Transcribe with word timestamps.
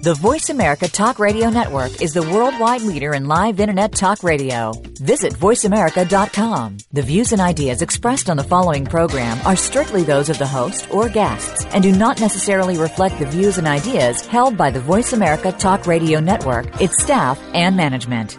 The 0.00 0.14
Voice 0.14 0.48
America 0.48 0.86
Talk 0.86 1.18
Radio 1.18 1.50
Network 1.50 2.00
is 2.00 2.14
the 2.14 2.22
worldwide 2.22 2.82
leader 2.82 3.14
in 3.14 3.26
live 3.26 3.58
Internet 3.58 3.92
talk 3.92 4.22
radio. 4.22 4.72
Visit 5.00 5.32
voiceamerica.com. 5.34 6.76
The 6.92 7.02
views 7.02 7.32
and 7.32 7.40
ideas 7.40 7.82
expressed 7.82 8.30
on 8.30 8.36
the 8.36 8.44
following 8.44 8.84
program 8.86 9.44
are 9.44 9.56
strictly 9.56 10.04
those 10.04 10.28
of 10.28 10.38
the 10.38 10.46
host 10.46 10.92
or 10.94 11.08
guests 11.08 11.64
and 11.66 11.82
do 11.82 11.90
not 11.90 12.20
necessarily 12.20 12.78
reflect 12.78 13.18
the 13.18 13.26
views 13.26 13.58
and 13.58 13.66
ideas 13.66 14.24
held 14.24 14.56
by 14.56 14.70
the 14.70 14.80
Voice 14.80 15.12
America 15.12 15.50
Talk 15.50 15.86
Radio 15.86 16.20
Network, 16.20 16.80
its 16.80 17.02
staff, 17.02 17.40
and 17.52 17.76
management. 17.76 18.38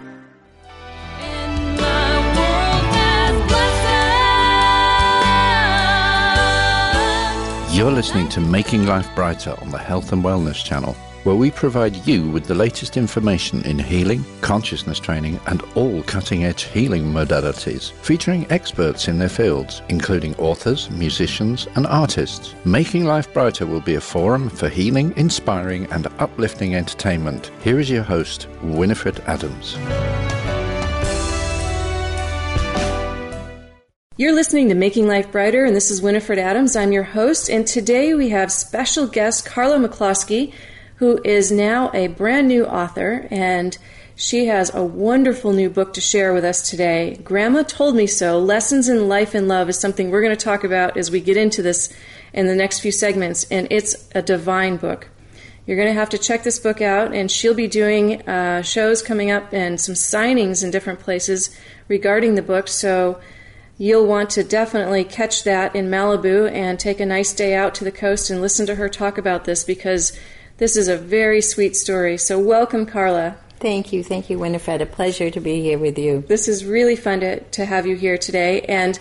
You're 7.71 7.91
listening 7.91 8.27
to 8.29 8.41
Making 8.41 8.87
Life 8.87 9.07
Brighter 9.15 9.55
on 9.61 9.69
the 9.69 9.77
Health 9.77 10.11
and 10.11 10.21
Wellness 10.21 10.61
Channel, 10.61 10.97
where 11.23 11.35
we 11.35 11.51
provide 11.51 11.95
you 12.07 12.29
with 12.29 12.45
the 12.45 12.55
latest 12.55 12.97
information 12.97 13.61
in 13.63 13.77
healing, 13.77 14.23
consciousness 14.41 14.99
training, 14.99 15.39
and 15.47 15.61
all 15.75 16.01
cutting 16.03 16.45
edge 16.45 16.63
healing 16.63 17.03
modalities, 17.03 17.91
featuring 17.91 18.45
experts 18.51 19.07
in 19.07 19.19
their 19.19 19.29
fields, 19.29 19.81
including 19.89 20.35
authors, 20.35 20.89
musicians, 20.91 21.67
and 21.75 21.85
artists. 21.87 22.55
Making 22.65 23.05
Life 23.05 23.33
Brighter 23.33 23.65
will 23.65 23.81
be 23.81 23.95
a 23.95 24.01
forum 24.01 24.49
for 24.49 24.69
healing, 24.69 25.13
inspiring, 25.17 25.85
and 25.91 26.07
uplifting 26.19 26.75
entertainment. 26.75 27.51
Here 27.63 27.79
is 27.79 27.89
your 27.89 28.03
host, 28.03 28.47
Winifred 28.61 29.19
Adams. 29.27 29.77
You're 34.19 34.35
listening 34.35 34.67
to 34.67 34.75
Making 34.75 35.07
Life 35.07 35.31
Brighter, 35.31 35.63
and 35.63 35.73
this 35.73 35.89
is 35.89 36.01
Winifred 36.01 36.39
Adams. 36.39 36.75
I'm 36.75 36.91
your 36.91 37.03
host, 37.03 37.49
and 37.49 37.65
today 37.65 38.13
we 38.13 38.27
have 38.31 38.51
special 38.51 39.07
guest 39.07 39.45
Carla 39.45 39.77
McCloskey, 39.77 40.51
who 40.99 41.19
is 41.23 41.49
now 41.49 41.89
a 41.93 42.07
brand 42.07 42.47
new 42.47 42.65
author, 42.65 43.25
and 43.31 43.77
she 44.15 44.47
has 44.47 44.73
a 44.75 44.83
wonderful 44.83 45.53
new 45.53 45.69
book 45.69 45.93
to 45.93 46.01
share 46.01 46.33
with 46.33 46.43
us 46.43 46.69
today. 46.69 47.17
Grandma 47.23 47.63
Told 47.63 47.95
Me 47.95 48.05
So 48.05 48.37
Lessons 48.37 48.89
in 48.89 49.07
Life 49.07 49.33
and 49.33 49.47
Love 49.47 49.69
is 49.69 49.79
something 49.79 50.11
we're 50.11 50.21
going 50.21 50.35
to 50.35 50.43
talk 50.43 50.65
about 50.65 50.97
as 50.97 51.09
we 51.09 51.21
get 51.21 51.37
into 51.37 51.61
this 51.61 51.93
in 52.33 52.47
the 52.47 52.55
next 52.55 52.81
few 52.81 52.91
segments, 52.91 53.45
and 53.49 53.65
it's 53.71 54.09
a 54.13 54.21
divine 54.21 54.75
book. 54.75 55.07
You're 55.65 55.77
going 55.77 55.87
to 55.87 55.93
have 55.93 56.09
to 56.09 56.17
check 56.17 56.43
this 56.43 56.59
book 56.59 56.81
out, 56.81 57.13
and 57.13 57.31
she'll 57.31 57.53
be 57.53 57.67
doing 57.67 58.21
uh, 58.27 58.61
shows 58.61 59.01
coming 59.01 59.31
up 59.31 59.53
and 59.53 59.79
some 59.79 59.95
signings 59.95 60.65
in 60.65 60.69
different 60.69 60.99
places 60.99 61.57
regarding 61.87 62.35
the 62.35 62.41
book. 62.41 62.67
So 62.67 63.21
you'll 63.77 64.05
want 64.05 64.31
to 64.31 64.43
definitely 64.43 65.05
catch 65.05 65.45
that 65.45 65.73
in 65.77 65.89
Malibu 65.89 66.51
and 66.51 66.77
take 66.77 66.99
a 66.99 67.05
nice 67.05 67.33
day 67.33 67.55
out 67.55 67.73
to 67.75 67.85
the 67.85 67.91
coast 67.91 68.29
and 68.29 68.41
listen 68.41 68.65
to 68.65 68.75
her 68.75 68.89
talk 68.89 69.17
about 69.17 69.45
this 69.45 69.63
because 69.63 70.11
this 70.59 70.75
is 70.75 70.89
a 70.89 70.97
very 70.97 71.41
sweet 71.41 71.75
story. 71.75 72.17
So, 72.17 72.37
welcome, 72.37 72.85
Carla. 72.85 73.37
Thank 73.59 73.91
you. 73.91 74.03
Thank 74.03 74.29
you, 74.29 74.37
Winifred. 74.37 74.81
A 74.81 74.85
pleasure 74.85 75.31
to 75.31 75.39
be 75.39 75.61
here 75.61 75.79
with 75.79 75.97
you. 75.97 76.23
This 76.27 76.47
is 76.47 76.65
really 76.65 76.97
fun 76.97 77.21
to, 77.21 77.39
to 77.39 77.65
have 77.65 77.87
you 77.87 77.95
here 77.95 78.17
today. 78.17 78.61
And 78.61 78.99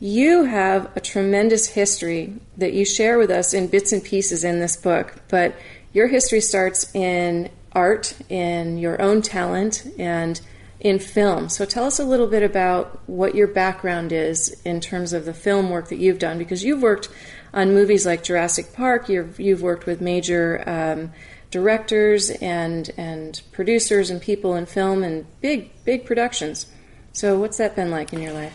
you 0.00 0.44
have 0.44 0.94
a 0.96 1.00
tremendous 1.00 1.68
history 1.68 2.34
that 2.56 2.72
you 2.72 2.86
share 2.86 3.18
with 3.18 3.30
us 3.30 3.52
in 3.52 3.68
bits 3.68 3.92
and 3.92 4.02
pieces 4.02 4.44
in 4.44 4.60
this 4.60 4.76
book. 4.76 5.14
But 5.28 5.54
your 5.92 6.08
history 6.08 6.40
starts 6.40 6.94
in 6.94 7.50
art, 7.72 8.16
in 8.30 8.78
your 8.78 9.00
own 9.00 9.20
talent, 9.20 9.86
and 9.98 10.40
in 10.80 10.98
film. 10.98 11.48
So 11.48 11.64
tell 11.64 11.84
us 11.84 11.98
a 11.98 12.04
little 12.04 12.26
bit 12.26 12.42
about 12.42 13.00
what 13.06 13.34
your 13.34 13.46
background 13.46 14.12
is 14.12 14.60
in 14.64 14.80
terms 14.80 15.12
of 15.12 15.24
the 15.24 15.34
film 15.34 15.70
work 15.70 15.88
that 15.88 15.98
you've 15.98 16.18
done, 16.18 16.38
because 16.38 16.64
you've 16.64 16.82
worked 16.82 17.08
on 17.54 17.72
movies 17.72 18.04
like 18.04 18.22
Jurassic 18.22 18.74
Park. 18.74 19.08
You've, 19.08 19.40
you've 19.40 19.62
worked 19.62 19.86
with 19.86 20.02
major 20.02 20.62
um, 20.68 21.12
directors 21.50 22.30
and 22.30 22.90
and 22.96 23.40
producers 23.52 24.10
and 24.10 24.20
people 24.20 24.56
in 24.56 24.66
film 24.66 25.04
and 25.04 25.24
big 25.40 25.70
big 25.84 26.04
productions. 26.04 26.66
So 27.12 27.38
what's 27.38 27.58
that 27.58 27.76
been 27.76 27.92
like 27.92 28.12
in 28.12 28.20
your 28.20 28.32
life? 28.32 28.52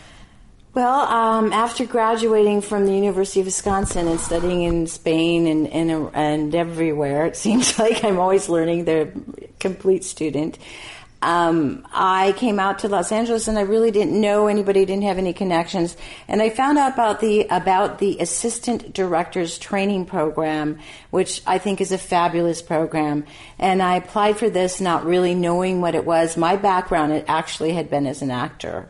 Well, 0.74 1.00
um, 1.00 1.50
after 1.50 1.86
graduating 1.86 2.60
from 2.60 2.84
the 2.84 2.92
University 2.92 3.40
of 3.40 3.46
Wisconsin 3.46 4.06
and 4.06 4.20
studying 4.20 4.62
in 4.62 4.86
Spain 4.86 5.46
and, 5.48 5.66
and, 5.66 6.10
and 6.12 6.54
everywhere, 6.54 7.26
it 7.26 7.36
seems 7.36 7.76
like 7.78 8.04
I'm 8.04 8.18
always 8.18 8.50
learning. 8.50 8.84
The 8.84 9.10
complete 9.58 10.04
student 10.04 10.58
um, 11.22 11.86
I 11.92 12.32
came 12.38 12.58
out 12.58 12.78
to 12.80 12.88
Los 12.88 13.12
Angeles 13.12 13.46
and 13.46 13.58
I 13.58 13.62
really 13.62 13.90
didn't 13.90 14.18
know 14.18 14.46
anybody, 14.46 14.86
didn't 14.86 15.02
have 15.04 15.18
any 15.18 15.34
connections, 15.34 15.94
and 16.28 16.40
I 16.40 16.48
found 16.48 16.78
out 16.78 16.94
about 16.94 17.20
the 17.20 17.46
about 17.50 17.98
the 17.98 18.18
assistant 18.20 18.94
directors 18.94 19.58
training 19.58 20.06
program, 20.06 20.78
which 21.10 21.42
I 21.46 21.58
think 21.58 21.82
is 21.82 21.92
a 21.92 21.98
fabulous 21.98 22.62
program. 22.62 23.26
And 23.58 23.82
I 23.82 23.96
applied 23.96 24.38
for 24.38 24.48
this, 24.48 24.80
not 24.80 25.04
really 25.04 25.34
knowing 25.34 25.82
what 25.82 25.94
it 25.94 26.06
was. 26.06 26.38
My 26.38 26.56
background 26.56 27.12
it 27.12 27.26
actually 27.28 27.72
had 27.72 27.90
been 27.90 28.06
as 28.06 28.22
an 28.22 28.30
actor, 28.30 28.88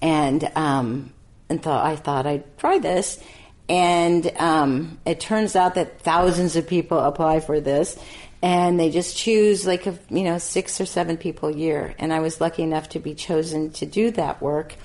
and 0.00 0.50
um, 0.56 1.12
and 1.50 1.62
thought 1.62 1.84
I 1.84 1.96
thought 1.96 2.26
I'd 2.26 2.56
try 2.58 2.78
this. 2.78 3.22
And 3.68 4.30
um, 4.38 4.98
it 5.04 5.18
turns 5.18 5.56
out 5.56 5.74
that 5.74 6.00
thousands 6.00 6.54
of 6.54 6.68
people 6.68 7.00
apply 7.00 7.40
for 7.40 7.60
this 7.60 7.98
and 8.46 8.78
they 8.78 8.90
just 8.90 9.16
choose 9.16 9.66
like 9.66 9.88
a, 9.88 9.98
you 10.08 10.22
know 10.22 10.38
six 10.38 10.80
or 10.80 10.86
seven 10.86 11.16
people 11.16 11.48
a 11.48 11.52
year. 11.52 11.96
And 11.98 12.12
i 12.12 12.20
was 12.20 12.40
lucky 12.40 12.62
enough 12.62 12.90
to 12.90 13.00
be 13.00 13.12
chosen 13.12 13.72
to 13.72 13.86
do 13.86 14.12
that 14.12 14.40
work. 14.40 14.76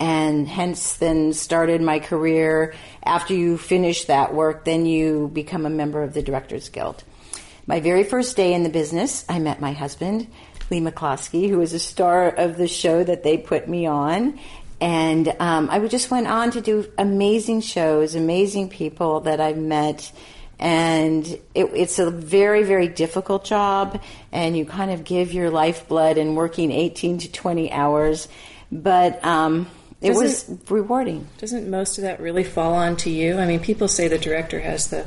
And 0.00 0.48
hence 0.48 0.94
then 0.96 1.34
started 1.34 1.80
my 1.82 1.98
career. 1.98 2.74
After 3.04 3.34
you 3.34 3.58
finish 3.58 4.06
that 4.06 4.32
work 4.32 4.64
then 4.64 4.86
you 4.86 5.30
become 5.34 5.66
a 5.66 5.70
member 5.70 6.02
of 6.02 6.14
the 6.14 6.22
directors 6.22 6.70
guild. 6.70 7.04
My 7.66 7.78
very 7.80 8.04
first 8.04 8.38
day 8.38 8.54
in 8.54 8.62
the 8.62 8.70
business 8.70 9.26
i 9.28 9.38
met 9.38 9.60
my 9.60 9.72
husband 9.72 10.26
lee 10.70 10.80
mccloskey 10.80 11.50
who 11.50 11.58
was 11.58 11.74
a 11.74 11.78
star 11.78 12.28
of 12.28 12.56
the 12.56 12.68
show 12.68 13.04
that 13.04 13.22
they 13.22 13.36
put 13.36 13.68
me 13.68 13.84
on. 13.84 14.40
And 14.80 15.28
um, 15.40 15.68
i 15.70 15.78
just 15.88 16.10
went 16.10 16.26
on 16.26 16.52
to 16.52 16.62
do 16.62 16.90
amazing 16.96 17.60
shows 17.60 18.14
amazing 18.14 18.70
people 18.70 19.20
that 19.28 19.42
i 19.42 19.52
met 19.52 20.10
and 20.58 21.26
it, 21.54 21.64
it's 21.74 21.98
a 21.98 22.10
very 22.10 22.62
very 22.62 22.88
difficult 22.88 23.44
job 23.44 24.00
and 24.32 24.56
you 24.56 24.64
kind 24.64 24.90
of 24.90 25.04
give 25.04 25.32
your 25.32 25.50
lifeblood 25.50 26.18
in 26.18 26.34
working 26.34 26.70
18 26.70 27.18
to 27.18 27.32
20 27.32 27.72
hours 27.72 28.28
but 28.70 29.24
um, 29.24 29.68
it 30.00 30.08
doesn't, 30.08 30.58
was 30.58 30.70
rewarding 30.70 31.26
doesn't 31.38 31.68
most 31.68 31.98
of 31.98 32.02
that 32.02 32.20
really 32.20 32.44
fall 32.44 32.74
onto 32.74 33.10
you 33.10 33.38
i 33.38 33.46
mean 33.46 33.60
people 33.60 33.88
say 33.88 34.08
the 34.08 34.18
director 34.18 34.60
has 34.60 34.88
the 34.88 35.06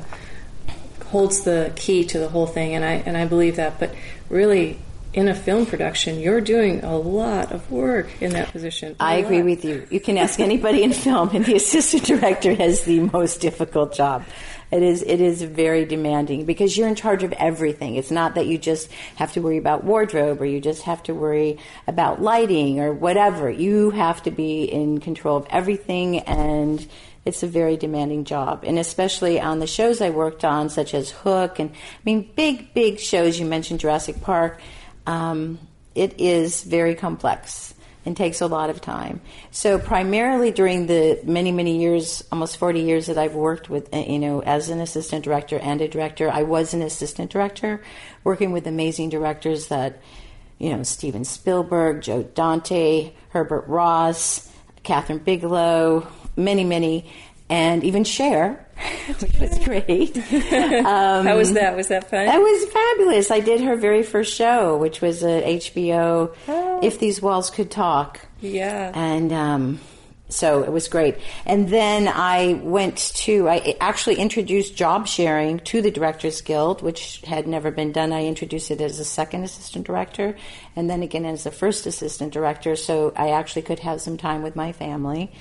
holds 1.06 1.44
the 1.44 1.72
key 1.76 2.04
to 2.04 2.18
the 2.18 2.28
whole 2.28 2.46
thing 2.46 2.74
and 2.74 2.84
i 2.84 2.94
and 3.06 3.16
i 3.16 3.24
believe 3.24 3.56
that 3.56 3.78
but 3.78 3.94
really 4.28 4.78
in 5.12 5.28
a 5.28 5.34
film 5.34 5.64
production, 5.64 6.20
you're 6.20 6.40
doing 6.40 6.84
a 6.84 6.96
lot 6.96 7.50
of 7.50 7.70
work 7.70 8.08
in 8.20 8.32
that 8.32 8.52
position. 8.52 8.94
I 9.00 9.14
agree 9.16 9.42
with 9.42 9.64
you. 9.64 9.86
You 9.90 10.00
can 10.00 10.18
ask 10.18 10.38
anybody 10.38 10.82
in 10.82 10.92
film, 10.92 11.30
and 11.32 11.44
the 11.44 11.56
assistant 11.56 12.04
director 12.04 12.54
has 12.54 12.84
the 12.84 13.00
most 13.00 13.40
difficult 13.40 13.94
job. 13.94 14.24
It 14.70 14.82
is 14.82 15.02
it 15.02 15.20
is 15.20 15.42
very 15.42 15.86
demanding 15.86 16.44
because 16.44 16.76
you're 16.76 16.88
in 16.88 16.94
charge 16.94 17.22
of 17.22 17.32
everything. 17.32 17.96
It's 17.96 18.10
not 18.10 18.34
that 18.34 18.46
you 18.46 18.58
just 18.58 18.90
have 19.16 19.32
to 19.32 19.40
worry 19.40 19.56
about 19.56 19.84
wardrobe 19.84 20.40
or 20.42 20.44
you 20.44 20.60
just 20.60 20.82
have 20.82 21.02
to 21.04 21.14
worry 21.14 21.58
about 21.86 22.20
lighting 22.20 22.78
or 22.80 22.92
whatever. 22.92 23.50
You 23.50 23.90
have 23.90 24.22
to 24.24 24.30
be 24.30 24.64
in 24.64 25.00
control 25.00 25.38
of 25.38 25.46
everything 25.48 26.20
and 26.20 26.86
it's 27.24 27.42
a 27.42 27.46
very 27.46 27.76
demanding 27.76 28.24
job. 28.24 28.64
And 28.66 28.78
especially 28.78 29.40
on 29.40 29.58
the 29.58 29.66
shows 29.66 30.00
I 30.00 30.10
worked 30.10 30.44
on, 30.44 30.68
such 30.68 30.94
as 30.94 31.10
Hook 31.10 31.58
and 31.58 31.70
I 31.70 32.00
mean 32.04 32.30
big, 32.36 32.74
big 32.74 33.00
shows, 33.00 33.38
you 33.38 33.46
mentioned 33.46 33.80
Jurassic 33.80 34.20
Park, 34.20 34.60
um, 35.06 35.58
it 35.94 36.20
is 36.20 36.62
very 36.62 36.94
complex 36.94 37.74
and 38.08 38.16
takes 38.16 38.40
a 38.40 38.46
lot 38.46 38.70
of 38.70 38.80
time. 38.80 39.20
So 39.50 39.78
primarily 39.78 40.50
during 40.50 40.86
the 40.86 41.20
many 41.24 41.52
many 41.52 41.78
years, 41.78 42.24
almost 42.32 42.56
40 42.56 42.80
years 42.80 43.06
that 43.06 43.18
I've 43.18 43.34
worked 43.34 43.68
with 43.68 43.92
uh, 43.94 43.98
you 43.98 44.18
know 44.18 44.40
as 44.42 44.70
an 44.70 44.80
assistant 44.80 45.24
director 45.24 45.58
and 45.58 45.80
a 45.82 45.88
director, 45.88 46.30
I 46.30 46.42
was 46.42 46.72
an 46.72 46.80
assistant 46.80 47.30
director 47.30 47.82
working 48.24 48.50
with 48.50 48.66
amazing 48.66 49.10
directors 49.10 49.68
that 49.68 50.00
you 50.58 50.70
know 50.74 50.82
Steven 50.82 51.24
Spielberg, 51.24 52.00
Joe 52.00 52.22
Dante, 52.22 53.12
Herbert 53.28 53.68
Ross, 53.68 54.50
Kathryn 54.84 55.22
Bigelow, 55.22 56.08
many 56.34 56.64
many 56.64 57.10
and 57.50 57.84
even 57.84 58.04
Cher, 58.04 58.66
which 59.20 59.38
was 59.38 59.58
great. 59.60 60.16
Um, 60.16 60.22
How 61.26 61.36
was 61.36 61.52
that? 61.54 61.76
Was 61.76 61.88
that 61.88 62.10
fun? 62.10 62.26
That 62.26 62.38
was 62.38 62.64
fabulous. 62.66 63.30
I 63.30 63.40
did 63.40 63.60
her 63.62 63.76
very 63.76 64.02
first 64.02 64.34
show, 64.34 64.76
which 64.76 65.00
was 65.00 65.22
a 65.22 65.58
HBO 65.58 66.34
oh. 66.48 66.80
If 66.82 66.98
These 66.98 67.22
Walls 67.22 67.50
Could 67.50 67.70
Talk. 67.70 68.20
Yeah. 68.40 68.92
And 68.94 69.32
um, 69.32 69.80
so 70.28 70.62
it 70.62 70.70
was 70.70 70.88
great. 70.88 71.16
And 71.46 71.68
then 71.68 72.06
I 72.06 72.60
went 72.62 72.98
to, 73.16 73.48
I 73.48 73.76
actually 73.80 74.16
introduced 74.16 74.76
job 74.76 75.06
sharing 75.06 75.58
to 75.60 75.80
the 75.80 75.90
Directors 75.90 76.42
Guild, 76.42 76.82
which 76.82 77.22
had 77.22 77.46
never 77.46 77.70
been 77.70 77.92
done. 77.92 78.12
I 78.12 78.26
introduced 78.26 78.70
it 78.70 78.80
as 78.80 78.98
a 78.98 79.04
second 79.04 79.44
assistant 79.44 79.86
director 79.86 80.36
and 80.76 80.88
then 80.90 81.02
again 81.02 81.24
as 81.24 81.46
a 81.46 81.50
first 81.50 81.86
assistant 81.86 82.32
director, 82.32 82.76
so 82.76 83.12
I 83.16 83.30
actually 83.30 83.62
could 83.62 83.78
have 83.80 84.02
some 84.02 84.18
time 84.18 84.42
with 84.42 84.54
my 84.54 84.72
family. 84.72 85.32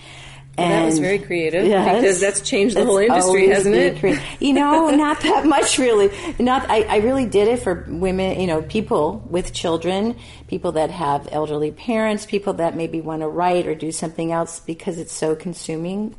Well, 0.58 0.70
that 0.70 0.86
was 0.86 0.98
very 0.98 1.20
creative 1.20 1.66
yes, 1.68 2.02
because 2.02 2.20
that's 2.20 2.42
changed 2.42 2.76
the 2.76 2.84
whole 2.84 2.98
industry, 2.98 3.48
hasn't 3.50 3.76
it? 3.76 4.20
You 4.40 4.54
know, 4.54 4.90
not 4.90 5.20
that 5.22 5.46
much 5.56 5.78
really. 5.78 6.10
Not 6.40 6.68
I, 6.70 6.82
I 6.84 6.98
really 6.98 7.26
did 7.26 7.48
it 7.48 7.60
for 7.60 7.86
women, 7.88 8.40
you 8.40 8.48
know, 8.48 8.64
people 8.64 9.24
with 9.30 9.54
children, 9.54 10.16
people 10.48 10.72
that 10.74 10.90
have 10.90 11.30
elderly 11.32 11.72
parents, 11.72 12.26
people 12.26 12.54
that 12.54 12.76
maybe 12.76 13.02
want 13.02 13.22
to 13.22 13.28
write 13.28 13.68
or 13.68 13.76
do 13.76 13.92
something 13.92 14.32
else 14.32 14.60
because 14.60 14.98
it's 14.98 15.14
so 15.14 15.36
consuming 15.36 16.16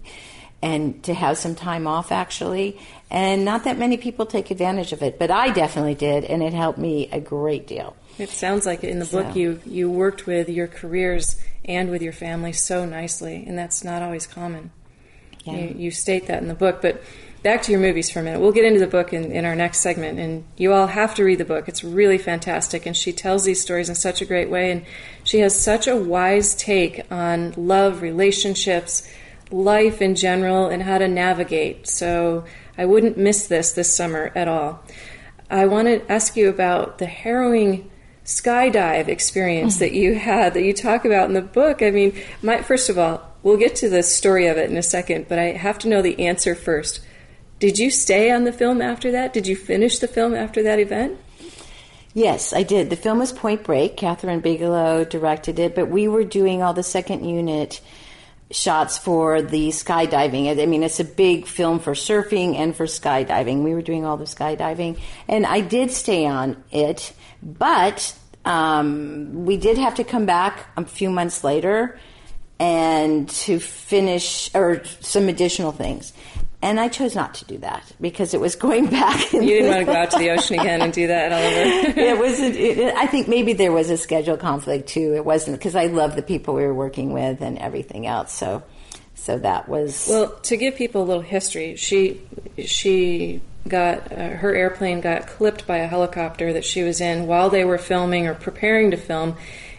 and 0.61 1.03
to 1.05 1.15
have 1.15 1.39
some 1.39 1.55
time 1.55 1.87
off 1.87 2.11
actually. 2.11 2.79
And 3.11 3.45
not 3.45 3.65
that 3.65 3.79
many 3.79 3.97
people 3.97 4.27
take 4.27 4.51
advantage 4.51 4.93
of 4.93 5.03
it, 5.03 5.19
but 5.19 5.31
I 5.31 5.51
definitely 5.51 5.95
did 5.95 6.25
and 6.25 6.43
it 6.43 6.53
helped 6.53 6.79
me 6.79 7.09
a 7.11 7.21
great 7.21 7.67
deal. 7.67 7.97
It 8.19 8.31
sounds 8.31 8.67
like 8.67 8.83
in 8.83 8.99
the 8.99 9.07
so. 9.07 9.23
book 9.23 9.37
you 9.37 9.61
you 9.65 9.91
worked 9.91 10.27
with 10.27 10.49
your 10.49 10.67
careers 10.67 11.41
and 11.65 11.91
with 11.91 12.03
your 12.03 12.13
family 12.13 12.53
so 12.53 12.85
nicely, 12.85 13.45
and 13.47 13.57
that's 13.57 13.85
not 13.85 14.03
always 14.03 14.27
common. 14.27 14.71
Yeah. 15.45 15.57
You, 15.57 15.75
you, 15.79 15.91
state 15.91 16.27
that 16.27 16.43
in 16.43 16.49
the 16.49 16.55
book, 16.55 16.83
but 16.83 17.03
back 17.43 17.63
to 17.63 17.73
your 17.73 17.81
movies 17.81 18.11
for 18.11 18.21
a 18.21 18.23
minute. 18.23 18.41
We'll 18.41 18.53
get 18.53 18.65
into 18.65 18.81
the 18.81 18.87
book 18.87 19.13
in, 19.13 19.31
in 19.31 19.45
our 19.45 19.55
next 19.55 19.81
segment, 19.81 20.19
and 20.19 20.45
you 20.57 20.73
all 20.73 20.89
have 20.89 21.15
to 21.17 21.25
read 21.25 21.39
the 21.39 21.45
book. 21.45 21.69
It's 21.69 21.85
really 21.85 22.19
fantastic, 22.19 22.87
and 22.87 22.97
she 22.97 23.13
tells 23.13 23.45
these 23.45 23.61
stories 23.61 23.89
in 23.89 23.95
such 23.95 24.21
a 24.21 24.25
great 24.25 24.51
way, 24.51 24.71
and 24.73 24.85
she 25.25 25.39
has 25.41 25.59
such 25.59 25.87
a 25.87 25.95
wise 25.95 26.55
take 26.55 27.11
on 27.13 27.53
love, 27.57 28.03
relationships, 28.03 29.09
life 29.51 30.03
in 30.03 30.15
general, 30.15 30.69
and 30.69 30.83
how 30.83 30.99
to 30.99 31.09
navigate. 31.09 31.89
So 31.89 32.45
I 32.77 32.85
wouldn't 32.85 33.17
miss 33.17 33.47
this 33.47 33.73
this 33.73 33.95
summer 33.95 34.33
at 34.35 34.49
all. 34.49 34.83
I 35.51 35.67
want 35.67 35.89
to 35.89 36.13
ask 36.13 36.37
you 36.37 36.49
about 36.49 36.99
the 36.99 37.07
harrowing 37.07 37.91
skydive 38.25 39.09
experience 39.09 39.75
mm-hmm. 39.75 39.85
that 39.85 39.93
you 39.93 40.15
had 40.15 40.55
that 40.55 40.63
you 40.63 40.75
talk 40.75 41.05
about 41.05 41.29
in 41.29 41.35
the 41.35 41.41
book. 41.41 41.83
I 41.83 41.91
mean, 41.91 42.21
my, 42.43 42.63
first 42.63 42.91
of 42.91 42.99
all, 42.99 43.35
we'll 43.43 43.57
get 43.57 43.75
to 43.77 43.89
the 43.89 44.03
story 44.03 44.47
of 44.47 44.59
it 44.59 44.71
in 44.71 44.77
a 44.77 44.83
second, 44.83 45.27
but 45.29 45.39
I 45.39 45.53
have 45.53 45.79
to 45.81 45.89
know 45.89 46.03
the 46.03 46.27
answer 46.27 46.55
first. 46.55 47.01
Did 47.59 47.79
you 47.79 47.91
stay 47.91 48.31
on 48.31 48.45
the 48.45 48.53
film 48.53 48.83
after 48.83 49.11
that? 49.13 49.33
Did 49.33 49.47
you 49.47 49.57
finish 49.57 49.99
the 49.99 50.07
film 50.07 50.35
after 50.35 50.63
that 50.63 50.79
event? 50.79 51.19
Yes, 52.15 52.53
I 52.53 52.63
did. 52.63 52.91
The 52.91 52.97
film 52.97 53.19
was 53.19 53.33
Point 53.33 53.65
Break. 53.65 53.97
Kathryn 53.97 54.43
Bigelow 54.43 55.05
directed 55.05 55.59
it, 55.59 55.75
but 55.75 55.89
we 55.89 56.07
were 56.07 56.25
doing 56.25 56.63
all 56.63 56.75
the 56.75 56.83
second 56.83 57.25
unit 57.25 57.81
shots 58.51 58.97
for 58.97 59.43
the 59.43 59.69
skydiving. 59.69 60.61
I 60.61 60.67
mean, 60.67 60.83
it's 60.83 61.01
a 61.01 61.05
big 61.05 61.47
film 61.47 61.79
for 61.79 61.93
surfing 61.93 62.57
and 62.57 62.75
for 62.75 62.87
skydiving. 62.87 63.63
We 63.63 63.75
were 63.75 63.83
doing 63.83 64.05
all 64.05 64.17
the 64.17 64.25
skydiving, 64.25 64.99
and 65.29 65.45
I 65.45 65.61
did 65.61 65.91
stay 65.91 66.27
on 66.27 66.63
it, 66.71 67.13
but 67.43 68.17
um, 68.45 69.45
we 69.45 69.57
did 69.57 69.79
have 69.79 69.97
to 69.97 70.05
come 70.05 70.27
back 70.27 70.67
a 70.77 70.85
few 70.85 71.11
months 71.11 71.45
later 71.45 71.99
and 72.59 73.29
to 73.29 73.61
finish 73.61 74.51
or 74.55 74.83
some 75.01 75.29
additional 75.29 75.73
things. 75.73 76.13
And 76.61 76.81
I 76.81 76.89
chose 76.89 77.15
not 77.15 77.35
to 77.35 77.45
do 77.45 77.59
that 77.59 77.85
because 78.01 78.35
it 78.35 78.41
was 78.41 78.57
going 78.57 78.87
back. 78.91 79.33
you 79.33 79.43
didn't 79.43 79.69
want 79.69 79.81
to 79.81 79.85
go 79.85 79.93
out 79.93 80.11
to 80.11 80.19
the 80.19 80.31
ocean 80.35 80.59
again 80.59 80.83
and 80.83 80.93
do 80.93 81.07
that, 81.07 81.31
it 81.97 82.19
wasn't. 82.19 82.57
It, 82.57 82.95
I 82.97 83.07
think 83.07 83.29
maybe 83.29 83.53
there 83.53 83.73
was 83.73 83.91
a 83.91 83.97
schedule 83.97 84.37
conflict 84.37 84.89
too. 84.89 85.15
It 85.15 85.25
wasn't 85.25 85.59
because 85.59 85.77
I 85.77 85.87
love 85.87 86.17
the 86.17 86.23
people 86.23 86.55
we 86.55 86.63
were 86.63 86.75
working 86.75 87.13
with 87.13 87.43
and 87.43 87.59
everything 87.59 88.07
else. 88.07 88.33
So, 88.33 88.65
so 89.15 89.39
that 89.39 89.69
was 89.69 90.07
well. 90.11 90.35
To 90.35 90.57
give 90.57 90.75
people 90.75 91.03
a 91.03 91.07
little 91.07 91.23
history, 91.23 91.77
she 91.77 92.23
she 92.59 93.41
got 93.69 94.11
uh, 94.11 94.31
her 94.31 94.55
airplane 94.55 95.01
got 95.01 95.29
clipped 95.29 95.65
by 95.67 95.77
a 95.79 95.87
helicopter 95.87 96.55
that 96.55 96.65
she 96.65 96.83
was 96.83 97.01
in 97.01 97.27
while 97.29 97.51
they 97.51 97.65
were 97.65 97.79
filming 97.79 98.27
or 98.27 98.35
preparing 98.35 98.91
to 98.91 98.97
film, 98.97 99.37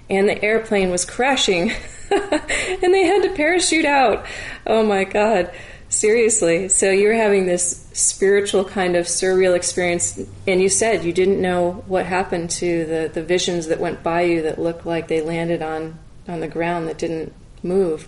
and 0.10 0.30
the 0.30 0.42
airplane 0.42 0.92
was 0.92 1.04
crashing, 1.04 1.72
and 2.10 2.94
they 2.94 3.04
had 3.04 3.24
to 3.24 3.34
parachute 3.36 3.86
out. 3.86 4.26
Oh 4.66 4.86
my 4.86 5.04
god! 5.04 5.52
Seriously. 5.90 6.70
So 6.70 6.92
you 6.92 7.08
were 7.08 7.16
having 7.16 7.48
this 7.48 7.88
spiritual 7.94 8.64
kind 8.64 8.96
of 8.96 9.08
surreal 9.08 9.56
experience, 9.56 10.20
and 10.48 10.62
you 10.62 10.70
said 10.70 11.04
you 11.04 11.12
didn't 11.12 11.42
know 11.42 11.84
what 11.88 12.06
happened 12.06 12.52
to 12.52 12.86
the, 12.86 13.12
the 13.12 13.24
visions 13.24 13.68
that 13.68 13.80
went 13.80 14.04
by 14.04 14.22
you 14.22 14.44
that 14.44 14.60
looked 14.60 14.86
like 14.86 15.08
they 15.08 15.22
landed 15.22 15.64
on, 15.64 15.98
on 16.28 16.42
the 16.42 16.48
ground 16.48 16.88
that 16.88 17.00
didn't 17.00 17.34
move, 17.64 18.08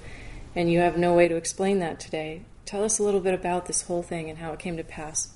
and 0.56 0.72
you 0.72 0.80
have 0.80 0.95
no 0.95 1.16
way 1.16 1.28
to 1.28 1.36
explain 1.36 1.80
that 1.80 2.00
today. 2.00 2.44
Tell 2.66 2.83
us 2.83 3.00
a 3.00 3.04
little 3.04 3.19
bit 3.19 3.33
about 3.33 3.66
this 3.66 3.81
whole 3.81 4.04
thing 4.04 4.30
and 4.30 4.38
how 4.38 4.54
it 4.54 4.60
came 4.60 4.77
to 4.77 4.84
pass. 4.84 5.34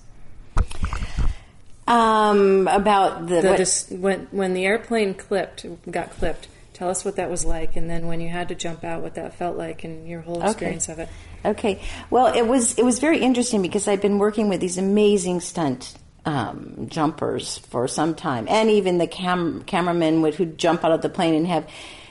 Um, 1.87 2.67
about 2.67 3.27
the, 3.27 3.41
the 3.41 3.97
when 3.97 4.27
when 4.31 4.53
the 4.53 4.65
airplane 4.65 5.13
clipped 5.13 5.65
got 5.91 6.11
clipped. 6.11 6.47
Tell 6.75 6.89
us 6.89 7.05
what 7.05 7.15
that 7.15 7.29
was 7.29 7.45
like, 7.45 7.77
and 7.77 7.89
then 7.89 8.05
when 8.05 8.19
you 8.19 8.27
had 8.27 8.49
to 8.49 8.55
jump 8.55 8.83
out, 8.83 9.01
what 9.01 9.15
that 9.15 9.33
felt 9.35 9.55
like, 9.55 9.85
and 9.85 10.09
your 10.09 10.19
whole 10.19 10.41
experience 10.43 10.89
okay. 10.89 11.03
of 11.03 11.07
it. 11.07 11.15
Okay. 11.45 11.81
Well, 12.09 12.27
it 12.35 12.45
was 12.45 12.77
it 12.77 12.83
was 12.83 12.99
very 12.99 13.19
interesting 13.19 13.61
because 13.61 13.87
I've 13.87 14.01
been 14.01 14.17
working 14.17 14.49
with 14.49 14.59
these 14.59 14.77
amazing 14.77 15.39
stunt 15.39 15.93
um, 16.25 16.87
jumpers 16.89 17.59
for 17.59 17.87
some 17.87 18.13
time, 18.13 18.45
and 18.49 18.69
even 18.69 18.97
the 18.97 19.07
cam- 19.07 19.63
cameramen 19.63 20.21
would 20.21 20.35
who 20.35 20.45
jump 20.45 20.83
out 20.83 20.91
of 20.91 21.01
the 21.01 21.07
plane 21.07 21.33
and 21.33 21.47
have 21.47 21.65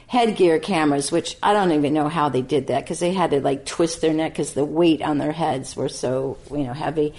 headgear 0.06 0.58
cameras, 0.58 1.12
which 1.12 1.37
I 1.43 1.52
don't 1.52 1.72
even 1.72 1.93
know 1.93 2.08
how 2.08 2.31
they 2.31 2.40
did 2.40 2.69
that 2.69 2.84
because 2.84 3.00
they 3.00 3.12
had 3.12 3.32
to 3.32 3.43
like 3.43 3.66
twist 3.66 4.00
their 4.00 4.14
neck 4.14 4.32
because 4.32 4.55
the 4.55 4.64
weight 4.64 5.02
on 5.02 5.19
their 5.19 5.32
heads 5.32 5.76
were 5.76 5.90
so 5.90 6.38
you 6.50 6.64
know 6.64 6.72
heavy. 6.72 7.12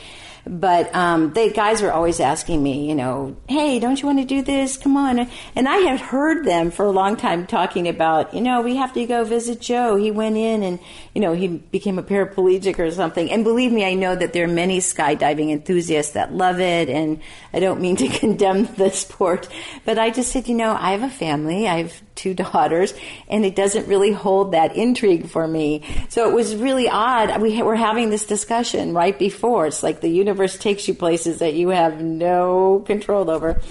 But 0.47 0.93
um, 0.93 1.33
the 1.33 1.49
guys 1.49 1.81
were 1.81 1.91
always 1.91 2.19
asking 2.19 2.61
me, 2.61 2.87
you 2.87 2.93
know, 2.93 3.35
hey, 3.49 3.79
don't 3.79 3.99
you 3.99 4.05
want 4.05 4.19
to 4.19 4.25
do 4.25 4.43
this? 4.43 4.77
Come 4.77 4.95
on. 4.95 5.27
And 5.55 5.67
I 5.67 5.77
had 5.77 5.99
heard 5.99 6.45
them 6.45 6.69
for 6.69 6.85
a 6.85 6.91
long 6.91 7.15
time 7.15 7.47
talking 7.47 7.87
about, 7.87 8.33
you 8.33 8.41
know, 8.41 8.61
we 8.61 8.75
have 8.75 8.93
to 8.93 9.05
go 9.07 9.23
visit 9.23 9.59
Joe. 9.59 9.95
He 9.95 10.11
went 10.11 10.37
in 10.37 10.61
and, 10.61 10.79
you 11.15 11.21
know, 11.21 11.33
he 11.33 11.47
became 11.47 11.97
a 11.97 12.03
paraplegic 12.03 12.77
or 12.77 12.91
something. 12.91 13.31
And 13.31 13.43
believe 13.43 13.71
me, 13.71 13.85
I 13.85 13.95
know 13.95 14.15
that 14.15 14.33
there 14.33 14.45
are 14.45 14.47
many 14.47 14.79
skydiving 14.79 15.51
enthusiasts 15.51 16.13
that 16.13 16.31
love 16.31 16.59
it. 16.59 16.89
And 16.89 17.21
I 17.51 17.59
don't 17.59 17.81
mean 17.81 17.95
to 17.97 18.07
condemn 18.19 18.65
the 18.75 18.91
sport, 18.91 19.47
but 19.83 19.97
I 19.97 20.11
just 20.11 20.31
said, 20.31 20.47
you 20.47 20.55
know, 20.55 20.77
I 20.79 20.91
have 20.91 21.03
a 21.03 21.09
family. 21.09 21.67
I 21.67 21.79
have 21.79 22.01
two 22.15 22.33
daughters, 22.45 22.93
and 23.27 23.45
it 23.45 23.55
doesn't 23.55 23.87
really 23.87 24.11
hold 24.11 24.53
that 24.53 24.75
intrigue 24.75 25.27
for 25.27 25.47
me. 25.47 25.83
So 26.09 26.29
it 26.29 26.33
was 26.33 26.55
really 26.55 26.89
odd. 26.89 27.41
We 27.41 27.61
were 27.61 27.75
having 27.75 28.09
this 28.09 28.25
discussion 28.25 28.93
right 28.93 29.17
before. 29.17 29.67
It's 29.67 29.83
like 29.83 30.01
the 30.01 30.09
universe 30.09 30.34
takes 30.59 30.87
you 30.87 30.93
places 30.93 31.39
that 31.39 31.53
you 31.53 31.69
have 31.69 32.01
no 32.01 32.83
control 32.85 33.29
over. 33.29 33.61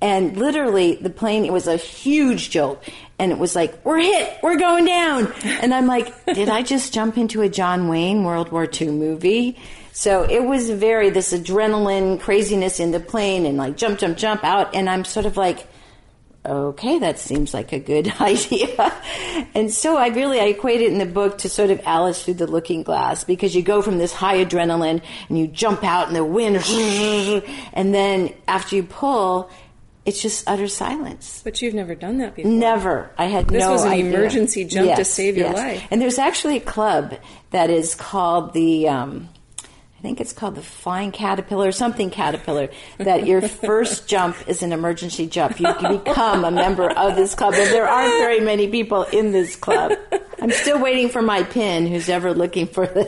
And 0.00 0.36
literally, 0.36 0.96
the 0.96 1.10
plane, 1.10 1.44
it 1.44 1.52
was 1.52 1.66
a 1.66 1.76
huge 1.76 2.50
jolt. 2.50 2.82
And 3.18 3.32
it 3.32 3.38
was 3.38 3.56
like, 3.56 3.84
we're 3.84 4.00
hit, 4.00 4.38
we're 4.42 4.58
going 4.58 4.84
down. 4.84 5.32
And 5.42 5.72
I'm 5.72 5.86
like, 5.86 6.12
did 6.26 6.50
I 6.50 6.62
just 6.62 6.92
jump 6.92 7.16
into 7.16 7.40
a 7.40 7.48
John 7.48 7.88
Wayne 7.88 8.24
World 8.24 8.52
War 8.52 8.68
II 8.70 8.88
movie? 8.88 9.56
So 9.92 10.24
it 10.24 10.44
was 10.44 10.68
very, 10.68 11.08
this 11.08 11.32
adrenaline 11.32 12.20
craziness 12.20 12.78
in 12.78 12.90
the 12.90 13.00
plane 13.00 13.46
and 13.46 13.56
like 13.56 13.78
jump, 13.78 13.98
jump, 13.98 14.18
jump 14.18 14.44
out. 14.44 14.74
And 14.74 14.90
I'm 14.90 15.04
sort 15.06 15.24
of 15.24 15.38
like, 15.38 15.66
okay, 16.48 16.98
that 16.98 17.18
seems 17.18 17.52
like 17.52 17.72
a 17.72 17.78
good 17.78 18.08
idea. 18.20 18.92
and 19.54 19.72
so 19.72 19.96
I 19.96 20.08
really, 20.08 20.40
I 20.40 20.44
equate 20.44 20.80
it 20.80 20.92
in 20.92 20.98
the 20.98 21.06
book 21.06 21.38
to 21.38 21.48
sort 21.48 21.70
of 21.70 21.80
Alice 21.84 22.24
through 22.24 22.34
the 22.34 22.46
looking 22.46 22.82
glass 22.82 23.24
because 23.24 23.54
you 23.54 23.62
go 23.62 23.82
from 23.82 23.98
this 23.98 24.12
high 24.12 24.44
adrenaline 24.44 25.02
and 25.28 25.38
you 25.38 25.46
jump 25.46 25.84
out 25.84 26.08
in 26.08 26.14
the 26.14 26.24
wind 26.24 26.56
and 27.72 27.94
then 27.94 28.32
after 28.48 28.76
you 28.76 28.82
pull, 28.82 29.50
it's 30.06 30.22
just 30.22 30.48
utter 30.48 30.68
silence. 30.68 31.42
But 31.42 31.60
you've 31.60 31.74
never 31.74 31.96
done 31.96 32.18
that 32.18 32.36
before. 32.36 32.50
Never. 32.50 33.10
I 33.18 33.24
had 33.24 33.50
no 33.50 33.52
this 33.52 33.64
no 33.64 33.72
was 33.72 33.84
an 33.84 33.92
idea. 33.92 34.06
emergency 34.06 34.64
jump 34.64 34.86
yes, 34.86 34.98
to 34.98 35.04
save 35.04 35.36
your 35.36 35.48
yes. 35.48 35.56
life. 35.56 35.88
And 35.90 36.00
there's 36.00 36.18
actually 36.18 36.58
a 36.58 36.60
club 36.60 37.14
that 37.50 37.70
is 37.70 37.96
called 37.96 38.52
the 38.52 38.88
um, 38.88 39.28
think 40.06 40.20
it's 40.20 40.32
called 40.32 40.54
the 40.54 40.62
flying 40.62 41.10
caterpillar 41.10 41.66
or 41.66 41.72
something 41.72 42.10
caterpillar, 42.10 42.68
that 42.98 43.26
your 43.26 43.42
first 43.42 44.06
jump 44.06 44.36
is 44.46 44.62
an 44.62 44.72
emergency 44.72 45.26
jump. 45.26 45.58
You 45.58 45.74
can 45.74 45.98
become 45.98 46.44
a 46.44 46.50
member 46.52 46.88
of 46.88 47.16
this 47.16 47.34
club. 47.34 47.54
And 47.54 47.72
there 47.72 47.88
aren't 47.88 48.12
very 48.12 48.38
many 48.38 48.68
people 48.68 49.02
in 49.02 49.32
this 49.32 49.56
club. 49.56 49.94
I'm 50.40 50.52
still 50.52 50.80
waiting 50.80 51.08
for 51.08 51.22
my 51.22 51.42
pin, 51.42 51.88
who's 51.88 52.08
ever 52.08 52.32
looking 52.32 52.68
for 52.68 52.86
the, 52.86 53.02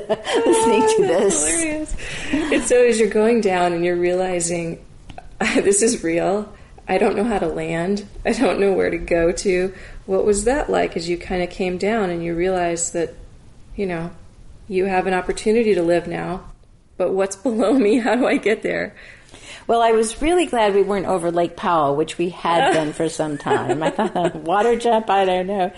listening 0.44 0.82
oh, 0.82 0.96
to 0.96 1.06
this. 1.06 1.48
Hilarious. 1.48 1.96
And 2.32 2.64
so 2.64 2.82
as 2.82 2.98
you're 2.98 3.10
going 3.10 3.42
down 3.42 3.72
and 3.72 3.84
you're 3.84 3.94
realizing 3.94 4.84
this 5.54 5.82
is 5.82 6.02
real, 6.02 6.52
I 6.88 6.98
don't 6.98 7.14
know 7.14 7.22
how 7.22 7.38
to 7.38 7.46
land, 7.46 8.08
I 8.26 8.32
don't 8.32 8.58
know 8.58 8.72
where 8.72 8.90
to 8.90 8.98
go 8.98 9.30
to. 9.30 9.72
What 10.06 10.24
was 10.24 10.44
that 10.44 10.68
like 10.68 10.96
as 10.96 11.08
you 11.08 11.16
kind 11.16 11.44
of 11.44 11.50
came 11.50 11.78
down 11.78 12.10
and 12.10 12.24
you 12.24 12.34
realized 12.34 12.92
that, 12.94 13.14
you 13.76 13.86
know, 13.86 14.10
you 14.66 14.86
have 14.86 15.06
an 15.06 15.14
opportunity 15.14 15.76
to 15.76 15.82
live 15.82 16.08
now 16.08 16.42
but 16.98 17.12
what's 17.14 17.36
below 17.48 17.72
me? 17.72 17.98
How 17.98 18.14
do 18.16 18.26
I 18.26 18.36
get 18.36 18.62
there? 18.62 18.94
Well, 19.66 19.80
I 19.80 19.92
was 19.92 20.20
really 20.20 20.46
glad 20.46 20.74
we 20.74 20.82
weren't 20.82 21.06
over 21.06 21.30
Lake 21.30 21.56
Powell, 21.56 21.96
which 21.96 22.18
we 22.18 22.30
had 22.30 22.72
been 22.74 22.92
for 22.92 23.08
some 23.08 23.38
time. 23.38 23.82
I 23.82 23.90
thought 23.90 24.34
water 24.34 24.76
jump, 24.76 25.08
I 25.08 25.24
don't 25.24 25.46
know. 25.46 25.72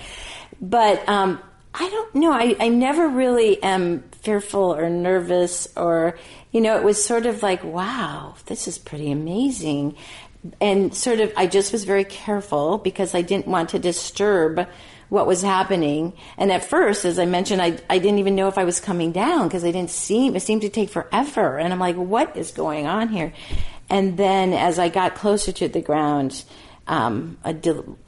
But 0.60 1.08
um, 1.08 1.40
I 1.74 1.88
don't 1.88 2.14
know. 2.14 2.32
I, 2.32 2.56
I 2.58 2.68
never 2.68 3.08
really 3.08 3.62
am 3.62 4.02
fearful 4.22 4.74
or 4.74 4.88
nervous 4.90 5.68
or, 5.76 6.18
you 6.52 6.60
know, 6.60 6.76
it 6.76 6.84
was 6.84 7.02
sort 7.02 7.26
of 7.26 7.42
like, 7.42 7.62
wow, 7.64 8.34
this 8.46 8.68
is 8.68 8.78
pretty 8.78 9.10
amazing. 9.10 9.96
And 10.60 10.94
sort 10.94 11.20
of, 11.20 11.32
I 11.36 11.46
just 11.46 11.72
was 11.72 11.84
very 11.84 12.04
careful 12.04 12.78
because 12.78 13.14
I 13.14 13.22
didn't 13.22 13.46
want 13.46 13.70
to 13.70 13.78
disturb 13.78 14.66
what 15.10 15.26
was 15.26 15.42
happening. 15.42 16.14
And 16.38 16.50
at 16.50 16.64
first, 16.64 17.04
as 17.04 17.18
I 17.18 17.26
mentioned, 17.26 17.60
I, 17.60 17.78
I 17.90 17.98
didn't 17.98 18.20
even 18.20 18.36
know 18.36 18.48
if 18.48 18.56
I 18.56 18.64
was 18.64 18.80
coming 18.80 19.12
down 19.12 19.48
because 19.48 19.64
I 19.64 19.72
didn't 19.72 19.90
seem, 19.90 20.34
it 20.36 20.40
seemed 20.40 20.62
to 20.62 20.70
take 20.70 20.88
forever. 20.88 21.58
And 21.58 21.72
I'm 21.72 21.80
like, 21.80 21.96
what 21.96 22.36
is 22.36 22.52
going 22.52 22.86
on 22.86 23.08
here? 23.08 23.34
And 23.90 24.16
then 24.16 24.52
as 24.52 24.78
I 24.78 24.88
got 24.88 25.16
closer 25.16 25.52
to 25.52 25.68
the 25.68 25.80
ground, 25.82 26.44
um, 26.86 27.38
a 27.44 27.54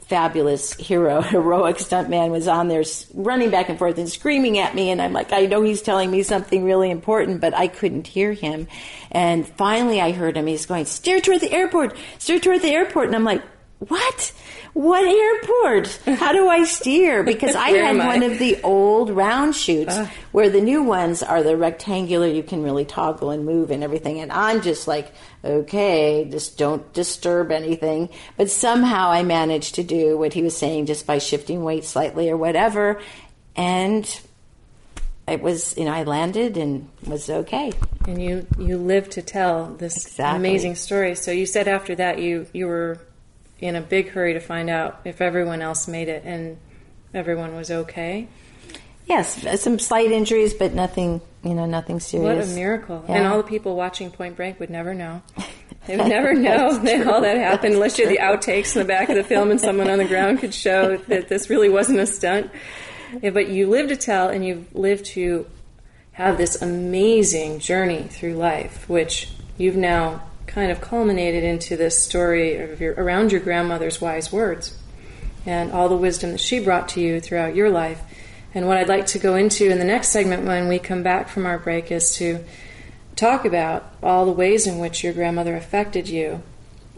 fabulous 0.07 0.75
hero, 0.75 1.21
heroic 1.23 1.77
stuntman 1.77 2.31
was 2.31 2.47
on 2.47 2.69
there 2.69 2.85
running 3.15 3.51
back 3.51 3.69
and 3.69 3.79
forth 3.79 3.99
and 3.99 4.09
screaming 4.09 4.59
at 4.59 4.75
me. 4.75 4.91
And 4.91 5.03
I'm 5.03 5.13
like, 5.13 5.33
I 5.33 5.47
know 5.47 5.63
he's 5.63 5.83
telling 5.83 6.11
me 6.11 6.23
something 6.23 6.65
really 6.65 6.91
important, 6.91 7.41
but 7.41 7.53
I 7.53 7.67
couldn't 7.67 8.07
hear 8.07 8.33
him. 8.33 8.69
And 9.11 9.47
finally 9.47 10.01
I 10.01 10.13
heard 10.13 10.37
him. 10.37 10.47
He's 10.47 10.67
going, 10.67 10.85
steer 10.85 11.21
toward 11.21 11.41
the 11.41 11.53
airport, 11.53 11.97
steer 12.19 12.39
toward 12.39 12.63
the 12.63 12.71
airport. 12.71 13.07
And 13.07 13.17
I'm 13.17 13.25
like, 13.25 13.43
what? 13.89 14.33
What 14.75 15.05
airport? 15.05 16.19
How 16.19 16.33
do 16.33 16.49
I 16.49 16.65
steer? 16.65 17.23
Because 17.23 17.55
I 17.55 17.69
had 17.71 17.97
I? 17.97 18.07
one 18.07 18.23
of 18.23 18.39
the 18.39 18.61
old 18.63 19.11
round 19.11 19.55
chutes 19.55 19.95
uh. 19.95 20.09
where 20.33 20.49
the 20.49 20.63
new 20.63 20.83
ones 20.83 21.23
are 21.23 21.43
the 21.43 21.57
rectangular, 21.57 22.27
you 22.27 22.43
can 22.43 22.63
really 22.63 22.87
toggle 22.87 23.31
and 23.31 23.45
move 23.45 23.71
and 23.71 23.85
everything. 23.85 24.21
And 24.21 24.33
I'm 24.33 24.63
just 24.63 24.89
like, 24.89 25.13
okay, 25.45 26.27
just 26.31 26.57
don't 26.57 26.91
disturb 26.95 27.53
anything. 27.53 28.09
But 28.39 28.51
somehow 28.51 29.11
I 29.11 29.25
managed 29.25 29.75
to 29.75 29.83
do 29.83 30.17
what 30.17 30.33
he 30.33 30.43
was 30.43 30.57
saying 30.57 30.87
just 30.87 31.07
by 31.07 31.19
shifting 31.19 31.65
weight 31.65 31.85
slightly 31.85 32.31
or 32.31 32.39
whatever. 32.39 32.99
And 33.55 34.21
it 35.29 35.43
was, 35.43 35.77
you 35.77 35.85
know, 35.85 35.93
I 35.93 36.05
landed 36.05 36.57
and 36.57 36.89
was 37.07 37.29
okay. 37.29 37.73
And 38.07 38.23
you, 38.23 38.47
you 38.59 38.79
lived 38.79 39.13
to 39.13 39.23
tell 39.23 39.67
this 39.75 40.07
exactly. 40.07 40.39
amazing 40.39 40.77
story. 40.77 41.15
So 41.15 41.31
you 41.31 41.45
said 41.45 41.69
after 41.69 41.95
that 41.97 42.21
you, 42.21 42.47
you 42.55 42.67
were 42.67 42.99
in 43.63 43.77
a 43.77 43.81
big 43.81 44.11
hurry 44.11 44.33
to 44.35 44.41
find 44.41 44.69
out 44.69 45.01
if 45.05 45.21
everyone 45.21 45.63
else 45.63 45.87
made 45.87 46.09
it 46.09 46.25
and 46.25 46.59
everyone 47.15 47.55
was 47.55 47.71
okay. 47.71 48.27
Yes, 49.07 49.61
some 49.61 49.79
slight 49.79 50.11
injuries, 50.11 50.53
but 50.53 50.75
nothing, 50.75 51.21
you 51.45 51.55
know, 51.55 51.67
nothing 51.67 52.01
serious. 52.01 52.47
What 52.47 52.53
a 52.53 52.55
miracle! 52.55 53.05
Yeah. 53.09 53.17
And 53.17 53.27
all 53.27 53.37
the 53.37 53.49
people 53.49 53.77
watching 53.77 54.11
Point 54.11 54.37
Break 54.37 54.59
would 54.61 54.71
never 54.71 54.93
know. 54.93 55.23
They 55.85 55.97
would 55.97 56.07
never 56.07 56.33
know 56.33 56.79
that 56.79 57.09
all 57.09 57.23
that 57.23 57.37
happened 57.37 57.75
unless 57.75 57.99
you 57.99 58.07
had 58.07 58.15
the 58.15 58.21
outtakes 58.21 58.77
in 58.77 58.83
the 58.83 58.87
back 58.87 59.09
of 59.09 59.17
the 59.17 59.25
film 59.25 59.51
and 59.51 59.61
someone 59.61 59.91
on 59.91 59.99
the 59.99 60.05
ground 60.05 60.39
could 60.39 60.55
show 60.55 60.97
that 60.97 61.27
this 61.27 61.51
really 61.51 61.69
wasn't 61.69 61.99
a 61.99 62.07
stunt. 62.07 62.53
Yeah, 63.21 63.31
but 63.31 63.49
you 63.49 63.69
live 63.69 63.89
to 63.89 63.97
tell, 63.97 64.29
and 64.29 64.47
you've 64.47 64.73
lived 64.77 65.07
to 65.07 65.45
have 66.13 66.39
this 66.39 66.63
amazing 66.63 67.59
journey 67.59 68.05
through 68.05 68.35
life, 68.35 68.89
which 68.89 69.33
you've 69.59 69.75
now 69.75 70.23
kind 70.55 70.71
of 70.71 70.81
culminated 70.81 71.43
into 71.43 71.77
this 71.77 71.99
story 71.99 72.57
of 72.57 72.81
your, 72.81 72.95
around 72.95 73.33
your 73.33 73.41
grandmother's 73.41 74.01
wise 74.01 74.31
words 74.31 74.79
and 75.47 75.73
all 75.73 75.89
the 75.89 75.97
wisdom 75.97 76.33
that 76.33 76.41
she 76.41 76.61
brought 76.61 76.91
to 76.91 77.01
you 77.01 77.21
throughout 77.21 77.55
your 77.55 77.71
life. 77.71 78.01
And 78.55 78.67
what 78.67 78.77
I'd 78.77 78.89
like 78.89 79.07
to 79.07 79.19
go 79.19 79.35
into 79.35 79.71
in 79.71 79.79
the 79.79 79.85
next 79.85 80.09
segment 80.09 80.45
when 80.45 80.69
we 80.69 80.79
come 80.79 81.03
back 81.03 81.29
from 81.29 81.47
our 81.47 81.59
break 81.59 81.91
is 81.91 82.15
to 82.17 82.45
talk 83.17 83.45
about 83.45 83.95
all 84.03 84.27
the 84.27 84.33
ways 84.33 84.67
in 84.67 84.79
which 84.79 85.03
your 85.03 85.15
grandmother 85.15 85.57
affected 85.57 86.09
you 86.09 86.43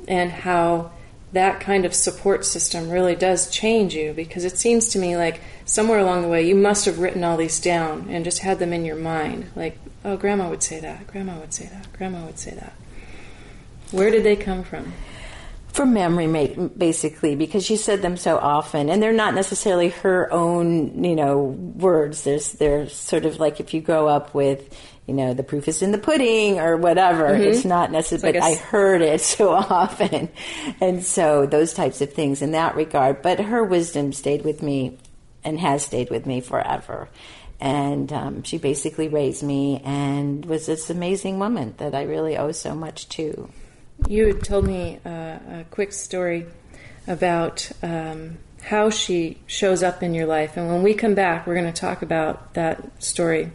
and 0.09 0.31
how 0.31 0.91
that 1.33 1.61
kind 1.61 1.85
of 1.85 1.95
support 1.95 2.45
system 2.45 2.91
really 2.91 3.15
does 3.15 3.51
change 3.51 3.95
you. 3.95 4.13
Because 4.13 4.45
it 4.45 4.59
seems 4.59 4.89
to 4.89 4.99
me 4.99 5.17
like 5.17 5.41
somewhere 5.65 6.01
along 6.01 6.23
the 6.23 6.29
way 6.29 6.47
you 6.47 6.57
must 6.57 6.87
have 6.87 6.99
written 6.99 7.23
all 7.23 7.37
these 7.37 7.61
down 7.61 8.09
and 8.11 8.25
just 8.25 8.41
had 8.41 8.59
them 8.59 8.73
in 8.73 8.85
your 8.85 8.97
mind. 8.97 9.51
Like 9.55 9.79
oh 10.05 10.17
grandma 10.17 10.51
would 10.51 10.63
say 10.63 10.81
that 10.81 11.07
grandma 11.07 11.39
would 11.39 11.55
say 11.55 11.67
that 11.67 11.93
grandma 11.93 12.25
would 12.27 12.39
say 12.39 12.51
that 12.53 12.75
where 13.95 14.11
did 14.11 14.25
they 14.25 14.37
come 14.37 14.65
from? 14.65 14.93
From 15.69 15.93
memory, 15.93 16.27
basically, 16.77 17.35
because 17.35 17.65
she 17.65 17.77
said 17.77 18.01
them 18.01 18.17
so 18.17 18.39
often, 18.39 18.89
and 18.89 19.03
they're 19.03 19.13
not 19.13 19.35
necessarily 19.35 19.89
her 19.89 20.33
own, 20.33 21.03
you 21.03 21.17
know, 21.17 21.43
words. 21.43 22.23
There's, 22.23 22.53
they're 22.53 22.89
sort 22.89 23.25
of 23.25 23.41
like 23.41 23.59
if 23.59 23.75
you 23.75 23.81
grow 23.81 24.07
up 24.07 24.35
with, 24.35 24.77
you 25.07 25.15
know, 25.15 25.35
the 25.35 25.43
proof 25.43 25.67
is 25.67 25.83
in 25.83 25.91
the 25.91 25.99
pudding 25.99 26.61
or 26.61 26.77
whatever. 26.77 27.25
Mm-hmm. 27.25 27.43
It's 27.43 27.65
not 27.65 27.91
necessarily, 27.91 28.39
but 28.39 28.45
I 28.45 28.55
heard 28.55 29.03
it 29.03 29.21
so 29.21 29.53
often, 29.53 30.29
and 30.81 31.05
so 31.05 31.47
those 31.47 31.75
types 31.75 32.01
of 32.01 32.13
things 32.13 32.41
in 32.41 32.53
that 32.53 32.77
regard. 32.77 33.23
But 33.23 33.41
her 33.41 33.65
wisdom 33.65 34.13
stayed 34.13 34.45
with 34.45 34.63
me, 34.63 34.99
and 35.43 35.59
has 35.59 35.85
stayed 35.85 36.11
with 36.11 36.25
me 36.25 36.41
forever 36.41 37.09
and 37.61 38.13
um, 38.13 38.43
she 38.43 38.59
basically 38.59 39.09
raised 39.09 39.43
me 39.43 39.81
and 39.85 40.45
was 40.45 40.67
this 40.67 40.91
amazing 40.91 41.39
woman 41.39 41.75
that 41.79 41.95
I 41.95 42.03
really 42.03 42.37
owe 42.37 42.53
so 42.53 42.75
much 42.75 43.09
to. 43.11 43.49
You 44.09 44.27
had 44.27 44.45
told 44.45 44.67
me 44.67 45.01
uh, 45.05 45.09
a 45.09 45.65
quick 45.71 45.93
story 45.93 46.47
about 47.07 47.71
um, 47.83 48.37
how 48.63 48.91
she 48.91 49.39
shows 49.47 49.83
up 49.83 50.03
in 50.03 50.13
your 50.13 50.27
life. 50.27 50.57
And 50.57 50.69
when 50.69 50.83
we 50.83 50.93
come 50.93 51.15
back, 51.15 51.47
we're 51.47 51.55
going 51.55 51.73
to 51.73 51.81
talk 51.81 52.03
about 52.03 52.55
that 52.55 53.03
story 53.03 53.51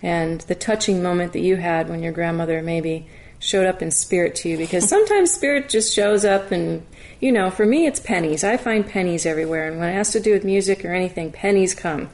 and 0.00 0.40
the 0.42 0.54
touching 0.54 1.02
moment 1.02 1.32
that 1.32 1.40
you 1.40 1.56
had 1.56 1.88
when 1.88 2.00
your 2.02 2.12
grandmother 2.12 2.62
maybe 2.62 3.08
showed 3.40 3.66
up 3.66 3.82
in 3.82 3.90
spirit 3.90 4.36
to 4.36 4.48
you. 4.48 4.56
Because 4.56 4.88
sometimes 4.88 5.32
spirit 5.32 5.68
just 5.68 5.92
shows 5.92 6.24
up, 6.24 6.52
and, 6.52 6.86
you 7.20 7.32
know, 7.32 7.50
for 7.50 7.66
me, 7.66 7.86
it's 7.86 7.98
pennies. 7.98 8.44
I 8.44 8.56
find 8.56 8.86
pennies 8.86 9.26
everywhere. 9.26 9.66
And 9.66 9.80
when 9.80 9.88
it 9.88 9.94
has 9.94 10.12
to 10.12 10.20
do 10.20 10.32
with 10.32 10.44
music 10.44 10.84
or 10.84 10.94
anything, 10.94 11.32
pennies 11.32 11.74
come. 11.74 12.08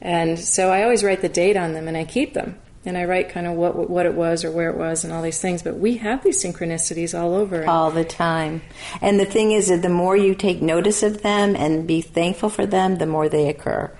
And 0.00 0.38
so 0.38 0.70
I 0.70 0.84
always 0.84 1.02
write 1.02 1.22
the 1.22 1.28
date 1.28 1.56
on 1.56 1.72
them 1.72 1.88
and 1.88 1.96
I 1.96 2.04
keep 2.04 2.34
them 2.34 2.60
and 2.86 2.96
I 2.96 3.04
write 3.04 3.28
kind 3.28 3.46
of 3.46 3.54
what 3.54 3.90
what 3.90 4.06
it 4.06 4.14
was 4.14 4.44
or 4.44 4.50
where 4.50 4.70
it 4.70 4.76
was 4.76 5.04
and 5.04 5.12
all 5.12 5.20
these 5.20 5.40
things. 5.40 5.62
But 5.62 5.76
we 5.78 5.96
have 5.98 6.22
these 6.22 6.42
synchronicities 6.42 7.18
all 7.18 7.34
over. 7.34 7.66
All 7.68 7.90
the 7.90 8.04
time. 8.04 8.62
And 9.02 9.18
the 9.18 9.26
thing 9.26 9.52
is 9.52 9.68
that 9.68 9.82
the 9.82 9.88
more 9.88 10.16
you 10.16 10.34
take 10.34 10.62
notice 10.62 11.02
of 11.02 11.22
them 11.22 11.56
and 11.56 11.86
be 11.86 12.00
thankful 12.00 12.48
for 12.48 12.64
them, 12.64 12.96
the 12.96 13.06
more 13.06 13.28
they 13.28 13.48
occur. 13.48 13.92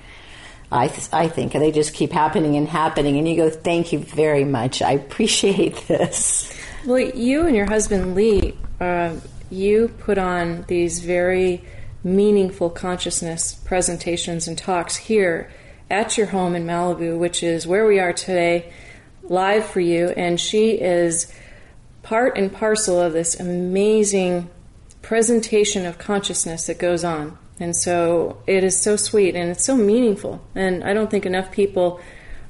I, 0.70 0.88
th- 0.88 1.08
I 1.12 1.28
think 1.28 1.52
they 1.52 1.70
just 1.70 1.94
keep 1.94 2.10
happening 2.10 2.56
and 2.56 2.66
happening, 2.66 3.18
and 3.18 3.28
you 3.28 3.36
go, 3.36 3.50
"Thank 3.50 3.92
you 3.92 3.98
very 3.98 4.44
much. 4.44 4.82
I 4.82 4.92
appreciate 4.92 5.76
this." 5.88 6.52
Well, 6.84 6.98
you 6.98 7.46
and 7.46 7.56
your 7.56 7.66
husband 7.66 8.14
Lee, 8.14 8.56
uh, 8.80 9.16
you 9.50 9.88
put 9.98 10.18
on 10.18 10.64
these 10.68 11.00
very 11.00 11.64
meaningful 12.04 12.70
consciousness 12.70 13.54
presentations 13.54 14.46
and 14.46 14.56
talks 14.56 14.96
here 14.96 15.50
at 15.90 16.18
your 16.18 16.26
home 16.26 16.54
in 16.54 16.66
Malibu, 16.66 17.18
which 17.18 17.42
is 17.42 17.66
where 17.66 17.86
we 17.86 17.98
are 17.98 18.12
today, 18.12 18.72
live 19.22 19.66
for 19.66 19.80
you. 19.80 20.08
And 20.08 20.40
she 20.40 20.72
is 20.72 21.32
part 22.02 22.36
and 22.36 22.52
parcel 22.52 23.00
of 23.00 23.12
this 23.12 23.38
amazing 23.38 24.50
presentation 25.02 25.86
of 25.86 25.98
consciousness 25.98 26.66
that 26.66 26.78
goes 26.78 27.04
on. 27.04 27.38
And 27.58 27.74
so 27.74 28.42
it 28.46 28.64
is 28.64 28.78
so 28.78 28.96
sweet 28.96 29.34
and 29.34 29.50
it's 29.50 29.64
so 29.64 29.76
meaningful. 29.76 30.44
And 30.54 30.84
I 30.84 30.92
don't 30.92 31.10
think 31.10 31.26
enough 31.26 31.50
people 31.50 32.00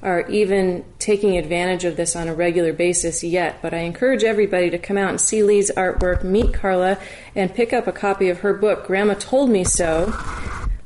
are 0.03 0.29
even 0.29 0.85
taking 0.99 1.37
advantage 1.37 1.85
of 1.85 1.97
this 1.97 2.15
on 2.15 2.29
a 2.29 2.35
regular 2.35 2.73
basis 2.73 3.25
yet. 3.25 3.61
But 3.63 3.73
I 3.73 3.79
encourage 3.79 4.25
everybody 4.25 4.71
to 4.71 4.79
come 4.79 4.99
out 4.99 5.11
and 5.11 5.21
see 5.21 5.43
Lee's 5.43 5.71
artwork, 5.71 6.23
meet 6.23 6.53
Carla, 6.53 6.99
and 7.35 7.55
pick 7.55 7.73
up 7.73 7.87
a 7.87 7.93
copy 7.93 8.29
of 8.29 8.41
her 8.41 8.53
book, 8.55 8.87
Grandma 8.87 9.15
Told 9.15 9.51
Me 9.51 9.65
So 9.65 10.13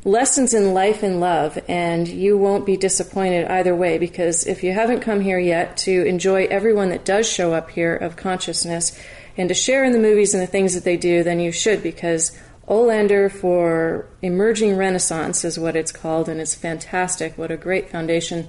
lessons 0.04 0.54
in 0.54 0.73
life 0.73 1.02
and 1.02 1.21
love, 1.21 1.59
and 1.69 2.09
you 2.09 2.38
won't 2.38 2.64
be 2.64 2.76
disappointed 2.76 3.47
either 3.49 3.75
way 3.75 3.99
because 3.99 4.47
if 4.47 4.62
you 4.62 4.73
haven't 4.73 5.00
come 5.00 5.21
here 5.21 5.38
yet 5.38 5.76
to 5.76 6.04
enjoy 6.07 6.47
everyone 6.47 6.88
that 6.88 7.04
does 7.04 7.30
show 7.30 7.52
up 7.52 7.71
here 7.71 7.95
of 7.95 8.16
consciousness 8.16 8.99
and 9.37 9.49
to 9.49 9.54
share 9.54 9.85
in 9.85 9.92
the 9.92 9.99
movies 9.99 10.33
and 10.33 10.42
the 10.42 10.47
things 10.47 10.75
that 10.75 10.85
they 10.85 10.97
do, 10.97 11.23
then 11.23 11.38
you 11.38 11.52
should 11.52 11.83
because 11.83 12.37
Olander 12.66 13.30
for 13.30 14.07
Emerging 14.23 14.76
Renaissance 14.76 15.45
is 15.45 15.59
what 15.59 15.76
it's 15.76 15.92
called, 15.92 16.28
and 16.28 16.40
it's 16.40 16.54
fantastic. 16.54 17.37
What 17.37 17.50
a 17.50 17.57
great 17.57 17.90
foundation. 17.90 18.49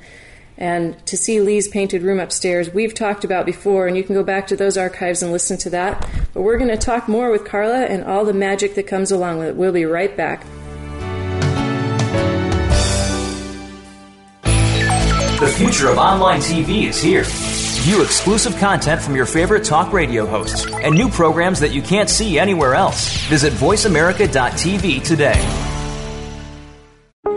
And 0.58 1.03
to 1.08 1.17
see 1.17 1.41
Lee's 1.41 1.67
painted 1.67 2.03
room 2.03 2.20
upstairs, 2.20 2.70
we've 2.72 2.93
talked 2.93 3.24
about 3.24 3.46
before, 3.46 3.88
and 3.88 3.98
you 3.98 4.03
can 4.03 4.13
go 4.13 4.24
back 4.24 4.48
to 4.48 4.55
those 4.55 4.77
archives 4.77 5.24
and 5.24 5.31
listen 5.31 5.58
to 5.60 5.72
that. 5.72 6.08
But 6.34 6.43
we're 6.43 6.60
going 6.60 6.70
to 6.70 6.77
talk 6.77 7.08
more 7.08 7.31
with 7.31 7.46
Carla 7.46 7.86
and 7.86 8.03
all 8.03 8.24
the 8.24 8.34
magic 8.34 8.75
that 8.75 8.86
comes 8.86 9.12
along 9.12 9.39
with 9.39 9.48
it. 9.48 9.55
We'll 9.55 9.74
be 9.74 9.86
right 9.86 10.15
back. 10.15 10.46
Future 15.62 15.89
of 15.89 16.00
online 16.00 16.39
TV 16.39 16.88
is 16.88 17.00
here. 17.00 17.24
View 17.24 18.01
exclusive 18.01 18.58
content 18.58 19.00
from 19.00 19.15
your 19.15 19.27
favorite 19.27 19.63
talk 19.63 19.94
radio 19.94 20.25
hosts 20.25 20.65
and 20.65 20.96
new 20.96 21.08
programs 21.08 21.60
that 21.60 21.70
you 21.70 21.84
can't 21.84 22.10
see 22.10 22.39
anywhere 22.39 22.74
else. 22.74 23.15
Visit 23.27 23.53
VoiceAmerica.tv 23.53 25.03
today. 25.03 25.39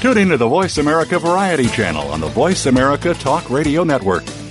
Tune 0.01 0.18
in 0.18 0.30
to 0.30 0.38
the 0.38 0.48
Voice 0.48 0.80
America 0.80 1.18
Variety 1.18 1.68
channel 1.68 2.10
on 2.10 2.20
the 2.20 2.27
Voice 2.27 2.65
America 2.65 3.13
Talk 3.13 3.50
Radio 3.50 3.86
Network. 3.86 4.25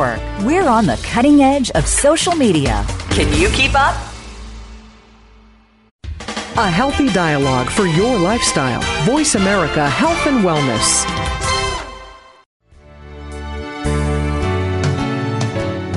We're 0.00 0.66
on 0.66 0.86
the 0.86 0.98
cutting 1.02 1.42
edge 1.42 1.70
of 1.72 1.86
social 1.86 2.34
media. 2.34 2.84
Can 3.10 3.38
you 3.38 3.50
keep 3.50 3.74
up? 3.74 3.94
A 6.56 6.70
healthy 6.70 7.10
dialogue 7.10 7.68
for 7.68 7.86
your 7.86 8.18
lifestyle. 8.18 8.80
Voice 9.04 9.34
America 9.34 9.88
Health 9.88 10.26
and 10.26 10.42
Wellness. 10.42 11.04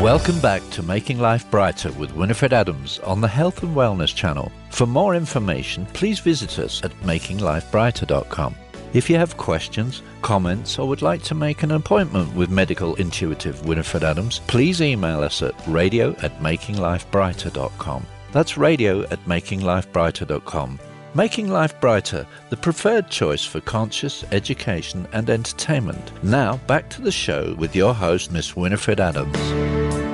Welcome 0.02 0.42
back 0.42 0.62
to 0.72 0.84
Making 0.84 1.20
Life 1.20 1.50
Brighter 1.50 1.94
with 1.94 2.14
Winifred 2.14 2.52
Adams 2.52 3.00
on 3.00 3.22
the 3.22 3.28
Health 3.30 3.64
and 3.64 3.74
Wellness 3.74 4.14
channel. 4.14 4.52
For 4.70 4.86
more 4.86 5.16
information, 5.16 5.86
please 5.94 6.20
visit 6.20 6.60
us 6.60 6.84
at 6.84 6.92
makinglifebrighter.com. 7.04 8.56
If 8.94 9.10
you 9.10 9.18
have 9.18 9.38
questions, 9.38 10.04
comments, 10.22 10.78
or 10.78 10.88
would 10.88 11.02
like 11.02 11.24
to 11.24 11.36
make 11.36 11.64
an 11.64 11.72
appointment 11.72 12.34
with 12.36 12.52
medical 12.52 12.94
intuitive 12.96 13.66
Winifred 13.66 14.04
Adams, 14.04 14.40
please 14.46 14.82
email 14.82 15.22
us 15.22 15.42
at 15.42 15.56
radio 15.68 16.12
at 16.22 16.40
makinglifebrighter.com. 16.40 18.06
That's 18.32 18.58
radio 18.58 19.02
at 19.04 19.26
makinglifebrighter.com. 19.26 20.80
Making 21.16 21.50
Life 21.50 21.80
Brighter, 21.80 22.26
the 22.50 22.58
preferred 22.58 23.08
choice 23.10 23.44
for 23.46 23.62
conscious 23.62 24.24
education 24.32 25.08
and 25.14 25.30
entertainment. 25.30 26.12
Now, 26.24 26.58
back 26.66 26.90
to 26.92 27.02
the 27.02 27.12
show 27.12 27.54
with 27.56 27.76
your 27.76 27.94
host, 27.94 28.32
Miss 28.32 28.56
Winifred 28.56 29.00
Adams. 29.00 30.13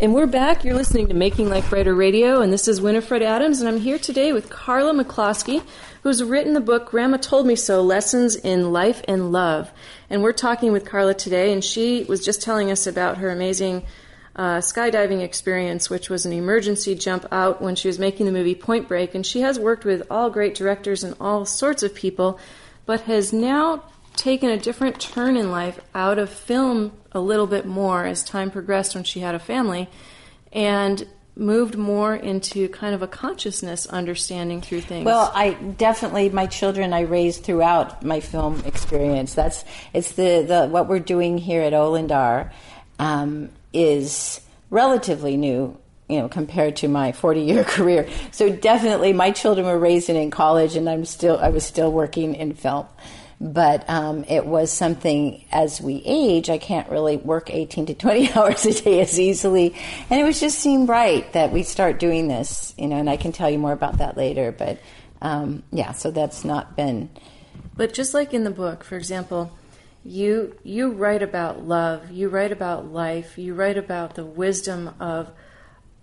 And 0.00 0.14
we're 0.14 0.28
back. 0.28 0.62
You're 0.62 0.76
listening 0.76 1.08
to 1.08 1.14
Making 1.14 1.48
Life 1.48 1.70
Brighter 1.70 1.92
Radio, 1.92 2.40
and 2.40 2.52
this 2.52 2.68
is 2.68 2.80
Winifred 2.80 3.20
Adams, 3.20 3.58
and 3.58 3.68
I'm 3.68 3.80
here 3.80 3.98
today 3.98 4.32
with 4.32 4.48
Carla 4.48 4.92
McCloskey, 4.92 5.60
who's 6.04 6.22
written 6.22 6.54
the 6.54 6.60
book 6.60 6.88
Grandma 6.88 7.16
Told 7.16 7.48
Me 7.48 7.56
So 7.56 7.82
Lessons 7.82 8.36
in 8.36 8.72
Life 8.72 9.02
and 9.08 9.32
Love. 9.32 9.72
And 10.08 10.22
we're 10.22 10.32
talking 10.32 10.70
with 10.70 10.84
Carla 10.84 11.14
today, 11.14 11.52
and 11.52 11.64
she 11.64 12.04
was 12.04 12.24
just 12.24 12.42
telling 12.42 12.70
us 12.70 12.86
about 12.86 13.18
her 13.18 13.28
amazing 13.28 13.86
uh, 14.36 14.58
skydiving 14.58 15.20
experience, 15.20 15.90
which 15.90 16.08
was 16.08 16.24
an 16.24 16.32
emergency 16.32 16.94
jump 16.94 17.26
out 17.32 17.60
when 17.60 17.74
she 17.74 17.88
was 17.88 17.98
making 17.98 18.26
the 18.26 18.30
movie 18.30 18.54
Point 18.54 18.86
Break. 18.86 19.16
And 19.16 19.26
she 19.26 19.40
has 19.40 19.58
worked 19.58 19.84
with 19.84 20.04
all 20.08 20.30
great 20.30 20.54
directors 20.54 21.02
and 21.02 21.16
all 21.20 21.44
sorts 21.44 21.82
of 21.82 21.92
people, 21.92 22.38
but 22.86 23.00
has 23.00 23.32
now 23.32 23.82
taken 24.18 24.50
a 24.50 24.58
different 24.58 25.00
turn 25.00 25.36
in 25.36 25.50
life 25.50 25.80
out 25.94 26.18
of 26.18 26.28
film 26.28 26.92
a 27.12 27.20
little 27.20 27.46
bit 27.46 27.64
more 27.64 28.04
as 28.04 28.22
time 28.22 28.50
progressed 28.50 28.94
when 28.94 29.04
she 29.04 29.20
had 29.20 29.34
a 29.34 29.38
family 29.38 29.88
and 30.52 31.06
moved 31.36 31.76
more 31.76 32.16
into 32.16 32.68
kind 32.68 32.94
of 32.94 33.00
a 33.00 33.06
consciousness 33.06 33.86
understanding 33.86 34.60
through 34.60 34.80
things. 34.80 35.06
Well, 35.06 35.30
I 35.32 35.52
definitely 35.52 36.30
my 36.30 36.46
children 36.46 36.92
I 36.92 37.02
raised 37.02 37.44
throughout 37.44 38.02
my 38.02 38.18
film 38.18 38.60
experience. 38.66 39.34
That's 39.34 39.64
it's 39.94 40.12
the, 40.12 40.44
the 40.46 40.66
what 40.66 40.88
we're 40.88 40.98
doing 40.98 41.38
here 41.38 41.62
at 41.62 41.72
Olandar 41.72 42.50
um, 42.98 43.50
is 43.72 44.40
relatively 44.70 45.36
new 45.36 45.78
you 46.08 46.18
know 46.18 46.28
compared 46.28 46.76
to 46.76 46.88
my 46.88 47.12
40 47.12 47.40
year 47.40 47.64
career 47.76 48.08
so 48.32 48.50
definitely 48.50 49.12
my 49.12 49.30
children 49.30 49.66
were 49.66 49.78
raised 49.78 50.08
in 50.10 50.30
college 50.30 50.76
and 50.76 50.88
i'm 50.88 51.04
still 51.04 51.38
i 51.38 51.48
was 51.48 51.64
still 51.64 51.92
working 51.92 52.34
in 52.34 52.54
film 52.54 52.86
but 53.40 53.88
um, 53.88 54.24
it 54.24 54.46
was 54.46 54.72
something 54.72 55.44
as 55.52 55.80
we 55.80 56.02
age, 56.04 56.50
I 56.50 56.58
can't 56.58 56.88
really 56.90 57.16
work 57.16 57.50
18 57.50 57.86
to 57.86 57.94
20 57.94 58.32
hours 58.34 58.66
a 58.66 58.74
day 58.74 59.00
as 59.00 59.18
easily. 59.18 59.74
And 60.10 60.20
it 60.20 60.24
was 60.24 60.40
just 60.40 60.58
seemed 60.58 60.88
right 60.88 61.30
that 61.32 61.52
we 61.52 61.62
start 61.62 62.00
doing 62.00 62.26
this, 62.28 62.74
you 62.76 62.88
know, 62.88 62.96
and 62.96 63.08
I 63.08 63.16
can 63.16 63.32
tell 63.32 63.48
you 63.48 63.58
more 63.58 63.72
about 63.72 63.98
that 63.98 64.16
later. 64.16 64.50
But 64.50 64.80
um, 65.22 65.62
yeah, 65.70 65.92
so 65.92 66.10
that's 66.10 66.44
not 66.44 66.76
been. 66.76 67.10
But 67.76 67.94
just 67.94 68.12
like 68.12 68.34
in 68.34 68.42
the 68.42 68.50
book, 68.50 68.82
for 68.82 68.96
example, 68.96 69.52
you 70.04 70.56
you 70.64 70.90
write 70.90 71.22
about 71.22 71.64
love, 71.64 72.10
you 72.10 72.28
write 72.28 72.50
about 72.50 72.90
life, 72.92 73.38
you 73.38 73.54
write 73.54 73.76
about 73.76 74.14
the 74.14 74.24
wisdom 74.24 74.94
of 74.98 75.30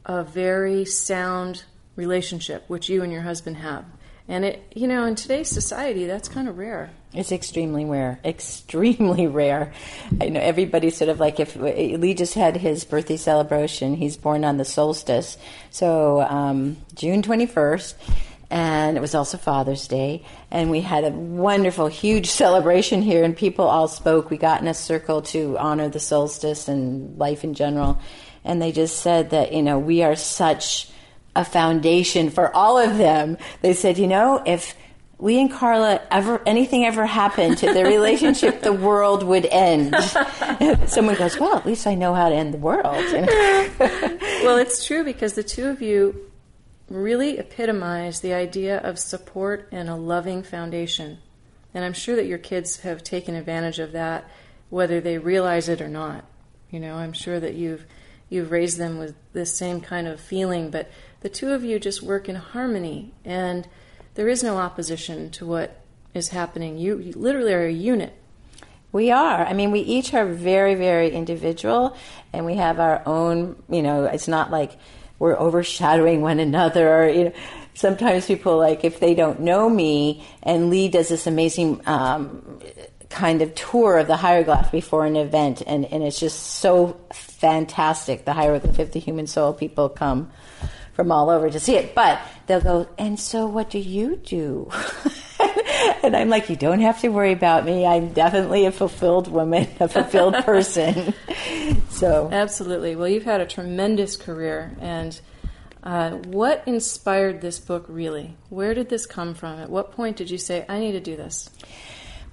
a 0.06 0.24
very 0.24 0.86
sound 0.86 1.64
relationship, 1.96 2.64
which 2.68 2.88
you 2.88 3.04
and 3.04 3.12
your 3.12 3.24
husband 3.24 3.58
have. 3.58 3.86
And 4.28 4.44
it, 4.44 4.72
you 4.74 4.88
know, 4.88 5.06
in 5.06 5.14
today's 5.14 5.50
society, 5.50 6.06
that's 6.06 6.28
kind 6.28 6.48
of 6.48 6.58
rare. 6.58 6.90
It's 7.14 7.32
extremely 7.32 7.86
rare, 7.86 8.20
extremely 8.26 9.28
rare. 9.28 9.72
I 10.20 10.30
know 10.30 10.40
everybody's 10.40 10.98
sort 10.98 11.10
of 11.10 11.20
like 11.20 11.40
if 11.40 11.56
Lee 11.56 12.14
just 12.16 12.34
had 12.34 12.58
his 12.58 12.84
birthday 12.86 13.18
celebration. 13.18 13.96
He's 13.96 14.18
born 14.18 14.44
on 14.44 14.58
the 14.58 14.66
solstice, 14.66 15.38
so 15.70 16.22
um, 16.22 16.78
June 16.96 17.22
twenty 17.22 17.46
first, 17.46 17.96
and 18.50 18.98
it 18.98 19.00
was 19.00 19.14
also 19.14 19.38
Father's 19.38 19.88
Day. 19.88 20.24
And 20.50 20.72
we 20.72 20.82
had 20.82 21.04
a 21.04 21.12
wonderful, 21.12 21.88
huge 21.88 22.28
celebration 22.32 23.04
here, 23.04 23.24
and 23.24 23.38
people 23.38 23.66
all 23.66 23.88
spoke. 23.88 24.32
We 24.32 24.38
got 24.38 24.62
in 24.62 24.68
a 24.68 24.74
circle 24.74 25.22
to 25.24 25.56
honor 25.60 25.88
the 25.88 26.00
solstice 26.00 26.68
and 26.68 27.16
life 27.20 27.44
in 27.44 27.54
general, 27.54 28.00
and 28.44 28.60
they 28.60 28.72
just 28.72 29.00
said 29.00 29.30
that 29.30 29.54
you 29.54 29.62
know 29.62 29.78
we 29.78 30.02
are 30.02 30.16
such 30.16 30.90
a 31.36 31.46
foundation 31.46 32.30
for 32.30 32.56
all 32.56 32.78
of 32.78 32.98
them. 32.98 33.38
They 33.62 33.74
said, 33.74 33.98
you 33.98 34.08
know, 34.08 34.42
if 34.46 34.76
we 35.18 35.40
and 35.40 35.52
Carla 35.52 36.02
ever 36.12 36.42
anything 36.46 36.86
ever 36.86 37.06
happened 37.06 37.58
to 37.60 37.74
their 37.74 37.86
relationship, 37.86 38.62
the 38.62 38.74
world 38.74 39.24
would 39.24 39.46
end. 39.46 39.96
Someone 40.90 41.16
goes, 41.16 41.40
well, 41.40 41.56
at 41.56 41.66
least 41.66 41.88
I 41.88 41.96
know 41.96 42.14
how 42.14 42.30
to 42.30 42.36
end 42.36 42.54
the 42.54 42.58
world. 42.58 42.86
well, 44.44 44.58
it's 44.58 44.86
true 44.86 45.04
because 45.04 45.34
the 45.34 45.44
two 45.44 45.68
of 45.68 45.82
you 45.82 46.30
really 46.90 47.40
epitomize 47.40 48.20
the 48.20 48.34
idea 48.34 48.78
of 48.78 49.00
support 49.00 49.68
and 49.72 49.90
a 49.90 49.96
loving 49.96 50.44
foundation. 50.44 51.20
And 51.74 51.84
I'm 51.84 51.94
sure 51.94 52.16
that 52.16 52.28
your 52.28 52.38
kids 52.38 52.82
have 52.82 53.04
taken 53.04 53.36
advantage 53.36 53.80
of 53.80 53.94
that, 53.94 54.30
whether 54.70 55.02
they 55.02 55.18
realize 55.18 55.68
it 55.70 55.82
or 55.82 55.88
not. 55.88 56.26
You 56.72 56.80
know, 56.80 56.96
I'm 56.96 57.14
sure 57.14 57.40
that 57.40 57.56
you've 57.56 57.86
you've 58.28 58.52
raised 58.52 58.78
them 58.78 58.98
with 58.98 59.16
this 59.34 59.56
same 59.56 59.82
kind 59.82 60.08
of 60.08 60.20
feeling, 60.20 60.72
but 60.72 60.90
the 61.26 61.30
two 61.30 61.54
of 61.54 61.64
you 61.64 61.80
just 61.80 62.04
work 62.04 62.30
in 62.30 62.36
harmony 62.36 63.12
and 63.26 63.68
there 64.14 64.28
is 64.28 64.44
no 64.44 64.58
opposition 64.58 65.32
to 65.32 65.44
what 65.44 65.82
is 66.14 66.30
happening. 66.30 66.78
You, 66.78 67.00
you 67.00 67.14
literally 67.14 67.52
are 67.52 67.66
a 67.66 67.72
unit. 67.74 68.14
We 68.92 69.10
are. 69.10 69.44
I 69.44 69.54
mean, 69.54 69.72
we 69.72 69.80
each 69.80 70.14
are 70.14 70.28
very, 70.28 70.76
very 70.76 71.10
individual, 71.10 71.98
and 72.32 72.46
we 72.46 72.58
have 72.58 72.80
our 72.80 73.02
own. 73.08 73.56
You 73.68 73.82
know, 73.82 74.06
it's 74.06 74.28
not 74.28 74.52
like 74.52 74.78
we're 75.18 75.36
overshadowing 75.36 76.22
one 76.22 76.40
another. 76.40 76.88
Or, 76.88 77.10
you 77.10 77.24
know, 77.24 77.34
sometimes 77.74 78.28
people 78.28 78.60
like 78.60 78.86
if 78.86 79.00
they 79.00 79.16
don't 79.16 79.40
know 79.40 79.68
me, 79.68 80.24
and 80.44 80.70
Lee 80.70 80.90
does 80.90 81.10
this 81.10 81.26
amazing 81.26 81.82
um, 81.88 82.62
kind 83.10 83.42
of 83.42 83.56
tour 83.56 83.98
of 83.98 84.06
the 84.06 84.16
hieroglyph 84.16 84.72
before 84.72 85.08
an 85.08 85.16
event, 85.16 85.64
and, 85.66 85.86
and 85.86 86.04
it's 86.04 86.20
just 86.20 86.40
so 86.40 86.96
fantastic. 87.12 88.26
The 88.26 88.34
hieroglyph 88.34 88.78
of 88.78 88.92
the 88.92 89.00
human 89.00 89.26
soul, 89.26 89.54
people 89.54 89.90
come 89.90 90.32
from 90.96 91.12
all 91.12 91.30
over 91.30 91.50
to 91.50 91.60
see 91.60 91.76
it. 91.76 91.94
But 91.94 92.20
they'll 92.48 92.62
go, 92.62 92.88
and 92.98 93.20
so 93.20 93.46
what 93.48 93.70
do 93.70 93.78
you 93.80 94.16
do? 94.16 94.72
and 96.04 96.16
I'm 96.16 96.30
like, 96.30 96.50
you 96.50 96.56
don't 96.56 96.80
have 96.80 97.02
to 97.02 97.10
worry 97.10 97.34
about 97.34 97.66
me. 97.66 97.86
I'm 97.86 98.14
definitely 98.14 98.66
a 98.66 98.72
fulfilled 98.72 99.28
woman, 99.28 99.68
a 99.80 99.88
fulfilled 99.88 100.36
person. 100.46 101.14
so 101.90 102.30
absolutely. 102.32 102.96
Well, 102.96 103.10
you've 103.10 103.24
had 103.24 103.42
a 103.42 103.46
tremendous 103.46 104.16
career, 104.16 104.76
and 104.80 105.20
uh, 105.84 106.12
what 106.12 106.64
inspired 106.66 107.42
this 107.42 107.60
book 107.60 107.86
really? 107.88 108.36
Where 108.50 108.74
did 108.74 108.90
this 108.90 109.06
come 109.06 109.36
from? 109.36 109.60
At 109.60 109.70
what 109.70 109.92
point 109.92 110.18
did 110.18 110.32
you 110.32 110.38
say, 110.38 110.66
I 110.68 110.80
need 110.80 110.94
to 110.94 111.02
do 111.02 111.16
this? 111.16 111.50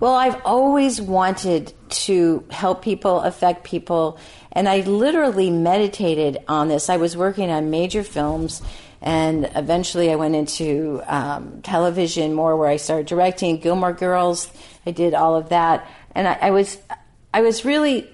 Well, 0.00 0.14
I've 0.14 0.40
always 0.44 1.00
wanted 1.00 1.72
to 1.90 2.44
help 2.50 2.82
people, 2.82 3.20
affect 3.20 3.62
people, 3.62 4.18
and 4.52 4.68
I 4.68 4.80
literally 4.80 5.50
meditated 5.50 6.38
on 6.46 6.68
this. 6.68 6.88
I 6.88 6.98
was 6.98 7.16
working 7.16 7.50
on 7.50 7.70
major 7.70 8.02
films, 8.02 8.62
and 9.00 9.50
eventually 9.54 10.10
I 10.10 10.16
went 10.16 10.34
into 10.34 11.02
um, 11.06 11.62
television 11.62 12.34
more, 12.34 12.56
where 12.56 12.68
I 12.68 12.76
started 12.76 13.06
directing 13.06 13.58
Gilmore 13.58 13.92
Girls. 13.92 14.50
I 14.86 14.90
did 14.90 15.14
all 15.14 15.36
of 15.36 15.48
that, 15.48 15.88
and 16.14 16.28
I, 16.28 16.38
I 16.40 16.50
was, 16.50 16.78
I 17.32 17.40
was 17.40 17.64
really, 17.64 18.08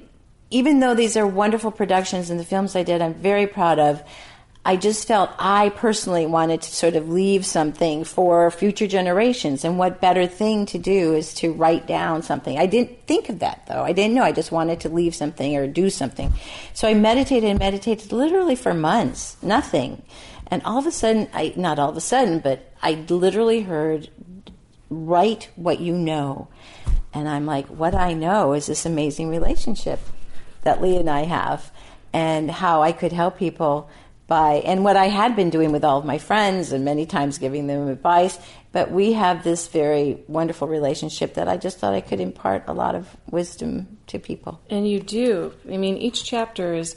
even 0.50 0.80
though 0.80 0.94
these 0.94 1.16
are 1.16 1.26
wonderful 1.26 1.70
productions 1.70 2.30
and 2.30 2.38
the 2.38 2.44
films 2.44 2.76
I 2.76 2.84
did, 2.84 3.02
I'm 3.02 3.14
very 3.14 3.46
proud 3.46 3.78
of. 3.78 4.02
I 4.68 4.76
just 4.76 5.08
felt 5.08 5.30
I 5.38 5.70
personally 5.70 6.26
wanted 6.26 6.60
to 6.60 6.74
sort 6.74 6.94
of 6.94 7.08
leave 7.08 7.46
something 7.46 8.04
for 8.04 8.50
future 8.50 8.86
generations. 8.86 9.64
And 9.64 9.78
what 9.78 9.98
better 9.98 10.26
thing 10.26 10.66
to 10.66 10.76
do 10.76 11.14
is 11.14 11.32
to 11.36 11.54
write 11.54 11.86
down 11.86 12.22
something. 12.22 12.58
I 12.58 12.66
didn't 12.66 13.06
think 13.06 13.30
of 13.30 13.38
that 13.38 13.64
though. 13.66 13.82
I 13.82 13.92
didn't 13.92 14.14
know. 14.14 14.24
I 14.24 14.32
just 14.32 14.52
wanted 14.52 14.80
to 14.80 14.90
leave 14.90 15.14
something 15.14 15.56
or 15.56 15.66
do 15.66 15.88
something. 15.88 16.34
So 16.74 16.86
I 16.86 16.92
meditated 16.92 17.48
and 17.48 17.58
meditated 17.58 18.12
literally 18.12 18.56
for 18.56 18.74
months, 18.74 19.38
nothing. 19.42 20.02
And 20.48 20.62
all 20.64 20.76
of 20.76 20.86
a 20.86 20.92
sudden, 20.92 21.28
I, 21.32 21.54
not 21.56 21.78
all 21.78 21.88
of 21.88 21.96
a 21.96 22.02
sudden, 22.02 22.40
but 22.40 22.70
I 22.82 23.06
literally 23.08 23.62
heard, 23.62 24.10
write 24.90 25.48
what 25.56 25.80
you 25.80 25.94
know. 25.94 26.48
And 27.14 27.26
I'm 27.26 27.46
like, 27.46 27.68
what 27.68 27.94
I 27.94 28.12
know 28.12 28.52
is 28.52 28.66
this 28.66 28.84
amazing 28.84 29.30
relationship 29.30 30.00
that 30.60 30.82
Lee 30.82 30.98
and 30.98 31.08
I 31.08 31.24
have 31.24 31.72
and 32.12 32.50
how 32.50 32.82
I 32.82 32.92
could 32.92 33.12
help 33.12 33.38
people 33.38 33.88
by 34.28 34.56
and 34.64 34.84
what 34.84 34.96
I 34.96 35.06
had 35.06 35.34
been 35.34 35.50
doing 35.50 35.72
with 35.72 35.82
all 35.82 35.98
of 35.98 36.04
my 36.04 36.18
friends 36.18 36.70
and 36.70 36.84
many 36.84 37.06
times 37.06 37.38
giving 37.38 37.66
them 37.66 37.88
advice. 37.88 38.38
But 38.70 38.92
we 38.92 39.14
have 39.14 39.42
this 39.42 39.66
very 39.66 40.22
wonderful 40.28 40.68
relationship 40.68 41.34
that 41.34 41.48
I 41.48 41.56
just 41.56 41.78
thought 41.78 41.94
I 41.94 42.02
could 42.02 42.20
impart 42.20 42.64
a 42.68 42.74
lot 42.74 42.94
of 42.94 43.16
wisdom 43.30 43.98
to 44.08 44.18
people. 44.18 44.60
And 44.68 44.88
you 44.88 45.00
do. 45.00 45.54
I 45.72 45.78
mean, 45.78 45.96
each 45.96 46.22
chapter 46.22 46.74
is 46.74 46.94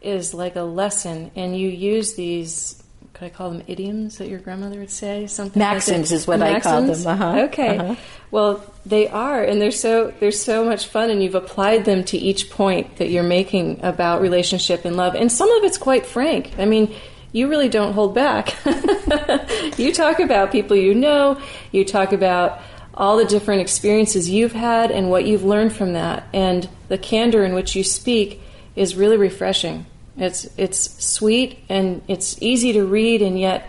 is 0.00 0.32
like 0.32 0.54
a 0.54 0.62
lesson, 0.62 1.32
and 1.34 1.58
you 1.58 1.68
use 1.68 2.14
these. 2.14 2.82
Could 3.14 3.24
I 3.24 3.28
call 3.30 3.50
them 3.50 3.62
idioms 3.66 4.18
that 4.18 4.28
your 4.28 4.38
grandmother 4.38 4.78
would 4.78 4.90
say? 4.90 5.26
Something 5.26 5.58
maxims 5.58 6.10
like 6.10 6.16
is 6.16 6.26
what 6.26 6.38
maxims? 6.38 6.66
I 6.66 7.16
call 7.16 7.16
them. 7.16 7.22
Uh-huh. 7.22 7.40
Okay. 7.46 7.78
Uh-huh. 7.78 7.94
Well, 8.30 8.74
they 8.86 9.08
are, 9.08 9.42
and 9.42 9.60
they're 9.60 9.70
so 9.70 10.12
they're 10.20 10.30
so 10.30 10.64
much 10.64 10.86
fun, 10.86 11.10
and 11.10 11.22
you've 11.22 11.34
applied 11.34 11.84
them 11.84 12.04
to 12.04 12.16
each 12.16 12.50
point 12.50 12.96
that 12.96 13.10
you're 13.10 13.22
making 13.24 13.80
about 13.82 14.20
relationship 14.20 14.84
and 14.84 14.96
love, 14.96 15.14
and 15.14 15.32
some 15.32 15.50
of 15.50 15.64
it's 15.64 15.78
quite 15.78 16.06
frank. 16.06 16.52
I 16.58 16.64
mean, 16.64 16.94
you 17.32 17.48
really 17.48 17.68
don't 17.68 17.92
hold 17.92 18.14
back. 18.14 18.54
you 19.78 19.92
talk 19.92 20.20
about 20.20 20.52
people 20.52 20.76
you 20.76 20.94
know. 20.94 21.40
You 21.72 21.84
talk 21.84 22.12
about 22.12 22.60
all 22.94 23.16
the 23.16 23.24
different 23.24 23.60
experiences 23.60 24.28
you've 24.28 24.52
had 24.52 24.90
and 24.90 25.10
what 25.10 25.24
you've 25.24 25.44
learned 25.44 25.72
from 25.72 25.94
that, 25.94 26.26
and 26.32 26.68
the 26.88 26.98
candor 26.98 27.44
in 27.44 27.54
which 27.54 27.74
you 27.74 27.82
speak 27.84 28.42
is 28.76 28.94
really 28.94 29.16
refreshing. 29.16 29.86
It's 30.18 30.48
it's 30.56 31.02
sweet 31.04 31.58
and 31.68 32.02
it's 32.08 32.40
easy 32.42 32.72
to 32.72 32.84
read, 32.84 33.22
and 33.22 33.38
yet 33.38 33.68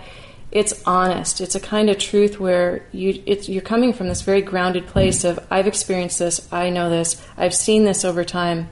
it's 0.52 0.82
honest. 0.86 1.42
It's 1.42 1.54
a 1.56 1.60
kind 1.60 1.90
of 1.90 1.98
truth 2.00 2.40
where 2.40 2.84
you 2.92 3.22
you're 3.26 3.62
coming 3.62 3.94
from 3.94 4.08
this 4.08 4.22
very 4.24 4.42
grounded 4.42 4.88
place 4.88 5.24
of 5.24 5.40
I've 5.52 5.68
experienced 5.68 6.20
this, 6.20 6.52
I 6.52 6.70
know 6.72 6.90
this, 6.90 7.22
I've 7.38 7.54
seen 7.54 7.84
this 7.86 8.04
over 8.04 8.24
time, 8.26 8.70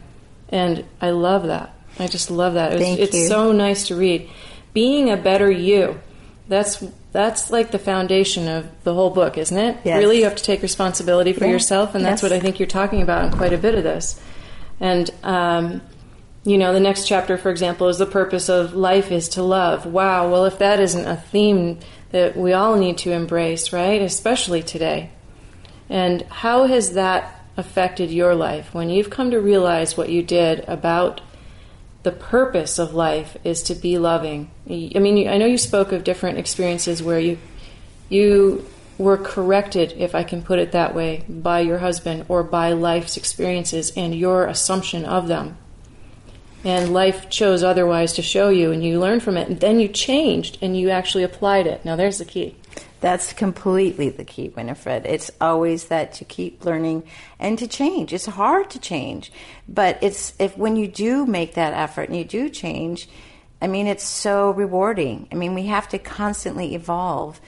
and 0.49 0.85
I 0.99 1.11
love 1.11 1.45
that. 1.47 1.73
I 1.99 2.07
just 2.07 2.31
love 2.31 2.55
that. 2.55 2.73
It 2.73 2.79
Thank 2.79 2.99
it's 2.99 3.15
you. 3.15 3.27
so 3.27 3.51
nice 3.51 3.87
to 3.87 3.95
read. 3.95 4.29
Being 4.73 5.09
a 5.09 5.17
better 5.17 5.49
you. 5.51 5.99
That's 6.47 6.83
that's 7.11 7.51
like 7.51 7.71
the 7.71 7.79
foundation 7.79 8.47
of 8.47 8.69
the 8.83 8.93
whole 8.93 9.09
book, 9.09 9.37
isn't 9.37 9.57
it? 9.57 9.77
Yes. 9.83 9.99
Really, 9.99 10.19
you 10.19 10.23
have 10.23 10.35
to 10.35 10.43
take 10.43 10.61
responsibility 10.61 11.33
for 11.33 11.45
Yeah. 11.45 11.51
yourself, 11.51 11.93
and 11.95 12.05
that's 12.05 12.21
Yes. 12.23 12.31
what 12.31 12.35
I 12.35 12.39
think 12.39 12.59
you're 12.59 12.67
talking 12.67 13.01
about 13.01 13.25
in 13.25 13.31
quite 13.37 13.53
a 13.53 13.57
bit 13.57 13.75
of 13.75 13.83
this. 13.83 14.19
And 14.79 15.09
um, 15.23 15.81
you 16.47 16.57
know, 16.57 16.71
the 16.71 16.79
next 16.79 17.05
chapter, 17.05 17.37
for 17.37 17.49
example, 17.51 17.89
is 17.89 17.97
the 17.97 18.05
purpose 18.05 18.47
of 18.47 18.73
life 18.73 19.11
is 19.11 19.27
to 19.29 19.43
love. 19.43 19.85
Wow. 19.85 20.31
Well, 20.31 20.45
if 20.45 20.57
that 20.59 20.79
isn't 20.79 21.05
a 21.05 21.17
theme 21.17 21.79
that 22.11 22.37
we 22.37 22.53
all 22.53 22.77
need 22.77 22.97
to 22.99 23.11
embrace, 23.11 23.73
right? 23.73 24.01
Especially 24.01 24.63
today. 24.63 25.09
And 25.89 26.21
how 26.21 26.65
has 26.67 26.93
that 26.93 27.43
affected 27.57 28.11
your 28.11 28.33
life 28.33 28.73
when 28.73 28.89
you've 28.89 29.09
come 29.09 29.29
to 29.31 29.41
realize 29.41 29.97
what 29.97 30.07
you 30.07 30.23
did 30.23 30.59
about 30.69 31.19
the 32.03 32.13
purpose 32.13 32.79
of 32.79 32.93
life 32.93 33.35
is 33.43 33.61
to 33.63 33.75
be 33.75 33.97
loving? 33.97 34.49
I 34.69 34.99
mean, 34.99 35.27
I 35.27 35.37
know 35.37 35.47
you 35.47 35.57
spoke 35.57 35.91
of 35.91 36.05
different 36.05 36.37
experiences 36.37 37.03
where 37.03 37.19
you 37.19 37.37
you 38.07 38.65
were 38.97 39.17
corrected, 39.17 39.93
if 39.97 40.15
I 40.15 40.23
can 40.23 40.41
put 40.41 40.59
it 40.59 40.71
that 40.71 40.95
way, 40.95 41.25
by 41.27 41.59
your 41.59 41.79
husband 41.79 42.25
or 42.29 42.41
by 42.41 42.71
life's 42.71 43.17
experiences 43.17 43.91
and 43.97 44.15
your 44.15 44.45
assumption 44.45 45.03
of 45.03 45.27
them. 45.27 45.57
And 46.67 46.93
life 46.93 47.29
chose 47.29 47.63
otherwise 47.63 48.11
to 48.15 48.21
show 48.21 48.49
you, 48.49 48.73
and 48.73 48.83
you 48.83 48.99
learned 48.99 49.23
from 49.23 49.37
it, 49.37 49.47
and 49.47 49.57
then 49.57 49.79
you 49.79 49.87
changed 49.87 50.57
and 50.61 50.77
you 50.77 50.89
actually 50.89 51.23
applied 51.23 51.65
it. 51.65 51.85
Now, 51.85 51.95
there's 51.95 52.17
the 52.17 52.25
key. 52.25 52.57
That's 52.99 53.31
completely 53.31 54.09
the 54.09 54.25
key, 54.25 54.49
Winifred. 54.49 55.05
It's 55.05 55.31
always 55.39 55.85
that 55.85 56.11
to 56.15 56.25
keep 56.25 56.65
learning 56.65 57.03
and 57.39 57.57
to 57.59 57.67
change. 57.67 58.11
It's 58.11 58.25
hard 58.25 58.69
to 58.71 58.79
change, 58.79 59.31
but 59.69 59.97
it's 60.01 60.33
if 60.39 60.57
when 60.57 60.75
you 60.75 60.89
do 60.89 61.25
make 61.25 61.53
that 61.53 61.73
effort 61.73 62.09
and 62.09 62.17
you 62.17 62.25
do 62.25 62.49
change, 62.49 63.07
I 63.61 63.67
mean, 63.67 63.87
it's 63.87 64.03
so 64.03 64.51
rewarding. 64.51 65.29
I 65.31 65.35
mean, 65.35 65.53
we 65.53 65.67
have 65.67 65.87
to 65.89 65.97
constantly 65.97 66.75
evolve 66.75 67.39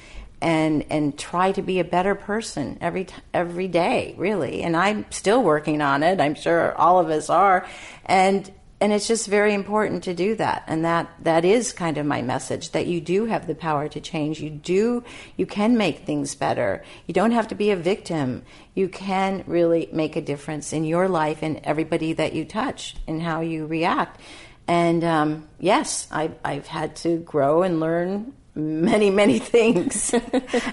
and 0.42 0.86
and 0.90 1.20
try 1.20 1.52
to 1.52 1.62
be 1.62 1.80
a 1.80 1.84
better 1.84 2.16
person 2.16 2.78
every 2.80 3.04
t- 3.04 3.16
every 3.34 3.68
day, 3.68 4.16
really. 4.18 4.64
And 4.64 4.78
I'm 4.78 5.06
still 5.10 5.44
working 5.44 5.82
on 5.82 6.04
it. 6.04 6.22
I'm 6.22 6.36
sure 6.36 6.74
all 6.78 7.00
of 7.00 7.10
us 7.10 7.30
are, 7.30 7.68
and 8.06 8.50
and 8.82 8.94
it's 8.94 9.08
just 9.08 9.28
very 9.28 9.54
important 9.54 10.04
to 10.06 10.14
do 10.14 10.36
that. 10.36 10.64
And 10.68 10.86
that 10.86 11.10
that 11.24 11.44
is 11.44 11.74
kind 11.74 11.98
of 11.98 12.06
my 12.06 12.22
message 12.22 12.72
that 12.72 12.88
you 12.88 13.02
do 13.02 13.26
have 13.26 13.48
the 13.48 13.56
power 13.56 13.90
to 13.90 14.00
change. 14.00 14.40
You 14.40 14.50
do 14.50 15.04
you 15.36 15.46
can 15.46 15.78
make 15.78 16.00
things 16.00 16.36
better. 16.36 16.84
You 17.06 17.14
don't 17.14 17.32
have 17.32 17.50
to 17.50 17.56
be 17.56 17.72
a 17.72 17.76
victim. 17.76 18.44
You 18.76 18.88
can 18.88 19.44
really 19.48 19.90
make 19.92 20.16
a 20.16 20.22
difference 20.22 20.72
in 20.72 20.86
your 20.86 21.10
life 21.10 21.40
and 21.42 21.60
everybody 21.64 22.14
that 22.14 22.34
you 22.34 22.46
touch 22.46 22.96
and 23.08 23.22
how 23.22 23.42
you 23.42 23.66
react. 23.66 24.22
And 24.68 25.04
um, 25.04 25.50
yes 25.60 26.08
I, 26.12 26.32
i've 26.46 26.68
had 26.68 26.96
to 26.98 27.18
grow 27.18 27.64
and 27.64 27.80
learn 27.80 28.34
many 28.60 29.10
many 29.10 29.40
things 29.54 30.14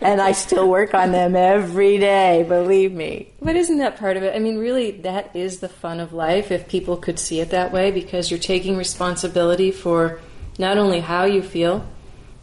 and 0.01 0.21
i 0.21 0.33
still 0.33 0.69
work 0.69 0.95
on 0.95 1.13
them 1.13 1.35
every 1.37 1.99
day 1.99 2.45
believe 2.49 2.93
me 2.93 3.29
But 3.41 3.55
isn't 3.55 3.79
that 3.79 3.97
part 3.97 4.17
of 4.17 4.25
it? 4.25 4.35
I 4.35 4.41
mean, 4.41 4.59
really, 4.59 4.91
that 5.03 5.31
is 5.35 5.61
the 5.61 5.69
fun 5.69 6.01
of 6.01 6.13
life 6.13 6.51
if 6.51 6.69
people 6.69 6.97
could 6.97 7.17
see 7.19 7.39
it 7.41 7.51
that 7.51 7.71
way 7.71 7.93
because 7.93 8.29
you're 8.29 8.41
taking 8.41 8.77
responsibility 8.77 9.71
for 9.71 10.19
not 10.59 10.79
only 10.79 10.99
how 10.99 11.27
you 11.27 11.43
feel, 11.43 11.87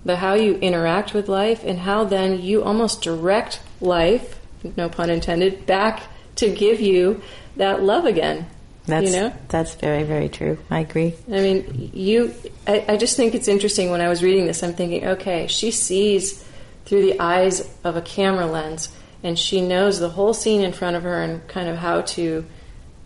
but 0.06 0.19
how 0.19 0.34
you 0.34 0.56
interact 0.56 1.13
with 1.13 1.27
life 1.27 1.63
and 1.65 1.79
how 1.79 2.06
then 2.06 2.41
you 2.41 2.63
almost 2.63 3.01
direct 3.01 3.60
life, 3.82 4.39
no 4.77 4.88
pun 4.88 5.10
intended, 5.10 5.65
back 5.65 6.03
to 6.38 6.49
give 6.49 6.79
you 6.79 7.21
that 7.58 7.84
love 7.84 8.06
again. 8.06 8.47
That's 8.86 9.12
you 9.12 9.15
know? 9.15 9.34
that's 9.48 9.76
very 9.76 10.04
very 10.04 10.30
true 10.30 10.58
i 10.69 10.80
agree 10.80 11.13
I 11.28 11.39
mean, 11.41 11.91
you. 11.93 12.34
I, 12.67 12.86
I 12.89 12.98
just 12.98 13.17
think 13.17 13.36
it's 13.36 13.48
interesting 13.48 13.89
when 13.91 14.02
I 14.02 14.08
was 14.08 14.24
reading 14.24 14.46
this. 14.46 14.63
I'm 14.63 14.74
thinking, 14.74 15.06
okay, 15.06 15.48
she 15.48 15.72
sees 15.72 16.43
through 16.86 17.02
the 17.02 17.19
eyes 17.19 17.69
of 17.84 17.96
a 17.96 18.02
camera 18.02 18.46
lens, 18.46 18.89
and 19.24 19.38
she 19.38 19.62
knows 19.62 20.00
the 20.00 20.10
whole 20.10 20.34
scene 20.34 20.62
in 20.62 20.74
front 20.74 20.96
of 20.96 21.04
her 21.04 21.22
and 21.22 21.46
kind 21.48 21.69
of 21.69 21.78
how 21.78 22.02
to 22.02 22.46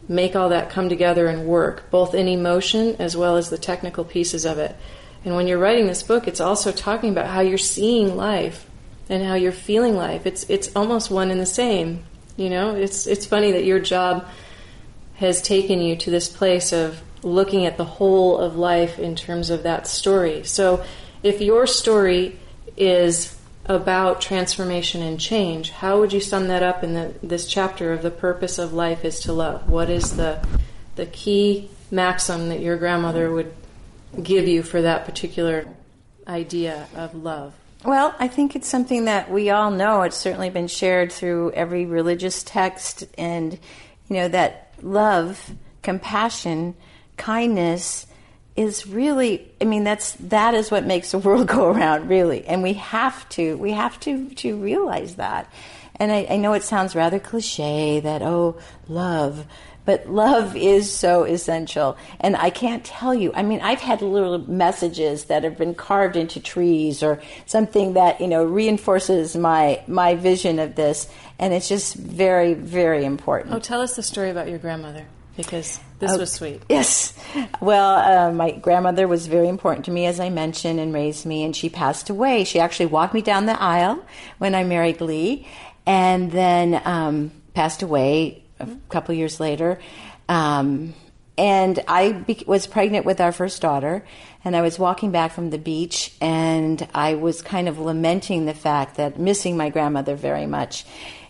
make 0.07 0.35
all 0.35 0.49
that 0.49 0.69
come 0.69 0.89
together 0.89 1.27
and 1.27 1.45
work, 1.45 1.89
both 1.91 2.13
in 2.13 2.27
emotion 2.27 2.95
as 2.99 3.15
well 3.15 3.37
as 3.37 3.49
the 3.49 3.57
technical 3.57 4.03
pieces 4.03 4.45
of 4.45 4.57
it. 4.57 4.75
And 5.25 5.35
when 5.35 5.47
you're 5.47 5.59
writing 5.59 5.87
this 5.87 6.03
book, 6.03 6.27
it's 6.27 6.39
also 6.39 6.71
talking 6.71 7.09
about 7.09 7.27
how 7.27 7.41
you're 7.41 7.57
seeing 7.57 8.15
life 8.15 8.65
and 9.09 9.23
how 9.23 9.35
you're 9.35 9.51
feeling 9.51 9.95
life. 9.95 10.25
It's 10.25 10.49
it's 10.49 10.75
almost 10.75 11.11
one 11.11 11.31
and 11.31 11.39
the 11.39 11.45
same. 11.45 12.03
You 12.35 12.49
know, 12.49 12.75
it's 12.75 13.07
it's 13.07 13.25
funny 13.25 13.51
that 13.53 13.65
your 13.65 13.79
job 13.79 14.27
has 15.17 15.41
taken 15.41 15.81
you 15.81 15.95
to 15.97 16.09
this 16.09 16.29
place 16.29 16.71
of 16.71 17.01
looking 17.23 17.65
at 17.65 17.77
the 17.77 17.85
whole 17.85 18.37
of 18.37 18.55
life 18.55 18.99
in 18.99 19.15
terms 19.15 19.49
of 19.49 19.63
that 19.63 19.87
story. 19.87 20.43
So, 20.43 20.83
if 21.23 21.41
your 21.41 21.67
story 21.67 22.39
is 22.77 23.37
about 23.67 24.21
transformation 24.21 25.01
and 25.01 25.19
change. 25.19 25.71
How 25.71 25.99
would 25.99 26.13
you 26.13 26.21
sum 26.21 26.47
that 26.47 26.63
up 26.63 26.83
in 26.83 26.93
the, 26.93 27.13
this 27.21 27.47
chapter 27.47 27.91
of 27.91 28.01
the 28.01 28.11
purpose 28.11 28.57
of 28.57 28.73
life 28.73 29.03
is 29.03 29.19
to 29.21 29.33
love? 29.33 29.69
What 29.69 29.89
is 29.89 30.15
the 30.15 30.45
the 30.95 31.05
key 31.05 31.69
maxim 31.91 32.49
that 32.49 32.59
your 32.59 32.75
grandmother 32.77 33.31
would 33.31 33.53
give 34.23 34.47
you 34.47 34.63
for 34.63 34.81
that 34.81 35.05
particular 35.05 35.67
idea 36.27 36.87
of 36.95 37.13
love? 37.13 37.53
Well, 37.85 38.15
I 38.17 38.27
think 38.27 38.55
it's 38.55 38.67
something 38.67 39.05
that 39.05 39.29
we 39.29 39.51
all 39.51 39.69
know. 39.69 40.01
It's 40.01 40.17
certainly 40.17 40.49
been 40.49 40.67
shared 40.67 41.11
through 41.11 41.51
every 41.51 41.85
religious 41.85 42.41
text, 42.41 43.03
and 43.17 43.53
you 44.09 44.15
know 44.15 44.27
that 44.29 44.66
love, 44.81 45.51
compassion, 45.81 46.75
kindness 47.17 48.07
is 48.55 48.87
really 48.87 49.51
i 49.61 49.65
mean 49.65 49.83
that's 49.83 50.13
that 50.13 50.55
is 50.55 50.71
what 50.71 50.83
makes 50.83 51.11
the 51.11 51.17
world 51.27 51.47
go 51.47 51.69
around 51.69 52.09
really. 52.09 52.45
And 52.45 52.63
we 52.63 52.73
have 52.73 53.27
to 53.29 53.55
we 53.57 53.71
have 53.71 53.99
to 54.01 54.29
to 54.29 54.57
realize 54.57 55.15
that. 55.15 55.51
And 55.99 56.11
I, 56.11 56.27
I 56.29 56.37
know 56.37 56.53
it 56.53 56.63
sounds 56.63 56.95
rather 56.95 57.19
cliche 57.19 57.99
that 58.01 58.21
oh 58.21 58.57
love 58.87 59.45
but 59.87 60.07
love 60.07 60.55
is 60.55 60.93
so 60.93 61.23
essential 61.23 61.97
and 62.19 62.35
i 62.35 62.51
can't 62.51 62.83
tell 62.83 63.15
you 63.15 63.31
i 63.33 63.41
mean 63.41 63.59
i've 63.61 63.79
had 63.79 64.03
little 64.03 64.37
messages 64.47 65.25
that 65.25 65.43
have 65.43 65.57
been 65.57 65.73
carved 65.73 66.15
into 66.15 66.39
trees 66.39 67.01
or 67.01 67.19
something 67.47 67.93
that 67.93 68.21
you 68.21 68.27
know 68.27 68.43
reinforces 68.43 69.35
my 69.35 69.81
my 69.87 70.13
vision 70.13 70.59
of 70.59 70.75
this 70.75 71.09
and 71.39 71.53
it's 71.53 71.67
just 71.67 71.95
very 71.95 72.53
very 72.53 73.03
important 73.03 73.55
oh 73.55 73.59
tell 73.59 73.81
us 73.81 73.95
the 73.95 74.03
story 74.03 74.29
about 74.29 74.47
your 74.47 74.59
grandmother 74.59 75.07
because 75.35 75.79
this 75.99 76.11
oh, 76.11 76.17
was 76.17 76.31
sweet. 76.31 76.63
Yes. 76.67 77.13
Well, 77.61 78.27
uh, 78.29 78.31
my 78.31 78.51
grandmother 78.51 79.07
was 79.07 79.27
very 79.27 79.47
important 79.47 79.85
to 79.85 79.91
me, 79.91 80.07
as 80.07 80.19
I 80.19 80.29
mentioned, 80.29 80.79
and 80.79 80.91
raised 80.93 81.25
me, 81.27 81.43
and 81.43 81.55
she 81.55 81.69
passed 81.69 82.09
away. 82.09 82.43
She 82.43 82.59
actually 82.59 82.87
walked 82.87 83.13
me 83.13 83.21
down 83.21 83.45
the 83.45 83.59
aisle 83.61 84.03
when 84.39 84.55
I 84.55 84.63
married 84.63 84.99
Lee, 84.99 85.47
and 85.85 86.31
then 86.31 86.81
um, 86.85 87.31
passed 87.53 87.83
away 87.83 88.43
a 88.59 88.67
couple 88.89 89.13
years 89.15 89.39
later. 89.39 89.79
Um, 90.29 90.93
and 91.37 91.79
I 91.87 92.13
be- 92.13 92.43
was 92.47 92.65
pregnant 92.65 93.05
with 93.05 93.21
our 93.21 93.31
first 93.31 93.61
daughter, 93.61 94.03
and 94.43 94.55
I 94.55 94.61
was 94.61 94.79
walking 94.79 95.11
back 95.11 95.31
from 95.31 95.51
the 95.51 95.59
beach, 95.59 96.13
and 96.19 96.87
I 96.95 97.13
was 97.13 97.41
kind 97.41 97.67
of 97.67 97.77
lamenting 97.77 98.45
the 98.45 98.55
fact 98.55 98.97
that 98.97 99.19
missing 99.19 99.55
my 99.55 99.69
grandmother 99.69 100.15
very 100.15 100.47
much. 100.47 100.85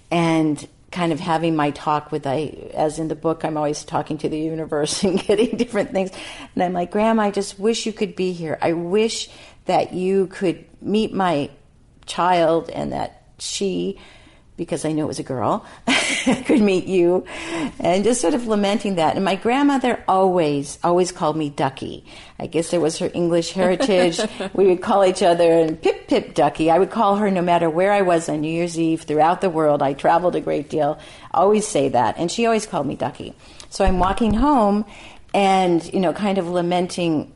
And 0.09 0.65
kind 0.91 1.11
of 1.11 1.19
having 1.19 1.55
my 1.55 1.71
talk 1.71 2.11
with 2.13 2.25
I 2.25 2.71
as 2.73 2.97
in 2.97 3.09
the 3.09 3.15
book 3.15 3.43
I'm 3.43 3.57
always 3.57 3.83
talking 3.83 4.17
to 4.19 4.29
the 4.29 4.39
universe 4.39 5.03
and 5.03 5.19
getting 5.21 5.57
different 5.57 5.91
things 5.91 6.11
and 6.55 6.63
I'm 6.63 6.71
like 6.71 6.91
grandma 6.91 7.23
I 7.23 7.31
just 7.31 7.59
wish 7.59 7.85
you 7.85 7.91
could 7.91 8.15
be 8.15 8.31
here 8.31 8.57
I 8.61 8.71
wish 8.71 9.29
that 9.65 9.93
you 9.93 10.27
could 10.27 10.63
meet 10.81 11.13
my 11.13 11.49
child 12.05 12.69
and 12.69 12.93
that 12.93 13.21
she 13.37 13.99
because 14.57 14.83
I 14.83 14.91
knew 14.91 15.03
it 15.03 15.07
was 15.07 15.19
a 15.19 15.23
girl, 15.23 15.65
could 16.45 16.61
meet 16.61 16.87
you, 16.87 17.25
and 17.79 18.03
just 18.03 18.19
sort 18.19 18.33
of 18.33 18.47
lamenting 18.47 18.95
that. 18.95 19.15
And 19.15 19.23
my 19.23 19.35
grandmother 19.35 20.03
always, 20.07 20.79
always 20.83 21.11
called 21.11 21.37
me 21.37 21.49
Ducky. 21.49 22.03
I 22.39 22.47
guess 22.47 22.73
it 22.73 22.81
was 22.81 22.97
her 22.97 23.09
English 23.13 23.51
heritage. 23.51 24.19
we 24.53 24.65
would 24.67 24.81
call 24.81 25.05
each 25.05 25.21
other 25.21 25.51
and 25.51 25.79
Pip 25.79 26.07
Pip 26.07 26.33
Ducky. 26.33 26.71
I 26.71 26.79
would 26.79 26.89
call 26.89 27.17
her 27.17 27.29
no 27.29 27.41
matter 27.41 27.69
where 27.69 27.93
I 27.93 28.01
was 28.01 28.27
on 28.27 28.41
New 28.41 28.51
Year's 28.51 28.79
Eve 28.79 29.03
throughout 29.03 29.41
the 29.41 29.49
world. 29.49 29.81
I 29.81 29.93
traveled 29.93 30.35
a 30.35 30.41
great 30.41 30.69
deal. 30.69 30.99
Always 31.31 31.67
say 31.67 31.89
that, 31.89 32.17
and 32.17 32.31
she 32.31 32.45
always 32.45 32.65
called 32.65 32.87
me 32.87 32.95
Ducky. 32.95 33.35
So 33.69 33.85
I'm 33.85 33.99
walking 33.99 34.33
home, 34.33 34.85
and 35.33 35.83
you 35.93 35.99
know, 35.99 36.13
kind 36.13 36.39
of 36.39 36.47
lamenting 36.49 37.31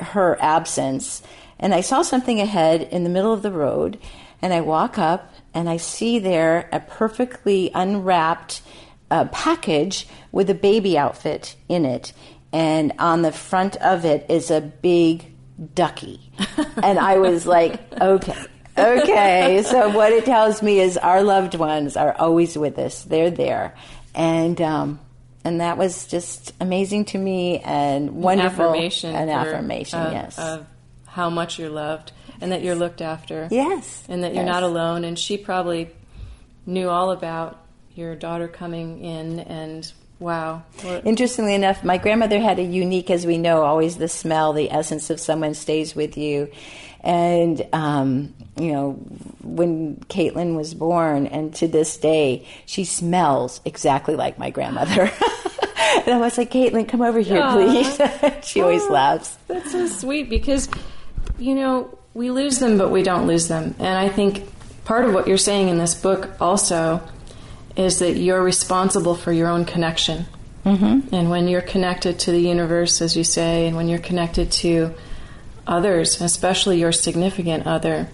her 0.00 0.36
absence. 0.40 1.22
And 1.58 1.74
I 1.74 1.80
saw 1.80 2.02
something 2.02 2.40
ahead 2.40 2.82
in 2.82 3.04
the 3.04 3.10
middle 3.10 3.32
of 3.32 3.42
the 3.42 3.50
road, 3.50 3.98
and 4.40 4.52
I 4.52 4.60
walk 4.60 4.98
up 4.98 5.34
and 5.54 5.68
I 5.68 5.76
see 5.76 6.18
there 6.18 6.68
a 6.72 6.80
perfectly 6.80 7.70
unwrapped 7.74 8.62
uh, 9.10 9.24
package 9.26 10.06
with 10.30 10.48
a 10.50 10.54
baby 10.54 10.96
outfit 10.98 11.56
in 11.68 11.84
it. 11.84 12.12
And 12.52 12.92
on 12.98 13.22
the 13.22 13.32
front 13.32 13.76
of 13.76 14.04
it 14.04 14.26
is 14.28 14.50
a 14.50 14.60
big 14.60 15.32
ducky. 15.74 16.20
and 16.82 16.98
I 16.98 17.18
was 17.18 17.46
like, 17.46 17.80
okay, 18.00 18.44
okay. 18.78 19.62
So 19.64 19.90
what 19.90 20.12
it 20.12 20.24
tells 20.24 20.62
me 20.62 20.80
is 20.80 20.96
our 20.96 21.22
loved 21.22 21.54
ones 21.54 21.96
are 21.96 22.14
always 22.18 22.56
with 22.56 22.78
us. 22.78 23.02
They're 23.02 23.30
there. 23.30 23.74
And, 24.14 24.60
um, 24.60 25.00
and 25.44 25.60
that 25.60 25.78
was 25.78 26.06
just 26.06 26.52
amazing 26.60 27.06
to 27.06 27.18
me 27.18 27.58
and 27.60 28.22
wonderful. 28.22 28.64
An 28.64 28.70
affirmation. 28.70 29.14
An 29.14 29.28
affirmation, 29.28 29.98
uh, 29.98 30.10
yes. 30.12 30.38
Of 30.38 30.66
how 31.18 31.28
much 31.28 31.58
you're 31.58 31.68
loved 31.68 32.12
and 32.40 32.52
that 32.52 32.62
you're 32.62 32.76
looked 32.76 33.02
after. 33.02 33.48
Yes. 33.50 34.04
And 34.08 34.22
that 34.22 34.34
you're 34.34 34.44
yes. 34.44 34.52
not 34.52 34.62
alone. 34.62 35.02
And 35.02 35.18
she 35.18 35.36
probably 35.36 35.90
knew 36.64 36.88
all 36.88 37.10
about 37.10 37.58
your 37.96 38.14
daughter 38.14 38.46
coming 38.46 39.00
in 39.00 39.40
and 39.40 39.92
wow. 40.20 40.62
Interestingly 41.04 41.56
enough, 41.56 41.82
my 41.82 41.98
grandmother 41.98 42.38
had 42.38 42.60
a 42.60 42.62
unique, 42.62 43.10
as 43.10 43.26
we 43.26 43.36
know, 43.36 43.62
always 43.62 43.96
the 43.96 44.06
smell, 44.06 44.52
the 44.52 44.70
essence 44.70 45.10
of 45.10 45.18
someone 45.18 45.54
stays 45.54 45.96
with 45.96 46.16
you. 46.16 46.52
And, 47.00 47.66
um, 47.72 48.32
you 48.56 48.70
know, 48.70 48.92
when 49.42 49.96
Caitlin 50.08 50.54
was 50.54 50.72
born, 50.72 51.26
and 51.26 51.52
to 51.56 51.66
this 51.66 51.96
day, 51.96 52.46
she 52.64 52.84
smells 52.84 53.60
exactly 53.64 54.14
like 54.14 54.38
my 54.38 54.50
grandmother. 54.50 55.02
and 56.06 56.14
I 56.14 56.18
was 56.20 56.38
like, 56.38 56.52
Caitlin, 56.52 56.88
come 56.88 57.02
over 57.02 57.18
here, 57.18 57.42
Aww. 57.42 57.54
please. 57.54 58.46
she 58.48 58.60
always 58.60 58.88
laughs. 58.88 59.36
That's 59.48 59.72
so 59.72 59.88
sweet 59.88 60.30
because, 60.30 60.68
you 61.38 61.54
know, 61.54 61.96
we 62.14 62.30
lose 62.30 62.58
them, 62.58 62.78
but 62.78 62.90
we 62.90 63.02
don't 63.02 63.26
lose 63.26 63.48
them. 63.48 63.74
And 63.78 63.98
I 63.98 64.08
think 64.08 64.48
part 64.84 65.04
of 65.04 65.14
what 65.14 65.28
you're 65.28 65.38
saying 65.38 65.68
in 65.68 65.78
this 65.78 65.94
book 65.94 66.30
also 66.40 67.02
is 67.76 68.00
that 68.00 68.16
you're 68.16 68.42
responsible 68.42 69.14
for 69.14 69.32
your 69.32 69.48
own 69.48 69.64
connection. 69.64 70.26
Mm-hmm. 70.64 71.14
And 71.14 71.30
when 71.30 71.48
you're 71.48 71.62
connected 71.62 72.18
to 72.20 72.32
the 72.32 72.40
universe, 72.40 73.00
as 73.00 73.16
you 73.16 73.24
say, 73.24 73.66
and 73.66 73.76
when 73.76 73.88
you're 73.88 73.98
connected 73.98 74.50
to 74.52 74.94
others, 75.66 76.20
especially 76.20 76.80
your 76.80 76.92
significant 76.92 77.66
other, 77.66 78.08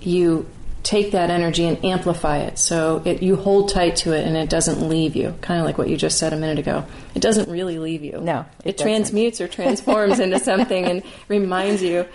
you 0.00 0.46
take 0.82 1.12
that 1.12 1.30
energy 1.30 1.64
and 1.64 1.84
amplify 1.84 2.38
it. 2.38 2.58
So 2.58 3.02
it, 3.04 3.22
you 3.22 3.36
hold 3.36 3.70
tight 3.70 3.96
to 3.96 4.12
it 4.12 4.26
and 4.26 4.36
it 4.36 4.48
doesn't 4.48 4.88
leave 4.88 5.14
you, 5.14 5.34
kind 5.40 5.60
of 5.60 5.66
like 5.66 5.78
what 5.78 5.88
you 5.88 5.96
just 5.96 6.18
said 6.18 6.32
a 6.32 6.36
minute 6.36 6.58
ago. 6.58 6.84
It 7.14 7.22
doesn't 7.22 7.48
really 7.48 7.78
leave 7.78 8.02
you. 8.02 8.20
No. 8.20 8.44
It, 8.64 8.70
it 8.70 8.78
transmutes 8.78 9.40
or 9.40 9.48
transforms 9.48 10.18
into 10.18 10.38
something 10.38 10.84
and 10.84 11.02
reminds 11.28 11.82
you 11.82 12.06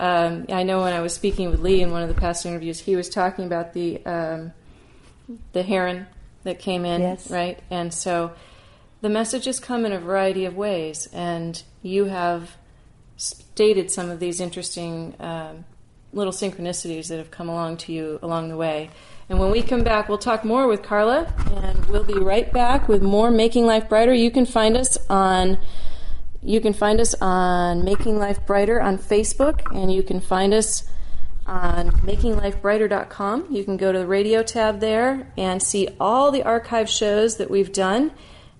um, 0.00 0.46
I 0.48 0.62
know 0.62 0.80
when 0.80 0.94
I 0.94 1.00
was 1.00 1.14
speaking 1.14 1.50
with 1.50 1.60
Lee 1.60 1.82
in 1.82 1.90
one 1.90 2.02
of 2.02 2.08
the 2.08 2.18
past 2.18 2.46
interviews, 2.46 2.80
he 2.80 2.96
was 2.96 3.10
talking 3.10 3.44
about 3.44 3.74
the 3.74 4.04
um, 4.06 4.52
the 5.52 5.62
heron 5.62 6.06
that 6.42 6.58
came 6.58 6.86
in, 6.86 7.02
yes. 7.02 7.30
right? 7.30 7.60
And 7.70 7.92
so 7.92 8.32
the 9.02 9.10
messages 9.10 9.60
come 9.60 9.84
in 9.84 9.92
a 9.92 10.00
variety 10.00 10.46
of 10.46 10.56
ways, 10.56 11.06
and 11.12 11.62
you 11.82 12.06
have 12.06 12.56
stated 13.18 13.90
some 13.90 14.08
of 14.08 14.20
these 14.20 14.40
interesting 14.40 15.14
um, 15.20 15.66
little 16.14 16.32
synchronicities 16.32 17.08
that 17.08 17.18
have 17.18 17.30
come 17.30 17.50
along 17.50 17.76
to 17.76 17.92
you 17.92 18.18
along 18.22 18.48
the 18.48 18.56
way. 18.56 18.88
And 19.28 19.38
when 19.38 19.50
we 19.50 19.60
come 19.60 19.84
back, 19.84 20.08
we'll 20.08 20.16
talk 20.16 20.46
more 20.46 20.66
with 20.66 20.82
Carla, 20.82 21.32
and 21.56 21.84
we'll 21.86 22.04
be 22.04 22.18
right 22.18 22.50
back 22.50 22.88
with 22.88 23.02
more 23.02 23.30
Making 23.30 23.66
Life 23.66 23.90
Brighter. 23.90 24.14
You 24.14 24.30
can 24.30 24.46
find 24.46 24.78
us 24.78 24.96
on 25.10 25.58
you 26.42 26.60
can 26.60 26.72
find 26.72 27.00
us 27.00 27.14
on 27.20 27.84
Making 27.84 28.18
Life 28.18 28.46
Brighter 28.46 28.80
on 28.80 28.98
Facebook, 28.98 29.60
and 29.74 29.92
you 29.92 30.02
can 30.02 30.20
find 30.20 30.54
us 30.54 30.84
on 31.46 31.90
makinglifebrighter.com. 31.90 33.46
You 33.50 33.64
can 33.64 33.76
go 33.76 33.92
to 33.92 33.98
the 33.98 34.06
radio 34.06 34.42
tab 34.42 34.80
there 34.80 35.32
and 35.36 35.62
see 35.62 35.88
all 35.98 36.30
the 36.30 36.42
archive 36.42 36.88
shows 36.88 37.36
that 37.36 37.50
we've 37.50 37.72
done 37.72 38.12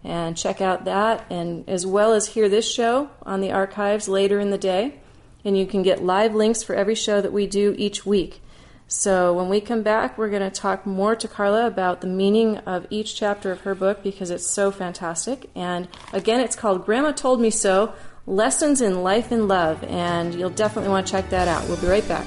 and 0.02 0.36
check 0.36 0.60
out 0.60 0.84
that, 0.86 1.24
and 1.30 1.68
as 1.68 1.86
well 1.86 2.12
as 2.12 2.28
hear 2.28 2.48
this 2.48 2.70
show 2.70 3.10
on 3.22 3.40
the 3.40 3.52
archives 3.52 4.08
later 4.08 4.40
in 4.40 4.50
the 4.50 4.58
day. 4.58 5.00
And 5.44 5.56
you 5.56 5.66
can 5.66 5.82
get 5.82 6.02
live 6.02 6.34
links 6.34 6.62
for 6.62 6.74
every 6.74 6.94
show 6.94 7.20
that 7.20 7.32
we 7.32 7.46
do 7.46 7.74
each 7.78 8.04
week. 8.04 8.42
So 8.92 9.32
when 9.32 9.48
we 9.48 9.60
come 9.60 9.84
back, 9.84 10.18
we're 10.18 10.30
going 10.30 10.42
to 10.42 10.50
talk 10.50 10.84
more 10.84 11.14
to 11.14 11.28
Carla 11.28 11.68
about 11.68 12.00
the 12.00 12.08
meaning 12.08 12.58
of 12.58 12.88
each 12.90 13.14
chapter 13.14 13.52
of 13.52 13.60
her 13.60 13.76
book 13.76 14.02
because 14.02 14.30
it's 14.30 14.44
so 14.44 14.72
fantastic. 14.72 15.48
And 15.54 15.86
again, 16.12 16.40
it's 16.40 16.56
called 16.56 16.84
Grandma 16.84 17.12
Told 17.12 17.40
Me 17.40 17.50
So 17.50 17.94
Lessons 18.26 18.80
in 18.80 19.04
Life 19.04 19.30
and 19.30 19.46
Love. 19.46 19.84
And 19.84 20.34
you'll 20.34 20.50
definitely 20.50 20.90
want 20.90 21.06
to 21.06 21.12
check 21.12 21.30
that 21.30 21.46
out. 21.46 21.68
We'll 21.68 21.80
be 21.80 21.86
right 21.86 22.06
back. 22.08 22.26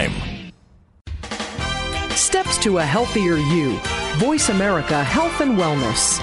Steps 2.21 2.59
to 2.59 2.77
a 2.77 2.83
healthier 2.83 3.35
you. 3.35 3.79
Voice 4.17 4.49
America 4.49 5.03
Health 5.03 5.41
and 5.41 5.57
Wellness. 5.57 6.21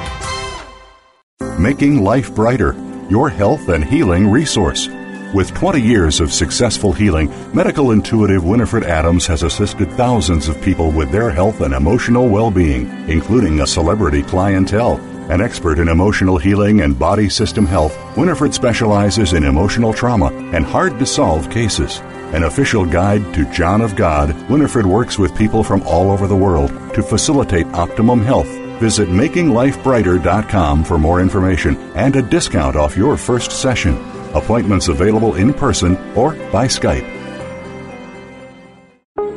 Making 1.59 2.05
Life 2.05 2.33
Brighter, 2.37 2.77
your 3.11 3.29
health 3.29 3.69
and 3.69 3.85
healing 3.85 4.31
resource. 4.31 4.87
With 5.35 5.53
20 5.55 5.81
years 5.81 6.21
of 6.21 6.33
successful 6.33 6.93
healing, 6.93 7.33
medical 7.53 7.91
intuitive 7.91 8.45
Winifred 8.45 8.85
Adams 8.85 9.27
has 9.27 9.43
assisted 9.43 9.91
thousands 9.95 10.47
of 10.47 10.63
people 10.63 10.93
with 10.93 11.11
their 11.11 11.33
health 11.33 11.63
and 11.63 11.75
emotional 11.75 12.29
well 12.29 12.53
being, 12.53 12.87
including 13.11 13.61
a 13.61 13.67
celebrity 13.67 14.23
clientele. 14.23 14.99
An 15.33 15.41
expert 15.41 15.81
in 15.81 15.89
emotional 15.89 16.39
healing 16.39 16.83
and 16.83 16.97
body 16.97 17.29
system 17.29 17.67
health, 17.67 17.99
Winifred 18.17 18.55
specializes 18.55 19.33
in 19.33 19.43
emotional 19.43 19.93
trauma 19.93 20.33
and 20.55 20.65
hard 20.65 20.97
to 21.01 21.07
solve 21.07 21.51
cases. 21.51 22.01
An 22.35 22.43
official 22.43 22.85
guide 22.85 23.33
to 23.33 23.51
John 23.51 23.81
of 23.81 23.97
God, 23.97 24.35
Winifred 24.51 24.85
works 24.85 25.19
with 25.19 25.35
people 25.35 25.65
from 25.65 25.83
all 25.83 26.11
over 26.11 26.27
the 26.27 26.37
world 26.37 26.69
to 26.93 27.03
facilitate 27.03 27.67
optimum 27.69 28.21
health. 28.21 28.49
Visit 28.81 29.09
makinglifebrighter.com 29.09 30.85
for 30.85 30.99
more 30.99 31.23
information 31.23 31.77
and 31.97 32.15
a 32.17 32.23
discount 32.23 32.77
off 32.77 32.99
your 32.99 33.17
first 33.17 33.51
session. 33.51 33.97
Appointments 34.35 34.89
available 34.89 35.37
in 35.37 35.55
person 35.55 35.97
or 36.15 36.33
by 36.53 36.67
Skype. 36.67 37.17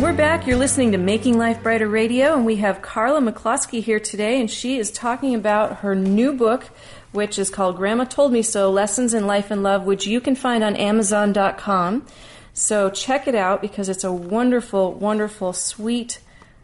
We're 0.00 0.14
back. 0.14 0.46
You're 0.46 0.56
listening 0.56 0.92
to 0.92 0.98
Making 0.98 1.36
Life 1.36 1.62
Brighter 1.62 1.86
Radio, 1.86 2.32
and 2.32 2.46
we 2.46 2.56
have 2.56 2.80
Carla 2.80 3.20
McCloskey 3.20 3.82
here 3.82 4.00
today, 4.00 4.40
and 4.40 4.50
she 4.50 4.78
is 4.78 4.90
talking 4.90 5.34
about 5.34 5.80
her 5.80 5.94
new 5.94 6.32
book, 6.32 6.70
which 7.12 7.38
is 7.38 7.50
called 7.50 7.76
Grandma 7.76 8.04
Told 8.04 8.32
Me 8.32 8.40
So 8.40 8.70
Lessons 8.70 9.12
in 9.12 9.26
Life 9.26 9.50
and 9.50 9.62
Love, 9.62 9.84
which 9.84 10.06
you 10.06 10.18
can 10.22 10.34
find 10.34 10.64
on 10.64 10.74
Amazon.com. 10.74 12.06
So 12.54 12.88
check 12.88 13.28
it 13.28 13.34
out 13.34 13.60
because 13.60 13.90
it's 13.90 14.02
a 14.02 14.10
wonderful, 14.10 14.94
wonderful, 14.94 15.52
sweet 15.52 16.20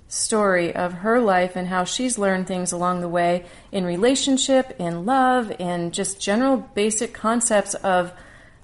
story 0.09 0.75
of 0.75 0.94
her 0.94 1.20
life 1.20 1.57
and 1.57 1.68
how 1.68 1.85
she's 1.85 2.16
learned 2.16 2.46
things 2.46 2.72
along 2.72 3.03
the 3.03 3.09
way 3.09 3.44
in 3.70 3.85
relationship, 3.85 4.75
in 4.79 5.05
love, 5.05 5.53
in 5.61 5.90
just 5.90 6.22
general 6.22 6.57
basic 6.75 7.12
concepts 7.12 7.75
of 7.75 8.14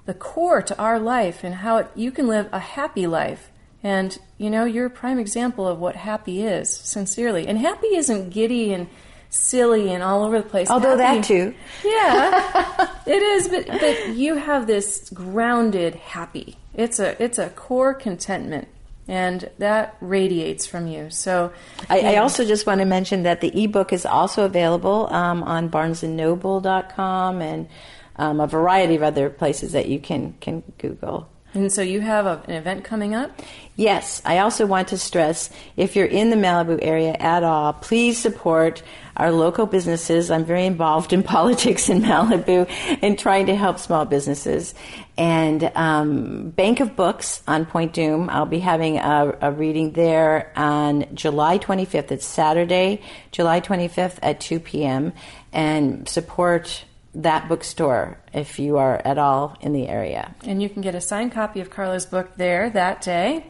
the 0.07 0.15
core 0.15 0.63
to 0.63 0.77
our 0.79 0.99
life 0.99 1.43
and 1.43 1.53
how 1.53 1.77
it, 1.77 1.91
you 1.93 2.09
can 2.09 2.25
live 2.25 2.49
a 2.51 2.59
happy 2.59 3.05
life. 3.05 3.51
And 3.83 4.17
you 4.37 4.49
know, 4.49 4.65
you're 4.65 4.85
a 4.85 4.89
prime 4.89 5.19
example 5.19 5.67
of 5.67 5.79
what 5.79 5.95
happy 5.95 6.43
is, 6.43 6.69
sincerely. 6.69 7.47
And 7.47 7.57
happy 7.57 7.95
isn't 7.95 8.29
giddy 8.29 8.73
and 8.73 8.87
silly 9.29 9.91
and 9.91 10.01
all 10.01 10.23
over 10.23 10.41
the 10.41 10.47
place. 10.47 10.69
Although 10.69 10.97
happy, 10.97 11.17
that 11.17 11.23
too. 11.25 11.53
Yeah. 11.83 12.97
it 13.05 13.21
is, 13.21 13.49
but 13.49 13.67
but 13.67 14.15
you 14.15 14.35
have 14.35 14.67
this 14.67 15.09
grounded 15.09 15.95
happy. 15.95 16.57
It's 16.73 16.99
a 16.99 17.21
it's 17.21 17.37
a 17.37 17.49
core 17.49 17.93
contentment 17.93 18.67
and 19.07 19.49
that 19.57 19.97
radiates 19.99 20.65
from 20.65 20.87
you. 20.87 21.09
So, 21.09 21.51
I, 21.89 22.13
I, 22.13 22.15
also 22.17 22.45
just 22.45 22.65
want 22.65 22.79
to 22.79 22.85
mention 22.85 23.23
that 23.23 23.41
the 23.41 23.63
ebook 23.63 23.91
is 23.91 24.05
also 24.05 24.45
available 24.45 25.11
um, 25.11 25.43
on 25.43 25.69
BarnesandNoble.com 25.69 27.41
and 27.41 27.67
um, 28.15 28.39
a 28.39 28.47
variety 28.47 28.95
of 28.95 29.03
other 29.03 29.29
places 29.29 29.73
that 29.73 29.87
you 29.87 29.99
can 29.99 30.35
can 30.39 30.63
Google. 30.77 31.29
And 31.53 31.71
so 31.71 31.81
you 31.81 32.01
have 32.01 32.25
a, 32.25 32.41
an 32.47 32.55
event 32.55 32.83
coming 32.83 33.13
up? 33.13 33.31
Yes. 33.75 34.21
I 34.25 34.39
also 34.39 34.65
want 34.65 34.89
to 34.89 34.97
stress 34.97 35.49
if 35.77 35.95
you're 35.95 36.05
in 36.05 36.29
the 36.29 36.35
Malibu 36.35 36.79
area 36.81 37.15
at 37.19 37.43
all, 37.43 37.73
please 37.73 38.17
support 38.17 38.83
our 39.17 39.31
local 39.31 39.65
businesses. 39.65 40.31
I'm 40.31 40.45
very 40.45 40.65
involved 40.65 41.13
in 41.13 41.23
politics 41.37 41.89
in 41.89 42.01
Malibu 42.01 42.67
and 43.01 43.17
trying 43.17 43.47
to 43.47 43.55
help 43.55 43.79
small 43.79 44.05
businesses. 44.05 44.73
And 45.17 45.71
um, 45.75 46.49
Bank 46.51 46.79
of 46.79 46.95
Books 46.95 47.43
on 47.47 47.65
Point 47.65 47.93
Dume, 47.93 48.29
I'll 48.29 48.45
be 48.45 48.59
having 48.59 48.97
a, 48.97 49.37
a 49.41 49.51
reading 49.51 49.91
there 49.91 50.51
on 50.55 51.05
July 51.13 51.59
25th. 51.59 52.11
It's 52.11 52.25
Saturday, 52.25 53.01
July 53.31 53.61
25th 53.61 54.17
at 54.21 54.39
2 54.39 54.59
p.m. 54.59 55.13
And 55.51 56.07
support 56.09 56.83
that 57.15 57.47
bookstore 57.47 58.17
if 58.33 58.59
you 58.59 58.77
are 58.77 59.01
at 59.05 59.17
all 59.17 59.57
in 59.61 59.73
the 59.73 59.87
area. 59.87 60.33
And 60.45 60.61
you 60.61 60.69
can 60.69 60.81
get 60.81 60.95
a 60.95 61.01
signed 61.01 61.31
copy 61.31 61.59
of 61.59 61.69
Carla's 61.69 62.05
book 62.05 62.31
there 62.37 62.69
that 62.71 63.01
day. 63.01 63.45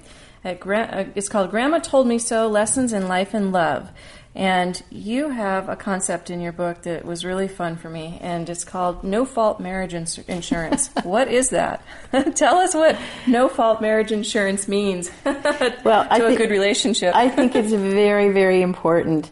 Uh, 0.46 1.06
it's 1.16 1.30
called 1.30 1.52
Grandma 1.52 1.80
Told 1.80 2.06
Me 2.06 2.20
So 2.20 2.48
Lessons 2.48 2.92
in 2.92 3.08
Life 3.08 3.34
and 3.34 3.54
Love. 3.54 3.90
And 4.36 4.82
you 4.90 5.30
have 5.30 5.70
a 5.70 5.76
concept 5.76 6.32
in 6.32 6.42
your 6.42 6.52
book 6.52 6.82
that 6.84 7.06
was 7.06 7.24
really 7.24 7.48
fun 7.48 7.76
for 7.76 7.88
me, 7.88 8.18
and 8.20 8.50
it's 8.50 8.64
called 8.64 9.04
No 9.04 9.26
Fault 9.26 9.60
Marriage 9.60 9.94
ins- 9.94 10.18
Insurance. 10.18 10.90
what 11.04 11.28
is 11.28 11.50
that? 11.50 11.84
Tell 12.36 12.58
us 12.58 12.74
what 12.74 12.98
no 13.28 13.48
fault 13.48 13.80
marriage 13.80 14.12
insurance 14.12 14.68
means 14.68 15.12
well, 15.26 16.08
to 16.10 16.26
a 16.26 16.36
good 16.36 16.50
relationship. 16.50 17.16
I 17.16 17.30
think 17.30 17.56
it's 17.56 17.72
very, 17.72 18.32
very 18.32 18.64
important 18.64 19.30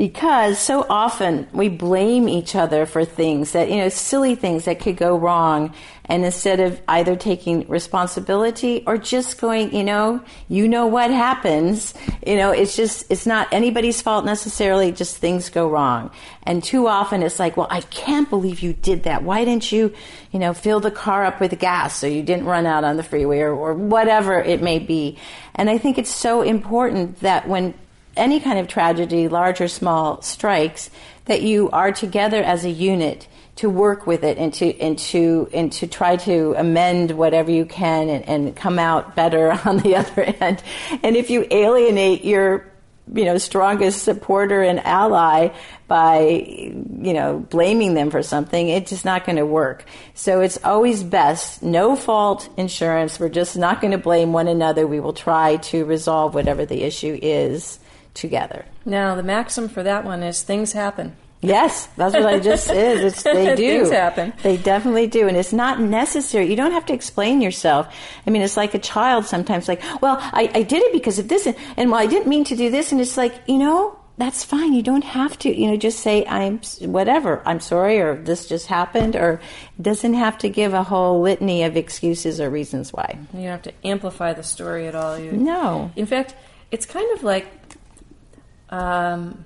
because 0.00 0.58
so 0.58 0.86
often 0.88 1.46
we 1.52 1.68
blame 1.68 2.26
each 2.26 2.54
other 2.54 2.86
for 2.86 3.04
things 3.04 3.52
that, 3.52 3.68
you 3.68 3.76
know, 3.76 3.90
silly 3.90 4.34
things 4.34 4.64
that 4.64 4.80
could 4.80 4.96
go 4.96 5.14
wrong. 5.14 5.74
And 6.06 6.24
instead 6.24 6.58
of 6.58 6.80
either 6.88 7.16
taking 7.16 7.68
responsibility 7.68 8.82
or 8.86 8.96
just 8.96 9.38
going, 9.38 9.74
you 9.74 9.84
know, 9.84 10.22
you 10.48 10.68
know 10.68 10.86
what 10.86 11.10
happens, 11.10 11.92
you 12.26 12.36
know, 12.36 12.50
it's 12.50 12.76
just, 12.76 13.10
it's 13.10 13.26
not 13.26 13.52
anybody's 13.52 14.00
fault 14.00 14.24
necessarily, 14.24 14.90
just 14.90 15.18
things 15.18 15.50
go 15.50 15.68
wrong. 15.68 16.10
And 16.44 16.64
too 16.64 16.88
often 16.88 17.22
it's 17.22 17.38
like, 17.38 17.58
well, 17.58 17.68
I 17.68 17.82
can't 17.82 18.30
believe 18.30 18.60
you 18.60 18.72
did 18.72 19.02
that. 19.02 19.22
Why 19.22 19.44
didn't 19.44 19.70
you, 19.70 19.92
you 20.32 20.38
know, 20.38 20.54
fill 20.54 20.80
the 20.80 20.90
car 20.90 21.26
up 21.26 21.40
with 21.40 21.58
gas 21.58 21.94
so 21.94 22.06
you 22.06 22.22
didn't 22.22 22.46
run 22.46 22.64
out 22.64 22.84
on 22.84 22.96
the 22.96 23.02
freeway 23.02 23.40
or, 23.40 23.52
or 23.52 23.74
whatever 23.74 24.40
it 24.40 24.62
may 24.62 24.78
be. 24.78 25.18
And 25.54 25.68
I 25.68 25.76
think 25.76 25.98
it's 25.98 26.10
so 26.10 26.40
important 26.40 27.20
that 27.20 27.46
when 27.46 27.74
any 28.16 28.40
kind 28.40 28.58
of 28.58 28.68
tragedy, 28.68 29.28
large 29.28 29.60
or 29.60 29.68
small, 29.68 30.20
strikes, 30.22 30.90
that 31.26 31.42
you 31.42 31.70
are 31.70 31.92
together 31.92 32.42
as 32.42 32.64
a 32.64 32.70
unit 32.70 33.28
to 33.60 33.68
work 33.68 34.06
with 34.06 34.24
it 34.24 34.38
and 34.38 34.54
to 34.54 34.78
and 34.80 34.98
to 34.98 35.46
and 35.52 35.70
to 35.70 35.86
try 35.86 36.16
to 36.16 36.54
amend 36.56 37.10
whatever 37.10 37.50
you 37.50 37.66
can 37.66 38.08
and, 38.08 38.26
and 38.26 38.56
come 38.56 38.78
out 38.78 39.14
better 39.14 39.52
on 39.66 39.76
the 39.78 39.96
other 39.96 40.22
end. 40.22 40.62
And 41.02 41.14
if 41.14 41.28
you 41.28 41.46
alienate 41.50 42.24
your 42.24 42.66
you 43.12 43.24
know 43.24 43.36
strongest 43.36 44.02
supporter 44.02 44.62
and 44.62 44.80
ally 44.80 45.48
by 45.88 46.20
you 46.20 47.12
know 47.12 47.38
blaming 47.50 47.94
them 47.94 48.08
for 48.08 48.22
something 48.22 48.68
it's 48.68 48.90
just 48.90 49.04
not 49.04 49.26
going 49.26 49.36
to 49.36 49.44
work. 49.46 49.84
So 50.14 50.40
it's 50.40 50.58
always 50.64 51.02
best 51.02 51.62
no 51.62 51.96
fault 51.96 52.48
insurance. 52.56 53.20
We're 53.20 53.28
just 53.28 53.58
not 53.58 53.82
going 53.82 53.90
to 53.90 53.98
blame 53.98 54.32
one 54.32 54.48
another. 54.48 54.86
We 54.86 55.00
will 55.00 55.12
try 55.12 55.56
to 55.56 55.84
resolve 55.84 56.34
whatever 56.34 56.64
the 56.64 56.82
issue 56.82 57.18
is 57.20 57.79
together 58.14 58.64
now 58.84 59.14
the 59.14 59.22
maxim 59.22 59.68
for 59.68 59.82
that 59.82 60.04
one 60.04 60.22
is 60.22 60.42
things 60.42 60.72
happen 60.72 61.16
Yes, 61.42 61.86
that's 61.96 62.14
what 62.14 62.26
I 62.26 62.38
just 62.38 62.70
is. 62.70 63.00
It's, 63.00 63.22
they 63.22 63.54
do. 63.56 63.78
Things 63.78 63.90
happen. 63.90 64.32
They 64.42 64.56
definitely 64.58 65.06
do, 65.06 65.26
and 65.26 65.36
it's 65.36 65.52
not 65.52 65.80
necessary. 65.80 66.50
You 66.50 66.56
don't 66.56 66.72
have 66.72 66.86
to 66.86 66.92
explain 66.92 67.40
yourself. 67.40 67.94
I 68.26 68.30
mean, 68.30 68.42
it's 68.42 68.56
like 68.56 68.74
a 68.74 68.78
child 68.78 69.24
sometimes. 69.24 69.66
Like, 69.66 69.82
well, 70.02 70.18
I, 70.20 70.50
I 70.54 70.62
did 70.62 70.82
it 70.82 70.92
because 70.92 71.18
of 71.18 71.28
this, 71.28 71.46
and, 71.46 71.56
and 71.76 71.90
well, 71.90 72.00
I 72.00 72.06
didn't 72.06 72.28
mean 72.28 72.44
to 72.44 72.56
do 72.56 72.70
this, 72.70 72.92
and 72.92 73.00
it's 73.00 73.16
like, 73.16 73.34
you 73.46 73.56
know, 73.56 73.98
that's 74.18 74.44
fine. 74.44 74.74
You 74.74 74.82
don't 74.82 75.04
have 75.04 75.38
to, 75.38 75.54
you 75.54 75.68
know, 75.68 75.78
just 75.78 76.00
say 76.00 76.26
I'm 76.26 76.60
whatever. 76.80 77.42
I'm 77.46 77.60
sorry, 77.60 77.98
or 78.00 78.16
this 78.16 78.46
just 78.46 78.66
happened, 78.66 79.16
or 79.16 79.40
doesn't 79.80 80.14
have 80.14 80.36
to 80.38 80.50
give 80.50 80.74
a 80.74 80.82
whole 80.82 81.22
litany 81.22 81.62
of 81.62 81.74
excuses 81.74 82.38
or 82.38 82.50
reasons 82.50 82.92
why. 82.92 83.18
You 83.32 83.40
don't 83.40 83.50
have 83.50 83.62
to 83.62 83.72
amplify 83.82 84.34
the 84.34 84.42
story 84.42 84.86
at 84.88 84.94
all. 84.94 85.18
You, 85.18 85.32
no. 85.32 85.90
In 85.96 86.04
fact, 86.04 86.34
it's 86.70 86.84
kind 86.84 87.10
of 87.16 87.22
like, 87.22 87.46
um, 88.70 89.44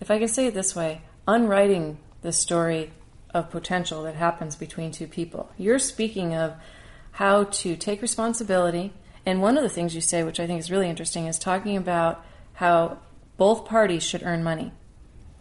if 0.00 0.10
I 0.10 0.18
can 0.18 0.28
say 0.28 0.46
it 0.46 0.54
this 0.54 0.76
way 0.76 1.02
unwriting 1.26 1.98
the 2.22 2.32
story 2.32 2.90
of 3.32 3.50
potential 3.50 4.02
that 4.02 4.16
happens 4.16 4.56
between 4.56 4.90
two 4.90 5.06
people. 5.06 5.50
You're 5.56 5.78
speaking 5.78 6.34
of 6.34 6.54
how 7.12 7.44
to 7.44 7.76
take 7.76 8.02
responsibility. 8.02 8.92
And 9.24 9.40
one 9.40 9.56
of 9.56 9.62
the 9.62 9.68
things 9.68 9.94
you 9.94 10.00
say, 10.00 10.24
which 10.24 10.40
I 10.40 10.46
think 10.46 10.58
is 10.58 10.70
really 10.70 10.88
interesting, 10.88 11.26
is 11.26 11.38
talking 11.38 11.76
about 11.76 12.24
how 12.54 12.98
both 13.36 13.64
parties 13.64 14.02
should 14.02 14.22
earn 14.22 14.42
money. 14.42 14.72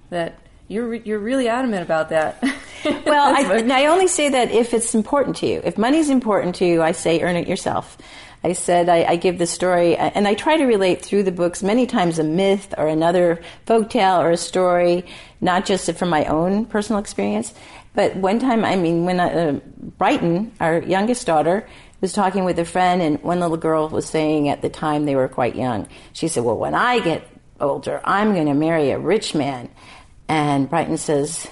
That 0.10 0.40
you're 0.70 0.94
you're 0.94 1.20
really 1.20 1.50
adamant 1.50 1.84
about 1.84 2.10
that. 2.10 2.42
well, 3.06 3.36
I, 3.36 3.64
I 3.72 3.86
only 3.88 4.08
say 4.08 4.30
that 4.30 4.52
if 4.52 4.74
it's 4.74 4.96
important 4.96 5.36
to 5.38 5.48
you. 5.48 5.62
If 5.64 5.78
money's 5.78 6.10
important 6.10 6.56
to 6.56 6.66
you, 6.66 6.82
I 6.82 6.94
say 6.94 7.22
earn 7.22 7.36
it 7.36 7.48
yourself. 7.48 7.98
I 8.42 8.54
said 8.54 8.88
I, 8.88 9.04
I, 9.04 9.16
give 9.18 9.38
the 9.38 9.46
story, 9.46 9.98
and 9.98 10.26
I 10.26 10.34
try 10.34 10.56
to 10.56 10.64
relate 10.64 11.04
through 11.04 11.24
the 11.24 11.32
books 11.32 11.62
many 11.62 11.86
times 11.86 12.20
a 12.20 12.24
myth 12.24 12.74
or 12.78 12.88
another 12.88 13.42
folk 13.66 13.90
tale 13.90 14.22
or 14.22 14.32
a 14.32 14.38
story, 14.38 15.06
not 15.42 15.66
just 15.66 15.92
from 15.96 16.08
my 16.08 16.24
own 16.24 16.66
personal 16.66 17.02
experience. 17.02 17.54
But 17.94 18.16
one 18.16 18.40
time, 18.40 18.64
I 18.64 18.78
mean, 18.78 19.04
when 19.04 19.20
I, 19.20 19.34
uh, 19.34 19.60
Brighton, 19.98 20.54
our 20.62 20.80
youngest 20.80 21.28
daughter, 21.28 21.68
was 22.00 22.14
talking 22.14 22.46
with 22.46 22.58
a 22.60 22.64
friend, 22.64 23.02
and 23.02 23.22
one 23.22 23.42
little 23.42 23.58
girl 23.58 23.90
was 23.90 24.06
saying 24.06 24.48
at 24.48 24.62
the 24.62 24.70
time 24.70 25.04
they 25.04 25.16
were 25.16 25.28
quite 25.28 25.58
young, 25.58 25.90
she 26.14 26.30
said, 26.30 26.46
Well, 26.46 26.58
when 26.58 26.74
I 26.74 27.00
get 27.00 27.28
older, 27.60 28.00
I'm 28.06 28.34
going 28.34 28.48
to 28.48 28.54
marry 28.54 28.92
a 28.92 29.00
rich 29.00 29.36
man. 29.36 29.70
And 30.30 30.70
Brighton 30.70 30.98
says, 30.98 31.48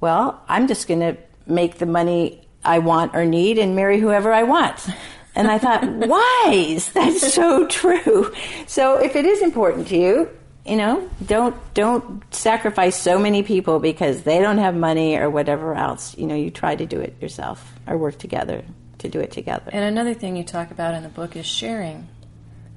Well, 0.00 0.40
I'm 0.48 0.68
just 0.68 0.88
going 0.88 1.00
to 1.00 1.16
make 1.46 1.78
the 1.78 1.86
money 1.86 2.46
I 2.64 2.78
want 2.78 3.14
or 3.14 3.26
need 3.26 3.58
and 3.58 3.76
marry 3.76 3.98
whoever 4.00 4.32
I 4.32 4.44
want. 4.44 4.86
And 5.34 5.48
I 5.48 5.58
thought, 5.58 5.84
wise. 5.84 6.90
That's 6.92 7.34
so 7.34 7.66
true. 7.66 8.32
So 8.66 8.96
if 8.96 9.16
it 9.16 9.26
is 9.26 9.42
important 9.42 9.88
to 9.88 9.96
you, 9.96 10.30
you 10.64 10.76
know, 10.76 11.10
don't 11.26 11.56
don't 11.74 12.22
sacrifice 12.32 12.96
so 12.96 13.18
many 13.18 13.42
people 13.42 13.80
because 13.80 14.22
they 14.22 14.38
don't 14.38 14.58
have 14.58 14.74
money 14.74 15.16
or 15.16 15.28
whatever 15.28 15.74
else. 15.74 16.16
You 16.16 16.26
know, 16.26 16.34
you 16.36 16.50
try 16.50 16.74
to 16.74 16.86
do 16.86 17.00
it 17.00 17.20
yourself 17.20 17.74
or 17.86 17.98
work 17.98 18.18
together 18.18 18.64
to 18.98 19.08
do 19.08 19.20
it 19.20 19.32
together. 19.32 19.70
And 19.72 19.84
another 19.84 20.14
thing 20.14 20.36
you 20.36 20.44
talk 20.44 20.70
about 20.70 20.94
in 20.94 21.02
the 21.02 21.10
book 21.10 21.36
is 21.36 21.44
sharing. 21.44 22.08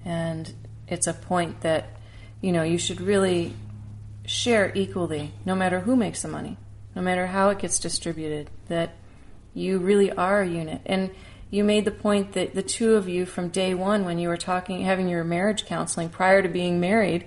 And 0.04 0.52
it's 0.88 1.08
a 1.08 1.14
point 1.14 1.62
that, 1.62 1.90
you 2.42 2.52
know, 2.52 2.64
you 2.64 2.78
should 2.78 3.00
really 3.00 3.54
share 4.28 4.72
equally, 4.76 5.32
no 5.46 5.56
matter 5.56 5.80
who 5.80 5.96
makes 5.96 6.22
the 6.22 6.28
money, 6.28 6.58
no 6.96 7.02
matter 7.02 7.28
how 7.28 7.50
it 7.50 7.60
gets 7.60 7.80
distributed, 7.80 8.50
that 8.68 8.94
you 9.54 9.80
really 9.80 10.12
are 10.12 10.42
a 10.42 10.48
unit. 10.48 10.82
And 10.86 11.10
you 11.50 11.64
made 11.64 11.86
the 11.86 11.92
point 11.92 12.34
that 12.34 12.54
the 12.54 12.62
two 12.62 12.96
of 12.96 13.08
you 13.08 13.26
from 13.26 13.48
day 13.48 13.74
one 13.74 14.04
when 14.04 14.20
you 14.20 14.28
were 14.28 14.38
talking 14.38 14.82
having 14.82 15.08
your 15.08 15.24
marriage 15.24 15.66
counseling 15.66 16.10
prior 16.10 16.42
to 16.42 16.50
being 16.50 16.80
married 16.80 17.26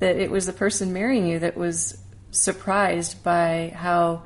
that 0.00 0.16
it 0.16 0.30
was 0.30 0.46
the 0.46 0.52
person 0.52 0.92
marrying 0.92 1.26
you 1.26 1.38
that 1.38 1.56
was 1.56 1.98
surprised 2.32 3.22
by 3.22 3.72
how 3.76 4.22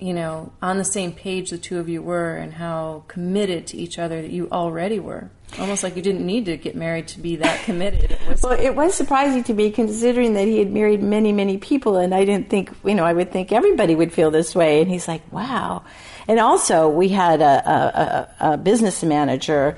you 0.00 0.12
know 0.12 0.52
on 0.62 0.78
the 0.78 0.84
same 0.84 1.12
page 1.12 1.50
the 1.50 1.58
two 1.58 1.78
of 1.78 1.88
you 1.88 2.02
were 2.02 2.36
and 2.36 2.54
how 2.54 3.04
committed 3.08 3.66
to 3.68 3.76
each 3.76 3.98
other 3.98 4.22
that 4.22 4.30
you 4.30 4.48
already 4.50 4.98
were. 4.98 5.30
Almost 5.60 5.84
like 5.84 5.94
you 5.94 6.02
didn't 6.02 6.26
need 6.26 6.46
to 6.46 6.56
get 6.56 6.74
married 6.74 7.06
to 7.08 7.20
be 7.20 7.36
that 7.36 7.62
committed. 7.64 8.12
It 8.12 8.42
well 8.42 8.52
it 8.52 8.74
was 8.74 8.94
surprising 8.94 9.44
to 9.44 9.54
me 9.54 9.70
considering 9.70 10.34
that 10.34 10.46
he 10.46 10.58
had 10.58 10.70
married 10.70 11.02
many 11.02 11.32
many 11.32 11.56
people 11.58 11.96
and 11.96 12.14
i 12.14 12.24
didn't 12.24 12.50
think 12.50 12.70
you 12.84 12.94
know 12.94 13.04
i 13.04 13.12
would 13.12 13.32
think 13.32 13.52
everybody 13.52 13.94
would 13.94 14.12
feel 14.12 14.30
this 14.30 14.54
way. 14.54 14.80
And 14.80 14.90
he's 14.90 15.08
like 15.08 15.22
wow. 15.32 15.84
And 16.28 16.40
also, 16.40 16.88
we 16.88 17.08
had 17.08 17.40
a, 17.40 18.28
a, 18.40 18.52
a 18.52 18.56
business 18.56 19.04
manager 19.04 19.76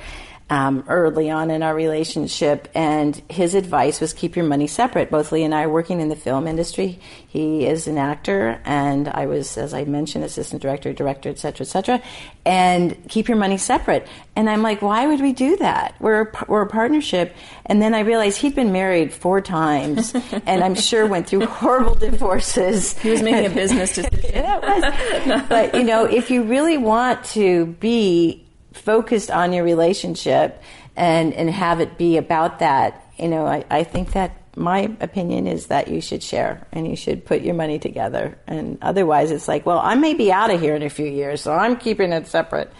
um, 0.51 0.85
early 0.89 1.31
on 1.31 1.51
in 1.51 1.63
our 1.63 1.75
relationship, 1.75 2.69
and 2.75 3.15
his 3.29 3.55
advice 3.55 4.01
was 4.01 4.15
keep 4.15 4.35
your 4.35 4.47
money 4.47 4.67
separate. 4.67 5.11
Both 5.11 5.31
Leigh 5.31 5.45
and 5.45 5.55
I 5.55 5.65
are 5.65 5.69
working 5.69 6.01
in 6.01 6.09
the 6.09 6.17
film 6.17 6.47
industry. 6.47 7.01
He 7.29 7.67
is 7.67 7.87
an 7.87 7.99
actor, 7.99 8.61
and 8.65 9.09
I 9.09 9.27
was, 9.27 9.59
as 9.59 9.75
I 9.75 9.85
mentioned, 9.85 10.25
assistant 10.25 10.63
director, 10.63 10.95
director, 10.95 11.29
etc., 11.29 11.67
cetera, 11.67 11.97
et 11.97 12.01
cetera. 12.01 12.03
And 12.47 13.09
keep 13.11 13.29
your 13.29 13.37
money 13.37 13.59
separate. 13.59 14.09
And 14.37 14.49
I'm 14.49 14.63
like, 14.63 14.81
why 14.81 15.07
would 15.07 15.21
we 15.21 15.35
do 15.35 15.59
that? 15.59 15.95
We're 16.01 16.23
a, 16.23 16.45
we're 16.49 16.63
a 16.63 16.67
partnership. 16.67 17.37
And 17.67 17.83
then 17.83 17.95
I 17.95 18.01
realized 18.01 18.41
he'd 18.41 18.55
been 18.55 18.73
married 18.73 19.13
four 19.13 19.43
times, 19.43 20.15
and 20.47 20.65
I'm 20.65 20.75
sure 20.75 21.07
went 21.07 21.29
through 21.29 21.45
horrible 21.45 21.95
divorces. 21.95 22.99
He 22.99 23.11
was 23.11 23.23
making 23.23 23.53
a 23.53 23.55
business 23.55 23.95
decision. 23.97 24.43
That 24.43 24.63
was. 24.63 25.45
But 25.49 25.75
you 25.75 25.85
know, 25.85 26.07
if 26.07 26.31
you 26.31 26.45
really 26.45 26.79
want 26.79 27.23
to 27.27 27.67
be 27.67 28.48
focused 28.79 29.31
on 29.31 29.53
your 29.53 29.64
relationship 29.64 30.62
and, 30.97 31.35
and 31.35 31.51
have 31.51 31.81
it 31.81 31.99
be 31.99 32.16
about 32.16 32.61
that, 32.61 33.05
you 33.18 33.29
know, 33.29 33.47
I, 33.47 33.64
I 33.70 33.85
think 33.85 34.12
that 34.12 34.37
my 34.57 34.91
opinion 35.01 35.47
is 35.47 35.66
that 35.66 35.89
you 35.89 36.01
should 36.01 36.22
share 36.22 36.66
and 36.72 36.87
you 36.87 36.97
should 36.97 37.24
put 37.24 37.43
your 37.43 37.55
money 37.55 37.79
together. 37.79 38.39
And 38.47 38.79
otherwise, 38.83 39.31
it's 39.31 39.49
like, 39.49 39.64
well, 39.64 39.79
I 39.79 39.95
may 39.95 40.14
be 40.14 40.33
out 40.33 40.51
of 40.51 40.61
here 40.61 40.74
in 40.74 40.83
a 40.83 40.91
few 40.91 41.07
years, 41.07 41.41
so 41.41 41.53
I'm 41.53 41.76
keeping 41.76 42.12
it 42.12 42.26
separate. 42.26 42.72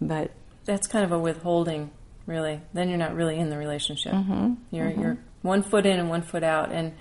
But 0.00 0.30
that's 0.64 0.86
kind 0.86 1.04
of 1.04 1.12
a 1.12 1.18
withholding, 1.18 1.90
really. 2.26 2.60
Then 2.72 2.88
you're 2.88 2.98
not 2.98 3.14
really 3.14 3.38
in 3.38 3.50
the 3.50 3.56
relationship. 3.56 4.12
Mm-hmm. 4.12 4.54
You're 4.70 4.86
mm-hmm. 4.86 5.00
you're 5.00 5.18
one 5.42 5.62
foot 5.62 5.86
in 5.86 5.98
and 5.98 6.08
one 6.08 6.22
foot 6.22 6.42
out. 6.42 6.70
And 6.70 6.92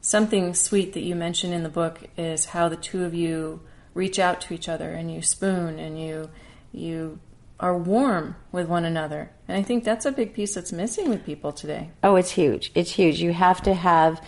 something 0.00 0.54
sweet 0.54 0.94
that 0.94 1.02
you 1.02 1.14
mention 1.14 1.52
in 1.52 1.62
the 1.62 1.68
book 1.68 2.00
is 2.16 2.46
how 2.46 2.68
the 2.68 2.76
two 2.76 3.04
of 3.04 3.14
you 3.14 3.60
reach 3.94 4.18
out 4.18 4.40
to 4.42 4.54
each 4.54 4.68
other 4.68 4.90
and 4.90 5.12
you 5.12 5.22
spoon 5.22 5.78
and 5.78 6.00
you 6.00 6.28
you 6.72 7.18
are 7.58 7.76
warm 7.76 8.36
with 8.52 8.68
one 8.68 8.84
another. 8.84 9.30
And 9.48 9.56
I 9.56 9.62
think 9.62 9.84
that's 9.84 10.04
a 10.04 10.12
big 10.12 10.34
piece 10.34 10.54
that's 10.54 10.72
missing 10.72 11.08
with 11.08 11.24
people 11.24 11.52
today. 11.52 11.90
Oh, 12.02 12.16
it's 12.16 12.32
huge. 12.32 12.70
It's 12.74 12.90
huge. 12.90 13.20
You 13.20 13.32
have 13.32 13.62
to 13.62 13.74
have 13.74 14.20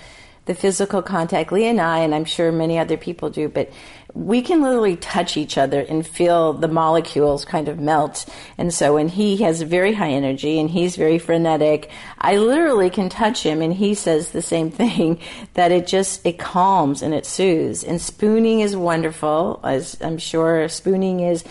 the 0.48 0.54
physical 0.54 1.02
contact. 1.02 1.52
Leigh 1.52 1.66
and 1.66 1.80
I, 1.80 1.98
and 1.98 2.14
I'm 2.14 2.24
sure 2.24 2.50
many 2.50 2.78
other 2.78 2.96
people 2.96 3.28
do, 3.28 3.50
but 3.50 3.70
we 4.14 4.40
can 4.40 4.62
literally 4.62 4.96
touch 4.96 5.36
each 5.36 5.58
other 5.58 5.80
and 5.80 6.06
feel 6.06 6.54
the 6.54 6.68
molecules 6.68 7.44
kind 7.44 7.68
of 7.68 7.78
melt. 7.78 8.24
And 8.56 8.72
so 8.72 8.94
when 8.94 9.08
he 9.08 9.36
has 9.38 9.60
very 9.60 9.92
high 9.92 10.10
energy 10.10 10.58
and 10.58 10.70
he's 10.70 10.96
very 10.96 11.18
frenetic, 11.18 11.90
I 12.18 12.38
literally 12.38 12.88
can 12.88 13.10
touch 13.10 13.42
him 13.42 13.60
and 13.60 13.74
he 13.74 13.92
says 13.92 14.30
the 14.30 14.40
same 14.40 14.70
thing 14.72 15.20
that 15.52 15.70
it 15.70 15.86
just, 15.86 16.24
it 16.24 16.38
calms 16.38 17.02
and 17.02 17.12
it 17.12 17.26
soothes. 17.26 17.84
And 17.84 18.00
spooning 18.00 18.60
is 18.60 18.74
wonderful, 18.74 19.60
as 19.62 19.98
I'm 20.00 20.16
sure 20.16 20.66
spooning 20.70 21.20
is 21.20 21.44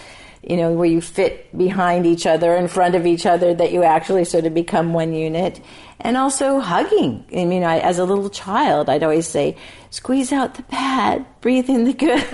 you 0.48 0.56
know, 0.56 0.72
where 0.72 0.88
you 0.88 1.02
fit 1.02 1.56
behind 1.58 2.06
each 2.06 2.26
other, 2.26 2.56
in 2.56 2.70
front 2.70 2.96
of 2.96 3.06
each 3.06 3.26
other, 3.26 3.54
that 3.54 3.74
you 3.74 3.84
actually 3.84 4.24
sort 4.24 4.46
of 4.46 4.54
become 4.54 4.94
one 4.94 5.14
unit. 5.14 5.60
And 6.00 6.16
also 6.16 6.60
hugging. 6.60 7.26
I 7.36 7.44
mean, 7.44 7.64
I, 7.64 7.80
as 7.80 8.00
a 8.00 8.06
little 8.06 8.30
child, 8.30 8.90
I'd 8.90 9.04
always 9.04 9.28
say, 9.28 9.58
squeeze 9.90 10.32
out 10.32 10.56
the 10.56 10.62
bad, 10.64 11.26
breathe 11.42 11.70
in 11.70 11.84
the 11.84 11.94
good. 11.94 12.24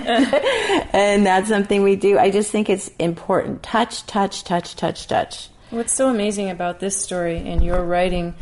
and 0.92 1.26
that's 1.26 1.48
something 1.48 1.82
we 1.82 1.96
do. 1.96 2.16
I 2.16 2.30
just 2.30 2.52
think 2.52 2.70
it's 2.70 2.88
important. 3.00 3.64
Touch, 3.64 4.06
touch, 4.06 4.44
touch, 4.44 4.76
touch, 4.76 5.08
touch. 5.08 5.48
What's 5.70 5.92
so 5.92 6.08
amazing 6.08 6.50
about 6.50 6.78
this 6.78 6.96
story 6.96 7.38
and 7.38 7.64
your 7.64 7.82
writing, 7.82 8.36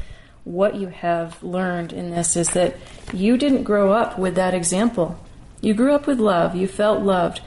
what 0.45 0.75
you 0.75 0.89
have 0.89 1.43
learned 1.43 1.95
in 1.95 2.11
this 2.11 2.37
is 2.37 2.51
that 2.51 2.77
you 3.15 3.39
didn't 3.39 3.63
grow 3.63 3.93
up 3.93 4.19
with 4.19 4.35
that 4.35 4.53
example. 4.53 5.19
You 5.63 5.73
grew 5.73 5.95
up 5.95 6.07
with 6.07 6.19
love, 6.19 6.55
you 6.57 6.69
felt 6.69 7.01
loved. 7.01 7.41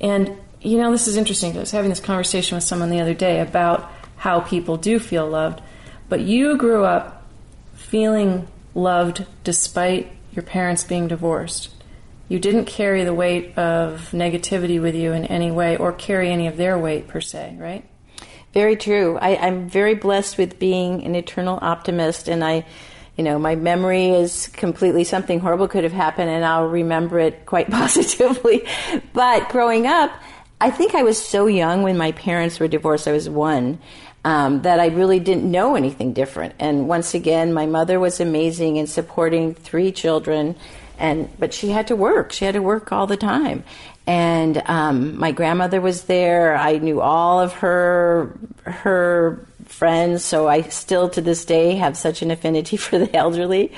And 0.00 0.36
you 0.60 0.78
know, 0.78 0.90
this 0.90 1.08
is 1.08 1.16
interesting. 1.16 1.56
I 1.56 1.60
was 1.60 1.70
having 1.70 1.90
this 1.90 2.00
conversation 2.00 2.56
with 2.56 2.64
someone 2.64 2.90
the 2.90 3.00
other 3.00 3.14
day 3.14 3.40
about 3.40 3.90
how 4.16 4.40
people 4.40 4.76
do 4.76 4.98
feel 4.98 5.26
loved. 5.26 5.60
But 6.08 6.20
you 6.20 6.56
grew 6.56 6.84
up 6.84 7.26
feeling 7.74 8.46
loved 8.74 9.26
despite 9.44 10.12
your 10.32 10.42
parents 10.42 10.84
being 10.84 11.08
divorced. 11.08 11.70
you 12.28 12.38
didn't 12.38 12.66
carry 12.66 13.02
the 13.02 13.12
weight 13.12 13.58
of 13.58 14.10
negativity 14.12 14.80
with 14.80 14.94
you 14.94 15.12
in 15.12 15.24
any 15.24 15.50
way 15.50 15.76
or 15.76 15.92
carry 15.92 16.30
any 16.30 16.46
of 16.46 16.56
their 16.56 16.78
weight 16.78 17.08
per 17.08 17.20
se, 17.20 17.56
right? 17.58 17.84
Very 18.54 18.76
true. 18.76 19.18
I, 19.20 19.36
I'm 19.36 19.68
very 19.68 19.94
blessed 19.94 20.38
with 20.38 20.60
being 20.60 21.02
an 21.04 21.16
eternal 21.16 21.58
optimist, 21.60 22.28
and 22.28 22.44
I, 22.44 22.64
you 23.16 23.24
know, 23.24 23.36
my 23.36 23.56
memory 23.56 24.10
is 24.10 24.46
completely 24.46 25.02
something 25.02 25.40
horrible 25.40 25.66
could 25.66 25.82
have 25.82 25.92
happened, 25.92 26.30
and 26.30 26.44
I'll 26.44 26.68
remember 26.68 27.18
it 27.18 27.46
quite 27.46 27.68
positively. 27.80 28.64
but 29.12 29.48
growing 29.48 29.88
up, 29.88 30.12
I 30.60 30.70
think 30.70 30.94
I 30.94 31.02
was 31.02 31.22
so 31.22 31.46
young 31.46 31.82
when 31.82 31.96
my 31.96 32.12
parents 32.12 32.60
were 32.60 32.68
divorced. 32.68 33.08
I 33.08 33.12
was 33.12 33.28
one. 33.28 33.78
Um, 34.22 34.60
that 34.62 34.80
I 34.80 34.88
really 34.88 35.18
didn't 35.18 35.50
know 35.50 35.76
anything 35.76 36.12
different. 36.12 36.54
And 36.58 36.86
once 36.86 37.14
again, 37.14 37.54
my 37.54 37.64
mother 37.64 37.98
was 37.98 38.20
amazing 38.20 38.76
in 38.76 38.86
supporting 38.86 39.54
three 39.54 39.92
children 39.92 40.56
and 41.00 41.30
but 41.38 41.52
she 41.52 41.70
had 41.70 41.88
to 41.88 41.96
work. 41.96 42.30
She 42.30 42.44
had 42.44 42.54
to 42.54 42.62
work 42.62 42.92
all 42.92 43.06
the 43.06 43.16
time. 43.16 43.64
And 44.06 44.62
um, 44.66 45.18
my 45.18 45.32
grandmother 45.32 45.80
was 45.80 46.04
there. 46.04 46.56
I 46.56 46.78
knew 46.78 47.00
all 47.00 47.40
of 47.40 47.54
her 47.54 48.38
her 48.64 49.46
friends, 49.80 50.22
so 50.22 50.46
I 50.46 50.60
still 50.60 51.08
to 51.08 51.22
this 51.22 51.46
day 51.46 51.74
have 51.76 51.96
such 51.96 52.20
an 52.20 52.30
affinity 52.30 52.76
for 52.86 52.98
the 52.98 53.16
elderly. 53.16 53.72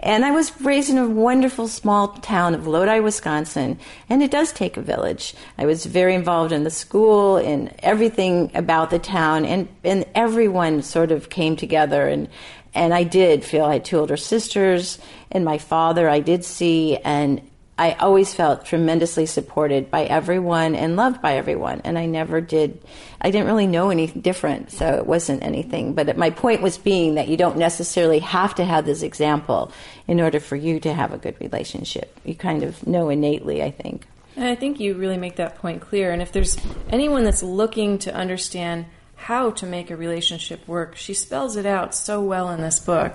And 0.00 0.24
I 0.24 0.32
was 0.32 0.60
raised 0.60 0.90
in 0.90 0.98
a 0.98 1.08
wonderful 1.08 1.68
small 1.68 2.08
town 2.08 2.56
of 2.56 2.66
Lodi, 2.66 2.98
Wisconsin, 2.98 3.78
and 4.10 4.20
it 4.20 4.32
does 4.32 4.52
take 4.52 4.76
a 4.76 4.82
village. 4.82 5.32
I 5.56 5.66
was 5.66 5.86
very 5.86 6.16
involved 6.16 6.50
in 6.50 6.64
the 6.64 6.70
school, 6.70 7.36
in 7.36 7.72
everything 7.84 8.50
about 8.56 8.90
the 8.90 8.98
town, 8.98 9.44
and, 9.44 9.68
and 9.84 10.04
everyone 10.16 10.82
sort 10.82 11.12
of 11.12 11.30
came 11.30 11.54
together 11.54 12.08
and 12.08 12.28
and 12.76 12.92
I 12.92 13.04
did 13.04 13.44
feel 13.44 13.66
I 13.66 13.74
had 13.74 13.84
two 13.84 14.00
older 14.00 14.16
sisters, 14.16 14.98
and 15.30 15.44
my 15.44 15.58
father 15.58 16.08
I 16.08 16.18
did 16.18 16.44
see, 16.44 16.96
and 16.96 17.40
I 17.76 17.92
always 17.92 18.32
felt 18.32 18.64
tremendously 18.64 19.26
supported 19.26 19.90
by 19.90 20.04
everyone 20.04 20.74
and 20.76 20.96
loved 20.96 21.20
by 21.20 21.36
everyone. 21.36 21.80
And 21.84 21.98
I 21.98 22.06
never 22.06 22.40
did, 22.40 22.80
I 23.20 23.30
didn't 23.30 23.46
really 23.46 23.66
know 23.66 23.90
any 23.90 24.06
different, 24.06 24.70
so 24.70 24.94
it 24.94 25.06
wasn't 25.06 25.42
anything. 25.42 25.94
But 25.94 26.16
my 26.16 26.30
point 26.30 26.62
was 26.62 26.78
being 26.78 27.16
that 27.16 27.28
you 27.28 27.36
don't 27.36 27.56
necessarily 27.56 28.20
have 28.20 28.54
to 28.56 28.64
have 28.64 28.86
this 28.86 29.02
example 29.02 29.72
in 30.06 30.20
order 30.20 30.38
for 30.38 30.56
you 30.56 30.78
to 30.80 30.94
have 30.94 31.12
a 31.12 31.18
good 31.18 31.40
relationship. 31.40 32.16
You 32.24 32.36
kind 32.36 32.62
of 32.62 32.86
know 32.86 33.08
innately, 33.08 33.62
I 33.62 33.72
think. 33.72 34.06
And 34.36 34.46
I 34.46 34.54
think 34.54 34.78
you 34.78 34.94
really 34.94 35.16
make 35.16 35.36
that 35.36 35.56
point 35.58 35.80
clear. 35.80 36.12
And 36.12 36.22
if 36.22 36.30
there's 36.30 36.56
anyone 36.90 37.24
that's 37.24 37.42
looking 37.42 37.98
to 38.00 38.14
understand 38.14 38.86
how 39.24 39.50
to 39.50 39.64
make 39.64 39.90
a 39.90 39.96
relationship 39.96 40.66
work. 40.68 40.96
She 40.96 41.14
spells 41.14 41.56
it 41.56 41.64
out 41.64 41.94
so 41.94 42.20
well 42.20 42.50
in 42.50 42.60
this 42.60 42.78
book. 42.78 43.14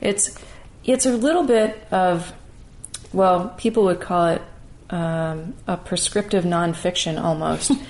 It's 0.00 0.38
it's 0.84 1.04
a 1.04 1.16
little 1.16 1.42
bit 1.42 1.86
of 1.90 2.32
well, 3.12 3.54
people 3.58 3.84
would 3.84 4.00
call 4.00 4.26
it 4.26 4.42
um, 4.90 5.54
a 5.66 5.76
prescriptive 5.76 6.44
nonfiction 6.44 7.22
almost. 7.22 7.72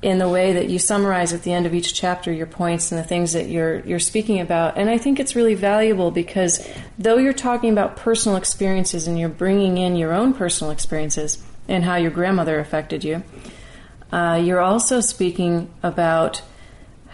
in 0.00 0.18
the 0.18 0.28
way 0.28 0.52
that 0.52 0.68
you 0.68 0.78
summarize 0.78 1.32
at 1.32 1.42
the 1.42 1.52
end 1.52 1.66
of 1.66 1.74
each 1.74 1.92
chapter 1.92 2.32
your 2.32 2.46
points 2.46 2.92
and 2.92 3.00
the 3.00 3.04
things 3.04 3.32
that 3.32 3.48
you're 3.48 3.80
you're 3.80 3.98
speaking 3.98 4.40
about. 4.40 4.78
And 4.78 4.88
I 4.88 4.96
think 4.96 5.18
it's 5.18 5.34
really 5.34 5.54
valuable 5.54 6.10
because 6.10 6.66
though 6.98 7.16
you're 7.16 7.32
talking 7.32 7.72
about 7.72 7.96
personal 7.96 8.36
experiences 8.36 9.08
and 9.08 9.18
you're 9.18 9.28
bringing 9.28 9.78
in 9.78 9.96
your 9.96 10.12
own 10.12 10.34
personal 10.34 10.70
experiences 10.70 11.42
and 11.66 11.84
how 11.84 11.96
your 11.96 12.12
grandmother 12.12 12.60
affected 12.60 13.02
you, 13.02 13.24
uh, 14.12 14.40
you're 14.42 14.60
also 14.60 15.00
speaking 15.00 15.68
about 15.82 16.42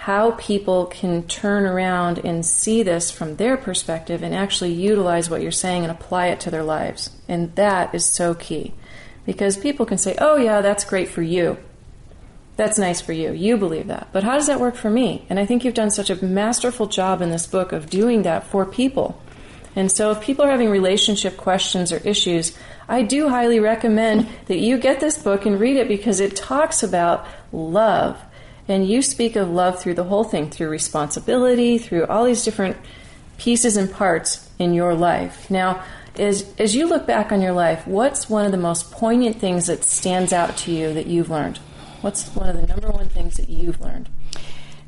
how 0.04 0.32
people 0.32 0.84
can 0.84 1.22
turn 1.22 1.64
around 1.64 2.18
and 2.18 2.44
see 2.44 2.82
this 2.82 3.10
from 3.10 3.36
their 3.36 3.56
perspective 3.56 4.22
and 4.22 4.34
actually 4.34 4.70
utilize 4.70 5.30
what 5.30 5.40
you're 5.40 5.50
saying 5.50 5.82
and 5.82 5.90
apply 5.90 6.26
it 6.26 6.38
to 6.38 6.50
their 6.50 6.62
lives. 6.62 7.08
And 7.26 7.54
that 7.54 7.94
is 7.94 8.04
so 8.04 8.34
key. 8.34 8.74
Because 9.24 9.56
people 9.56 9.86
can 9.86 9.96
say, 9.96 10.14
oh, 10.20 10.36
yeah, 10.36 10.60
that's 10.60 10.84
great 10.84 11.08
for 11.08 11.22
you. 11.22 11.56
That's 12.56 12.78
nice 12.78 13.00
for 13.00 13.14
you. 13.14 13.32
You 13.32 13.56
believe 13.56 13.86
that. 13.86 14.08
But 14.12 14.24
how 14.24 14.34
does 14.34 14.46
that 14.48 14.60
work 14.60 14.74
for 14.74 14.90
me? 14.90 15.24
And 15.30 15.40
I 15.40 15.46
think 15.46 15.64
you've 15.64 15.72
done 15.72 15.90
such 15.90 16.10
a 16.10 16.22
masterful 16.22 16.86
job 16.86 17.22
in 17.22 17.30
this 17.30 17.46
book 17.46 17.72
of 17.72 17.88
doing 17.88 18.24
that 18.24 18.46
for 18.46 18.66
people. 18.66 19.22
And 19.74 19.90
so 19.90 20.10
if 20.10 20.20
people 20.20 20.44
are 20.44 20.50
having 20.50 20.68
relationship 20.68 21.38
questions 21.38 21.92
or 21.92 22.06
issues, 22.06 22.54
I 22.86 23.04
do 23.04 23.30
highly 23.30 23.58
recommend 23.58 24.28
that 24.48 24.58
you 24.58 24.76
get 24.76 25.00
this 25.00 25.16
book 25.16 25.46
and 25.46 25.58
read 25.58 25.78
it 25.78 25.88
because 25.88 26.20
it 26.20 26.36
talks 26.36 26.82
about 26.82 27.26
love 27.52 28.20
and 28.68 28.88
you 28.88 29.02
speak 29.02 29.36
of 29.36 29.50
love 29.50 29.80
through 29.80 29.94
the 29.94 30.04
whole 30.04 30.24
thing, 30.24 30.50
through 30.50 30.68
responsibility, 30.68 31.78
through 31.78 32.06
all 32.06 32.24
these 32.24 32.44
different 32.44 32.76
pieces 33.38 33.76
and 33.76 33.90
parts 33.92 34.48
in 34.58 34.72
your 34.72 34.94
life. 34.94 35.50
Now, 35.50 35.82
as, 36.16 36.52
as 36.58 36.74
you 36.74 36.86
look 36.86 37.06
back 37.06 37.32
on 37.32 37.42
your 37.42 37.52
life, 37.52 37.86
what's 37.86 38.30
one 38.30 38.46
of 38.46 38.52
the 38.52 38.58
most 38.58 38.90
poignant 38.90 39.36
things 39.36 39.66
that 39.66 39.84
stands 39.84 40.32
out 40.32 40.56
to 40.58 40.72
you 40.72 40.92
that 40.94 41.06
you've 41.06 41.30
learned? 41.30 41.58
What's 42.00 42.28
one 42.34 42.48
of 42.48 42.60
the 42.60 42.66
number 42.66 42.88
one 42.90 43.08
things 43.08 43.36
that 43.36 43.48
you've 43.48 43.80
learned? 43.80 44.08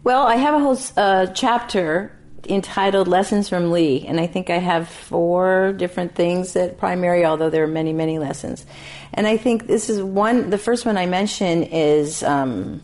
Well, 0.04 0.26
I 0.26 0.36
have 0.36 0.54
a 0.54 0.58
whole 0.60 0.78
uh, 0.96 1.26
chapter 1.26 2.12
entitled 2.48 3.08
Lessons 3.08 3.48
from 3.48 3.72
Leigh, 3.72 4.06
and 4.06 4.20
I 4.20 4.28
think 4.28 4.50
I 4.50 4.58
have 4.58 4.88
four 4.88 5.72
different 5.72 6.14
things 6.14 6.52
that 6.52 6.78
primary, 6.78 7.24
although 7.24 7.50
there 7.50 7.64
are 7.64 7.68
many, 7.68 7.92
many 7.92 8.20
lessons. 8.20 8.64
And 9.12 9.26
I 9.26 9.36
think 9.36 9.66
this 9.66 9.90
is 9.90 10.00
one, 10.00 10.50
the 10.50 10.58
first 10.58 10.86
one 10.86 10.96
I 10.96 11.06
mention 11.06 11.64
is. 11.64 12.22
Um, 12.22 12.82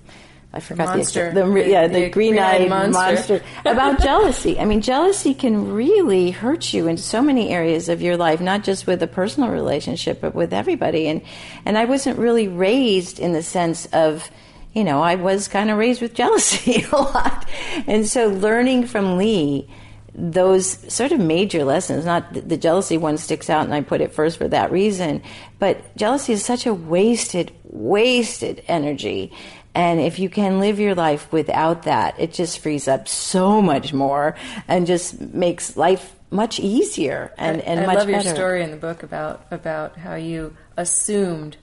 I 0.55 0.61
forgot 0.61 0.96
monster. 0.96 1.32
the, 1.32 1.46
the, 1.46 1.68
yeah 1.68 1.86
the, 1.86 1.94
the 2.05 2.11
green-eyed, 2.11 2.68
monster, 2.68 3.00
monster. 3.00 3.42
about 3.64 4.03
jealousy. 4.03 4.59
I 4.59 4.66
mean, 4.66 4.82
jealousy 4.82 5.32
can 5.32 5.72
really 5.72 6.30
hurt 6.30 6.74
you 6.74 6.88
in 6.88 6.98
so 6.98 7.22
many 7.22 7.48
areas 7.50 7.88
of 7.88 8.03
your 8.03 8.18
life, 8.18 8.40
not 8.40 8.62
just 8.62 8.86
with 8.86 9.03
a 9.03 9.07
personal 9.07 9.48
relationship, 9.48 10.20
but 10.20 10.34
with 10.34 10.53
everybody. 10.53 11.09
And 11.09 11.22
and 11.64 11.78
I 11.78 11.86
wasn't 11.86 12.18
really 12.18 12.48
raised 12.48 13.18
in 13.18 13.32
the 13.32 13.42
sense 13.42 13.86
of, 13.86 14.30
you 14.74 14.84
know, 14.84 15.03
I 15.03 15.14
was 15.14 15.48
kind 15.48 15.70
of 15.70 15.78
raised 15.78 16.03
with 16.03 16.12
jealousy 16.12 16.84
a 16.92 16.96
lot, 16.96 17.48
and 17.86 18.07
so 18.07 18.28
learning 18.28 18.86
from 18.86 19.16
Leigh 19.16 19.68
those 20.14 20.92
sort 20.92 21.11
of 21.11 21.18
major 21.18 21.64
lessons, 21.64 22.05
not 22.05 22.34
the 22.34 22.59
jealousy 22.59 22.98
one 22.98 23.16
sticks 23.16 23.48
out 23.48 23.64
and 23.64 23.72
I 23.72 23.80
put 23.80 24.03
it 24.03 24.12
first 24.12 24.36
for 24.36 24.46
that 24.48 24.70
reason, 24.70 25.22
but 25.59 25.96
jealousy 25.96 26.34
is 26.34 26.44
such 26.44 26.66
a 26.66 26.74
wasted, 26.74 27.50
wasted 27.64 28.62
energy 28.68 29.32
and 29.74 30.00
if 30.00 30.18
you 30.18 30.28
can 30.28 30.60
live 30.60 30.78
your 30.78 30.94
life 30.94 31.32
without 31.32 31.84
that, 31.84 32.18
it 32.18 32.32
just 32.32 32.58
frees 32.58 32.88
up 32.88 33.08
so 33.08 33.62
much 33.62 33.92
more 33.92 34.36
and 34.68 34.86
just 34.86 35.20
makes 35.20 35.76
life 35.76 36.14
much 36.30 36.58
easier 36.60 37.32
and, 37.36 37.60
and 37.62 37.80
I 37.80 37.86
much 37.86 37.96
love 37.96 38.06
better. 38.06 38.28
your 38.28 38.34
story 38.34 38.62
in 38.62 38.70
the 38.70 38.76
book 38.78 39.02
about 39.02 39.44
about 39.50 39.96
how 39.98 40.14
you 40.14 40.56
assumed 40.78 41.58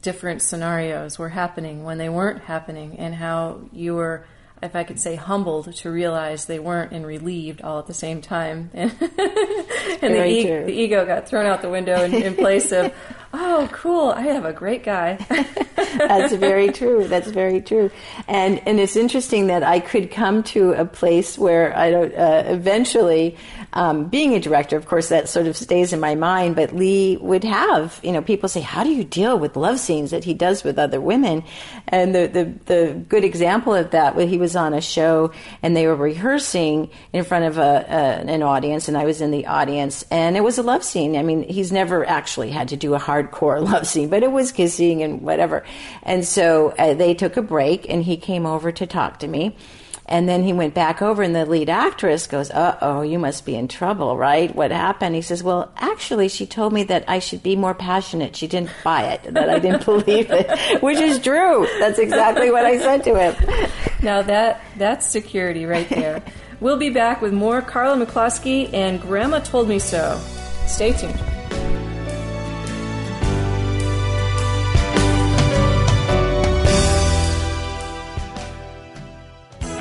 different 0.00 0.40
scenarios 0.40 1.18
were 1.18 1.28
happening 1.28 1.84
when 1.84 1.98
they 1.98 2.08
weren't 2.08 2.42
happening 2.44 2.98
and 2.98 3.14
how 3.14 3.60
you 3.72 3.94
were 3.94 4.24
if 4.62 4.76
I 4.76 4.84
could 4.84 5.00
say 5.00 5.14
humbled 5.16 5.72
to 5.74 5.90
realize 5.90 6.44
they 6.44 6.58
weren't 6.58 6.92
and 6.92 7.06
relieved 7.06 7.62
all 7.62 7.78
at 7.78 7.86
the 7.86 7.94
same 7.94 8.20
time. 8.20 8.70
and 8.74 8.90
the, 10.00 10.26
e- 10.26 10.44
the, 10.44 10.70
ego 10.70 11.06
got 11.06 11.28
thrown 11.28 11.46
out 11.46 11.62
the 11.62 11.70
window 11.70 12.02
in, 12.02 12.14
in 12.14 12.34
place 12.34 12.70
of, 12.72 12.92
oh, 13.32 13.68
cool, 13.72 14.10
I 14.10 14.22
have 14.22 14.44
a 14.44 14.52
great 14.52 14.84
guy. 14.84 15.14
That's 15.76 16.34
very 16.34 16.70
true. 16.72 17.08
That's 17.08 17.30
very 17.30 17.60
true. 17.60 17.90
And 18.28 18.60
and 18.66 18.78
it's 18.78 18.96
interesting 18.96 19.46
that 19.48 19.62
I 19.62 19.80
could 19.80 20.10
come 20.10 20.42
to 20.44 20.72
a 20.72 20.84
place 20.84 21.38
where 21.38 21.76
I 21.76 21.90
don't 21.90 22.14
uh, 22.14 22.44
eventually 22.46 23.36
um, 23.72 24.08
being 24.08 24.34
a 24.34 24.40
director, 24.40 24.76
of 24.76 24.86
course, 24.86 25.08
that 25.08 25.28
sort 25.28 25.46
of 25.46 25.56
stays 25.56 25.92
in 25.92 26.00
my 26.00 26.14
mind. 26.14 26.56
But 26.56 26.74
Leigh 26.74 27.16
would 27.16 27.44
have, 27.44 28.00
you 28.02 28.12
know, 28.12 28.22
people 28.22 28.48
say, 28.48 28.60
"How 28.60 28.84
do 28.84 28.90
you 28.90 29.04
deal 29.04 29.38
with 29.38 29.56
love 29.56 29.78
scenes 29.78 30.10
that 30.10 30.24
he 30.24 30.34
does 30.34 30.64
with 30.64 30.78
other 30.78 31.00
women?" 31.00 31.44
And 31.88 32.14
the 32.14 32.26
the, 32.26 32.44
the 32.66 32.94
good 33.08 33.24
example 33.24 33.74
of 33.74 33.90
that, 33.90 34.16
when 34.16 34.28
he 34.28 34.38
was 34.38 34.56
on 34.56 34.74
a 34.74 34.80
show 34.80 35.32
and 35.62 35.76
they 35.76 35.86
were 35.86 35.96
rehearsing 35.96 36.90
in 37.12 37.24
front 37.24 37.44
of 37.44 37.58
a, 37.58 37.86
a, 37.88 38.30
an 38.30 38.42
audience, 38.42 38.88
and 38.88 38.96
I 38.96 39.04
was 39.04 39.20
in 39.20 39.30
the 39.30 39.46
audience, 39.46 40.04
and 40.10 40.36
it 40.36 40.42
was 40.42 40.58
a 40.58 40.62
love 40.62 40.84
scene. 40.84 41.16
I 41.16 41.22
mean, 41.22 41.42
he's 41.42 41.70
never 41.70 42.06
actually 42.06 42.50
had 42.50 42.68
to 42.68 42.76
do 42.76 42.94
a 42.94 42.98
hardcore 42.98 43.62
love 43.72 43.86
scene, 43.86 44.08
but 44.08 44.22
it 44.22 44.32
was 44.32 44.52
kissing 44.52 45.02
and 45.02 45.22
whatever. 45.22 45.64
And 46.02 46.24
so 46.24 46.74
uh, 46.78 46.94
they 46.94 47.14
took 47.14 47.36
a 47.36 47.42
break, 47.42 47.88
and 47.88 48.02
he 48.02 48.16
came 48.16 48.46
over 48.46 48.72
to 48.72 48.86
talk 48.86 49.20
to 49.20 49.28
me. 49.28 49.56
And 50.10 50.28
then 50.28 50.42
he 50.42 50.52
went 50.52 50.74
back 50.74 51.00
over, 51.02 51.22
and 51.22 51.34
the 51.36 51.46
lead 51.46 51.70
actress 51.70 52.26
goes, 52.26 52.50
Uh 52.50 52.76
oh, 52.82 53.02
you 53.02 53.18
must 53.18 53.46
be 53.46 53.54
in 53.54 53.68
trouble, 53.68 54.16
right? 54.16 54.52
What 54.54 54.72
happened? 54.72 55.14
He 55.14 55.22
says, 55.22 55.42
Well, 55.42 55.72
actually, 55.76 56.28
she 56.28 56.46
told 56.46 56.72
me 56.72 56.82
that 56.84 57.04
I 57.06 57.20
should 57.20 57.44
be 57.44 57.54
more 57.54 57.74
passionate. 57.74 58.34
She 58.34 58.48
didn't 58.48 58.70
buy 58.82 59.04
it, 59.12 59.32
that 59.32 59.48
I 59.48 59.60
didn't 59.60 59.84
believe 59.86 60.28
it, 60.30 60.82
which 60.82 60.98
is 60.98 61.20
true. 61.20 61.66
That's 61.78 62.00
exactly 62.00 62.50
what 62.50 62.64
I 62.66 62.78
said 62.78 63.04
to 63.04 63.14
him. 63.14 63.70
Now, 64.02 64.22
that 64.22 64.60
that's 64.76 65.06
security 65.06 65.64
right 65.64 65.88
there. 65.88 66.22
we'll 66.60 66.76
be 66.76 66.90
back 66.90 67.22
with 67.22 67.32
more 67.32 67.62
Carla 67.62 68.04
McCloskey 68.04 68.72
and 68.74 69.00
Grandma 69.00 69.38
Told 69.38 69.68
Me 69.68 69.78
So. 69.78 70.20
Stay 70.66 70.92
tuned. 70.92 71.39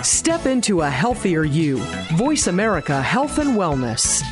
Step 0.03 0.45
into 0.45 0.81
a 0.81 0.89
healthier 0.89 1.43
you. 1.43 1.77
Voice 2.13 2.47
America 2.47 3.01
Health 3.01 3.37
and 3.37 3.57
Wellness. 3.57 4.23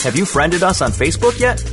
Have 0.03 0.17
you 0.17 0.25
friended 0.25 0.63
us 0.63 0.81
on 0.81 0.91
Facebook 0.91 1.39
yet? 1.39 1.72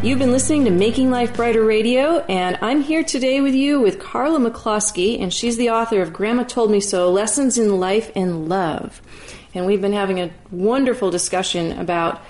You've 0.00 0.20
been 0.20 0.30
listening 0.30 0.64
to 0.66 0.70
Making 0.70 1.10
Life 1.10 1.34
Brighter 1.34 1.64
Radio, 1.64 2.20
and 2.28 2.56
I'm 2.62 2.82
here 2.82 3.02
today 3.02 3.40
with 3.40 3.56
you 3.56 3.80
with 3.80 3.98
Carla 3.98 4.38
McCloskey, 4.38 5.20
and 5.20 5.34
she's 5.34 5.56
the 5.56 5.70
author 5.70 6.00
of 6.00 6.12
Grandma 6.12 6.44
Told 6.44 6.70
Me 6.70 6.78
So 6.78 7.10
Lessons 7.10 7.58
in 7.58 7.80
Life 7.80 8.12
and 8.14 8.48
Love. 8.48 9.02
And 9.54 9.66
we've 9.66 9.80
been 9.80 9.92
having 9.92 10.20
a 10.20 10.30
wonderful 10.52 11.10
discussion 11.10 11.76
about 11.80 12.22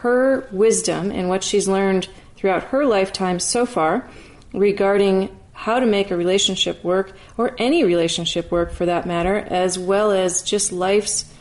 her 0.00 0.46
wisdom 0.52 1.10
and 1.10 1.30
what 1.30 1.42
she's 1.42 1.66
learned 1.66 2.08
throughout 2.36 2.64
her 2.64 2.84
lifetime 2.84 3.40
so 3.40 3.64
far 3.64 4.06
regarding 4.52 5.34
how 5.54 5.80
to 5.80 5.86
make 5.86 6.10
a 6.10 6.16
relationship 6.18 6.84
work, 6.84 7.16
or 7.38 7.56
any 7.56 7.84
relationship 7.84 8.50
work 8.52 8.70
for 8.70 8.84
that 8.84 9.06
matter, 9.06 9.36
as 9.36 9.78
well 9.78 10.10
as 10.10 10.42
just 10.42 10.72
life's 10.72 11.32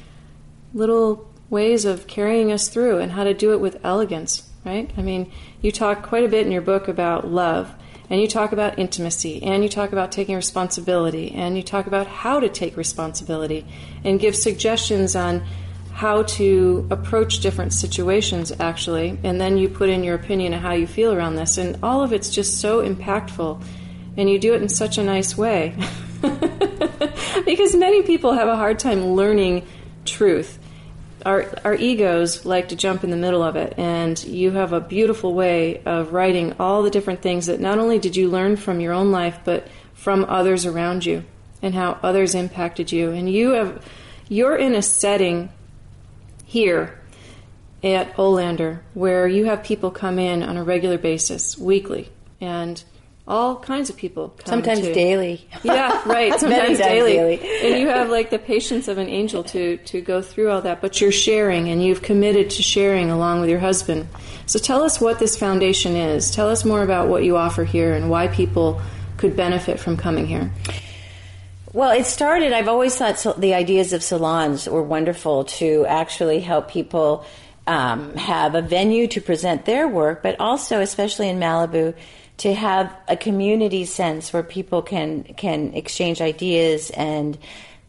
little 0.73 1.29
ways 1.49 1.83
of 1.83 2.07
carrying 2.07 2.53
us 2.53 2.69
through 2.69 2.99
and 2.99 3.11
how 3.11 3.25
to 3.25 3.33
do 3.33 3.51
it 3.51 3.59
with 3.59 3.83
elegance, 3.83 4.49
right? 4.65 4.91
I 4.97 5.01
mean, 5.01 5.31
you 5.61 5.71
talk 5.71 6.03
quite 6.03 6.23
a 6.23 6.27
bit 6.27 6.45
in 6.45 6.51
your 6.51 6.61
book 6.61 6.87
about 6.87 7.27
love, 7.27 7.73
and 8.09 8.21
you 8.21 8.27
talk 8.27 8.51
about 8.51 8.79
intimacy, 8.79 9.41
and 9.43 9.63
you 9.63 9.69
talk 9.69 9.91
about 9.91 10.11
taking 10.11 10.35
responsibility, 10.35 11.31
and 11.31 11.57
you 11.57 11.63
talk 11.63 11.87
about 11.87 12.07
how 12.07 12.39
to 12.39 12.49
take 12.49 12.77
responsibility, 12.77 13.65
and 14.03 14.19
give 14.19 14.35
suggestions 14.35 15.15
on 15.15 15.43
how 15.93 16.23
to 16.23 16.87
approach 16.89 17.39
different 17.39 17.73
situations, 17.73 18.51
actually, 18.59 19.17
and 19.23 19.39
then 19.39 19.57
you 19.57 19.69
put 19.69 19.89
in 19.89 20.03
your 20.03 20.15
opinion 20.15 20.53
of 20.53 20.61
how 20.61 20.73
you 20.73 20.87
feel 20.87 21.13
around 21.13 21.35
this, 21.35 21.57
and 21.57 21.77
all 21.83 22.01
of 22.01 22.13
it's 22.13 22.29
just 22.29 22.59
so 22.59 22.81
impactful, 22.81 23.61
and 24.17 24.29
you 24.29 24.39
do 24.39 24.53
it 24.53 24.61
in 24.61 24.69
such 24.69 24.97
a 24.97 25.03
nice 25.03 25.37
way. 25.37 25.75
because 27.45 27.75
many 27.75 28.01
people 28.03 28.33
have 28.33 28.47
a 28.47 28.55
hard 28.55 28.79
time 28.79 29.07
learning 29.07 29.65
truth 30.05 30.59
our 31.25 31.47
our 31.63 31.75
egos 31.75 32.45
like 32.45 32.69
to 32.69 32.75
jump 32.75 33.03
in 33.03 33.09
the 33.09 33.17
middle 33.17 33.41
of 33.41 33.55
it 33.55 33.73
and 33.77 34.23
you 34.23 34.51
have 34.51 34.73
a 34.73 34.79
beautiful 34.79 35.33
way 35.33 35.81
of 35.83 36.13
writing 36.13 36.55
all 36.59 36.83
the 36.83 36.89
different 36.89 37.21
things 37.21 37.45
that 37.45 37.59
not 37.59 37.77
only 37.77 37.99
did 37.99 38.15
you 38.15 38.29
learn 38.29 38.55
from 38.55 38.79
your 38.79 38.93
own 38.93 39.11
life 39.11 39.39
but 39.43 39.67
from 39.93 40.25
others 40.25 40.65
around 40.65 41.05
you 41.05 41.23
and 41.63 41.73
how 41.73 41.97
others 42.03 42.35
impacted 42.35 42.91
you. 42.91 43.11
And 43.11 43.31
you 43.31 43.51
have 43.51 43.83
you're 44.27 44.55
in 44.55 44.75
a 44.75 44.81
setting 44.81 45.49
here 46.45 46.99
at 47.83 48.13
Olandar 48.15 48.81
where 48.93 49.27
you 49.27 49.45
have 49.45 49.63
people 49.63 49.89
come 49.89 50.19
in 50.19 50.43
on 50.43 50.57
a 50.57 50.63
regular 50.63 50.97
basis 50.97 51.57
weekly 51.57 52.09
and 52.39 52.83
all 53.25 53.55
kinds 53.55 53.89
of 53.89 53.95
people 53.95 54.35
sometimes 54.43 54.81
to, 54.81 54.93
daily. 54.93 55.47
Yeah 55.63 56.01
right. 56.05 56.37
Sometimes 56.39 56.77
daily. 56.77 57.13
daily. 57.13 57.39
And 57.61 57.79
you 57.79 57.87
have 57.87 58.09
like 58.09 58.29
the 58.29 58.39
patience 58.39 58.87
of 58.87 58.97
an 58.97 59.07
angel 59.07 59.43
to 59.45 59.77
to 59.77 60.01
go 60.01 60.21
through 60.21 60.51
all 60.51 60.61
that 60.61 60.81
but 60.81 60.99
you're 60.99 61.11
sharing 61.11 61.69
and 61.69 61.83
you've 61.83 62.01
committed 62.01 62.49
to 62.51 62.61
sharing 62.61 63.09
along 63.09 63.41
with 63.41 63.49
your 63.49 63.59
husband. 63.59 64.07
So 64.45 64.59
tell 64.59 64.83
us 64.83 64.99
what 64.99 65.19
this 65.19 65.37
foundation 65.37 65.95
is. 65.95 66.31
Tell 66.31 66.49
us 66.49 66.65
more 66.65 66.83
about 66.83 67.07
what 67.07 67.23
you 67.23 67.37
offer 67.37 67.63
here 67.63 67.93
and 67.93 68.09
why 68.09 68.27
people 68.27 68.81
could 69.17 69.37
benefit 69.37 69.79
from 69.79 69.95
coming 69.95 70.27
here. 70.27 70.51
Well, 71.71 71.91
it 71.91 72.05
started, 72.05 72.53
I've 72.53 72.67
always 72.67 72.95
thought 72.95 73.17
so, 73.17 73.33
the 73.33 73.55
ideas 73.55 73.93
of 73.93 74.03
salons 74.03 74.69
were 74.69 74.83
wonderful 74.83 75.45
to 75.45 75.87
actually 75.87 76.39
help 76.39 76.69
people 76.69 77.25
um, 77.65 78.15
have 78.15 78.53
a 78.53 78.61
venue 78.61 79.07
to 79.07 79.21
present 79.21 79.65
their 79.65 79.87
work, 79.87 80.21
but 80.21 80.35
also, 80.39 80.81
especially 80.81 81.29
in 81.29 81.39
Malibu, 81.39 81.95
to 82.37 82.53
have 82.53 82.95
a 83.07 83.15
community 83.15 83.85
sense 83.85 84.33
where 84.33 84.43
people 84.43 84.81
can 84.81 85.23
can 85.23 85.73
exchange 85.73 86.21
ideas 86.21 86.89
and 86.91 87.37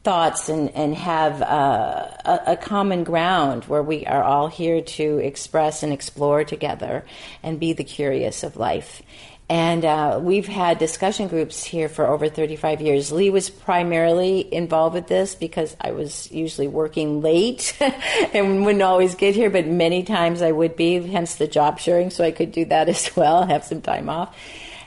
thoughts 0.05 0.49
and 0.51 0.71
and 0.71 0.95
have 0.95 1.41
uh, 1.41 2.07
a, 2.25 2.41
a, 2.49 2.57
common 2.57 3.05
ground 3.05 3.65
where 3.65 3.83
we 3.83 4.05
are 4.05 4.23
all 4.23 4.49
here 4.49 4.83
to 4.83 5.19
express 5.19 5.83
and 5.83 5.93
explore 5.93 6.45
together 6.45 7.05
and 7.43 7.59
be 7.59 7.73
the 7.73 7.85
curious 7.85 8.43
of 8.43 8.57
life. 8.57 9.03
And 9.49 9.85
uh, 9.85 10.21
we've 10.23 10.47
had 10.47 10.79
discussion 10.79 11.29
groups 11.29 11.65
here 11.65 11.91
for 11.91 12.07
over 12.07 12.31
35 12.31 12.81
years. 12.81 13.13
Leigh 13.13 13.29
was 13.29 13.51
primarily 13.51 14.53
involved 14.53 14.95
with 14.95 15.07
this 15.07 15.35
because 15.35 15.77
I 15.79 15.93
was 15.93 16.31
usually 16.33 16.67
working 16.67 17.21
late 17.21 17.77
and 18.33 18.65
wouldn't 18.65 18.83
always 18.83 19.15
get 19.15 19.35
here, 19.35 19.51
but 19.51 19.67
many 19.67 20.03
times 20.03 20.41
I 20.41 20.51
would 20.51 20.77
be, 20.77 20.99
hence 20.99 21.35
the 21.35 21.47
job 21.47 21.79
sharing, 21.79 22.09
so 22.09 22.25
I 22.25 22.31
could 22.31 22.53
do 22.53 22.65
that 22.67 22.89
as 22.95 23.15
well, 23.15 23.47
have 23.47 23.65
some 23.65 23.83
time 23.83 24.09
off. 24.09 24.35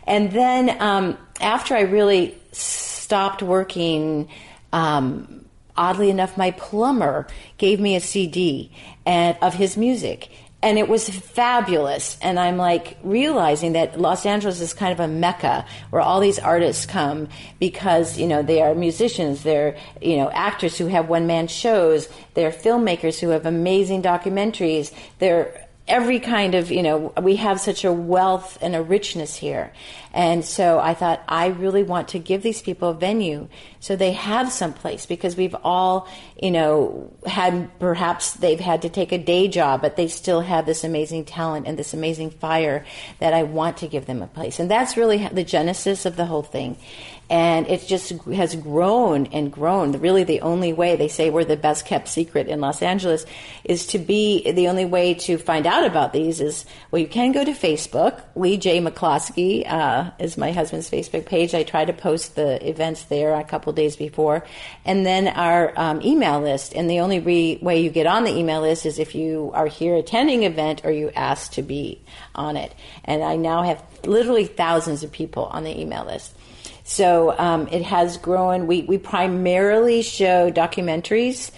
And 0.08 0.32
then 0.32 0.82
um, 0.82 1.18
after 1.40 1.76
I 1.76 1.82
really 1.82 2.36
stopped 2.52 3.44
working, 3.44 4.28
um, 4.74 5.46
oddly 5.76 6.10
enough, 6.10 6.36
my 6.36 6.50
plumber 6.52 7.28
gave 7.60 7.80
me 7.80 7.96
a 7.96 8.00
CD 8.00 8.72
and, 9.06 9.38
of 9.42 9.54
his 9.54 9.78
music 9.78 10.32
and 10.62 10.80
it 10.80 10.90
was 10.90 11.08
fabulous. 11.08 12.18
And 12.22 12.40
I'm 12.40 12.58
like 12.58 12.98
realizing 13.04 13.74
that 13.74 14.00
Los 14.00 14.26
Angeles 14.26 14.60
is 14.60 14.74
kind 14.74 14.92
of 14.92 15.00
a 15.00 15.08
mecca 15.08 15.66
where 15.92 16.02
all 16.02 16.20
these 16.20 16.40
artists 16.40 16.86
come 16.86 17.30
because 17.60 18.18
you 18.18 18.28
know 18.28 18.42
they 18.42 18.62
are 18.62 18.74
musicians, 18.74 19.44
they're 19.44 19.78
you 20.02 20.18
know 20.18 20.32
actors 20.32 20.78
who 20.78 20.88
have 20.88 21.10
one 21.10 21.28
man 21.28 21.48
shows, 21.48 22.10
they're 22.34 22.52
filmmakers 22.52 23.20
who 23.20 23.30
have 23.30 23.46
amazing 23.46 24.02
documentaries, 24.02 24.92
they're 25.20 25.67
every 25.88 26.20
kind 26.20 26.54
of 26.56 26.72
you 26.72 26.84
know 26.84 27.14
we 27.22 27.38
have 27.38 27.60
such 27.60 27.86
a 27.86 27.92
wealth 27.92 28.58
and 28.62 28.76
a 28.76 28.82
richness 28.82 29.36
here. 29.36 29.72
And 30.14 30.44
so 30.44 30.80
i 30.80 30.96
thought 30.96 31.22
i 31.28 31.48
really 31.48 31.84
want 31.84 32.08
to 32.10 32.20
give 32.20 32.42
these 32.42 32.62
people 32.62 32.90
a 32.90 32.94
venue 32.94 33.48
so 33.80 33.96
they 33.96 34.14
have 34.14 34.52
some 34.52 34.74
place 34.74 35.06
because 35.06 35.38
we've 35.38 35.56
all 35.64 36.08
you 36.42 36.50
know 36.50 37.14
had 37.28 37.70
perhaps 37.78 38.34
they've 38.34 38.60
had 38.60 38.82
to 38.82 38.90
take 38.90 39.12
a 39.12 39.20
day 39.20 39.48
job 39.48 39.82
but 39.82 39.96
they 39.96 40.08
still 40.08 40.42
have 40.42 40.66
this 40.66 40.84
amazing 40.84 41.24
talent 41.24 41.68
and 41.68 41.78
this 41.78 41.94
amazing 41.94 42.32
fire 42.32 42.84
that 43.20 43.34
i 43.34 43.44
want 43.44 43.78
to 43.78 43.88
give 43.88 44.08
them 44.08 44.24
a 44.24 44.28
place. 44.28 44.60
And 44.60 44.72
that's 44.72 44.98
really 44.98 45.28
the 45.28 45.44
genesis 45.44 46.06
of 46.08 46.16
the 46.16 46.26
whole 46.26 46.42
thing 46.42 46.78
and 47.30 47.68
it 47.68 47.86
just 47.86 48.12
has 48.28 48.56
grown 48.56 49.28
and 49.28 49.52
grown. 49.52 49.92
Really, 49.94 50.24
the 50.24 50.42
only 50.42 50.72
way 50.72 50.96
they 50.96 51.10
say 51.10 51.30
we're 51.30 51.44
the 51.44 51.58
best 51.58 51.86
kept 51.86 52.08
secret 52.08 52.48
in 52.48 52.62
Los 52.62 52.82
Angeles 52.82 53.26
is 53.66 53.88
to 53.88 54.00
be 54.00 54.50
the 54.52 54.70
only 54.70 54.86
way 54.86 55.14
to 55.14 55.38
find 55.38 55.68
out 55.68 55.86
about 55.86 56.14
these 56.14 56.40
is 56.40 56.66
well, 56.90 57.02
you 57.02 57.08
can 57.08 57.34
go 57.34 57.44
to 57.44 57.52
Facebook. 57.52 58.22
Leigh 58.36 58.58
J. 58.58 58.80
McCloskey 58.80 59.70
uh, 59.70 60.12
is 60.20 60.38
my 60.38 60.54
husband's 60.54 60.90
Facebook 60.90 61.26
page. 61.26 61.54
I 61.54 61.64
try 61.64 61.84
to 61.84 61.94
post 61.94 62.36
the 62.36 62.66
events 62.68 63.04
there 63.04 63.36
a 63.36 63.44
couple 63.44 63.74
days 63.74 63.98
before, 63.98 64.46
and 64.86 65.06
then 65.06 65.28
our 65.28 65.74
um, 65.76 66.02
email 66.02 66.40
list. 66.40 66.74
And 66.74 66.90
the 66.90 67.02
only 67.02 67.20
re- 67.20 67.60
way 67.62 67.82
you 67.82 67.90
get 67.90 68.08
on 68.08 68.24
the 68.24 68.36
email 68.36 68.62
list 68.62 68.86
is 68.86 69.00
if 69.00 69.16
you 69.16 69.52
are 69.54 69.68
here 69.68 69.96
attending 69.96 70.44
event 70.44 70.86
or 70.86 70.92
you 70.92 71.12
ask 71.16 71.52
to 71.54 71.62
be 71.62 72.02
on 72.36 72.56
it. 72.56 72.74
And 73.04 73.22
I 73.22 73.36
now 73.36 73.64
have 73.64 73.84
literally 74.06 74.46
thousands 74.46 75.04
of 75.04 75.12
people 75.12 75.46
on 75.46 75.64
the 75.64 75.78
email 75.78 76.06
list. 76.06 76.37
So 76.88 77.38
um, 77.38 77.68
it 77.68 77.82
has 77.82 78.16
grown. 78.16 78.66
We, 78.66 78.84
we 78.84 78.98
primarily 78.98 80.02
show 80.02 80.50
documentaries 80.50 81.52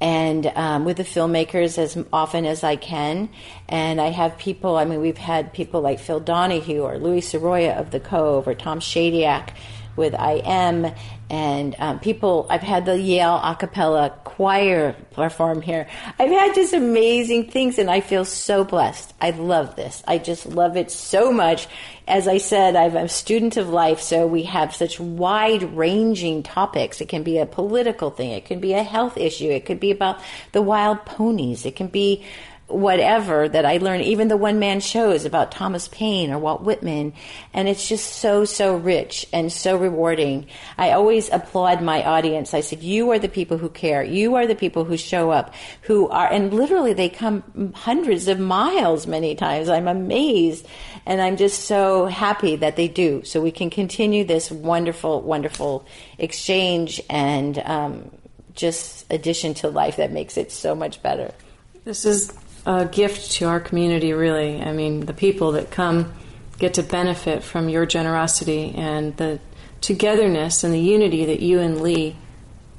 and 0.00 0.44
um, 0.56 0.84
with 0.84 0.96
the 0.96 1.04
filmmakers 1.04 1.78
as 1.78 1.96
often 2.12 2.44
as 2.44 2.64
I 2.64 2.74
can. 2.74 3.28
And 3.68 4.00
I 4.00 4.08
have 4.08 4.36
people, 4.38 4.76
I 4.76 4.84
mean, 4.84 5.00
we've 5.00 5.16
had 5.16 5.52
people 5.52 5.82
like 5.82 6.00
Phil 6.00 6.18
Donahue 6.18 6.82
or 6.82 6.98
Louie 6.98 7.20
Psihoyos 7.20 7.78
of 7.78 7.92
The 7.92 8.00
Cove 8.00 8.48
or 8.48 8.56
Tom 8.56 8.80
Shadyac 8.80 9.50
with 9.96 10.14
I 10.14 10.42
Am, 10.44 10.92
and 11.30 11.74
um, 11.78 12.00
people. 12.00 12.46
I've 12.50 12.62
had 12.62 12.86
the 12.86 12.98
Yale 12.98 13.40
a 13.42 13.56
cappella 13.58 14.10
choir 14.24 14.94
perform 15.12 15.62
here. 15.62 15.86
I've 16.18 16.30
had 16.30 16.54
just 16.54 16.72
amazing 16.72 17.50
things, 17.50 17.78
and 17.78 17.90
I 17.90 18.00
feel 18.00 18.24
so 18.24 18.64
blessed. 18.64 19.14
I 19.20 19.30
love 19.30 19.76
this. 19.76 20.02
I 20.06 20.18
just 20.18 20.46
love 20.46 20.76
it 20.76 20.90
so 20.90 21.32
much. 21.32 21.68
As 22.08 22.26
I 22.26 22.38
said, 22.38 22.74
I'm 22.74 22.96
a 22.96 23.08
student 23.08 23.56
of 23.56 23.68
life, 23.68 24.00
so 24.00 24.26
we 24.26 24.42
have 24.44 24.74
such 24.74 24.98
wide 24.98 25.62
ranging 25.76 26.42
topics. 26.42 27.00
It 27.00 27.08
can 27.08 27.22
be 27.22 27.38
a 27.38 27.46
political 27.46 28.10
thing, 28.10 28.30
it 28.32 28.44
can 28.44 28.60
be 28.60 28.72
a 28.72 28.82
health 28.82 29.16
issue, 29.16 29.50
it 29.50 29.66
could 29.66 29.80
be 29.80 29.90
about 29.90 30.20
the 30.52 30.62
wild 30.62 31.04
ponies, 31.04 31.64
it 31.64 31.76
can 31.76 31.86
be 31.86 32.24
whatever 32.72 33.48
that 33.48 33.64
I 33.64 33.78
learned, 33.78 34.04
even 34.04 34.28
the 34.28 34.36
one 34.36 34.58
man 34.58 34.80
shows 34.80 35.24
about 35.24 35.52
Thomas 35.52 35.88
Paine 35.88 36.30
or 36.30 36.38
Walt 36.38 36.62
Whitman. 36.62 37.12
And 37.52 37.68
it's 37.68 37.88
just 37.88 38.16
so, 38.16 38.44
so 38.44 38.76
rich 38.76 39.26
and 39.32 39.52
so 39.52 39.76
rewarding. 39.76 40.46
I 40.78 40.92
always 40.92 41.30
applaud 41.30 41.82
my 41.82 42.02
audience. 42.02 42.54
I 42.54 42.60
said, 42.60 42.82
You 42.82 43.10
are 43.10 43.18
the 43.18 43.28
people 43.28 43.58
who 43.58 43.68
care. 43.68 44.02
You 44.02 44.34
are 44.36 44.46
the 44.46 44.54
people 44.54 44.84
who 44.84 44.96
show 44.96 45.30
up, 45.30 45.54
who 45.82 46.08
are, 46.08 46.30
and 46.30 46.52
literally 46.52 46.92
they 46.92 47.08
come 47.08 47.72
hundreds 47.74 48.28
of 48.28 48.38
miles 48.38 49.06
many 49.06 49.34
times. 49.34 49.68
I'm 49.68 49.88
amazed. 49.88 50.66
And 51.06 51.20
I'm 51.20 51.36
just 51.36 51.64
so 51.64 52.06
happy 52.06 52.56
that 52.56 52.76
they 52.76 52.88
do. 52.88 53.24
So 53.24 53.40
we 53.40 53.50
can 53.50 53.70
continue 53.70 54.24
this 54.24 54.50
wonderful, 54.50 55.20
wonderful 55.20 55.86
exchange 56.18 57.00
and 57.10 57.58
um, 57.58 58.10
just 58.54 59.10
addition 59.10 59.54
to 59.54 59.68
life 59.68 59.96
that 59.96 60.12
makes 60.12 60.36
it 60.36 60.52
so 60.52 60.74
much 60.74 61.02
better. 61.02 61.32
This 61.84 62.04
is 62.04 62.32
a 62.66 62.86
gift 62.86 63.32
to 63.32 63.46
our 63.46 63.60
community, 63.60 64.12
really. 64.12 64.60
I 64.60 64.72
mean, 64.72 65.06
the 65.06 65.14
people 65.14 65.52
that 65.52 65.70
come 65.70 66.12
get 66.58 66.74
to 66.74 66.82
benefit 66.82 67.42
from 67.42 67.68
your 67.68 67.86
generosity 67.86 68.72
and 68.76 69.16
the 69.16 69.40
togetherness 69.80 70.62
and 70.62 70.72
the 70.72 70.80
unity 70.80 71.24
that 71.26 71.40
you 71.40 71.58
and 71.58 71.80
Leigh 71.80 72.16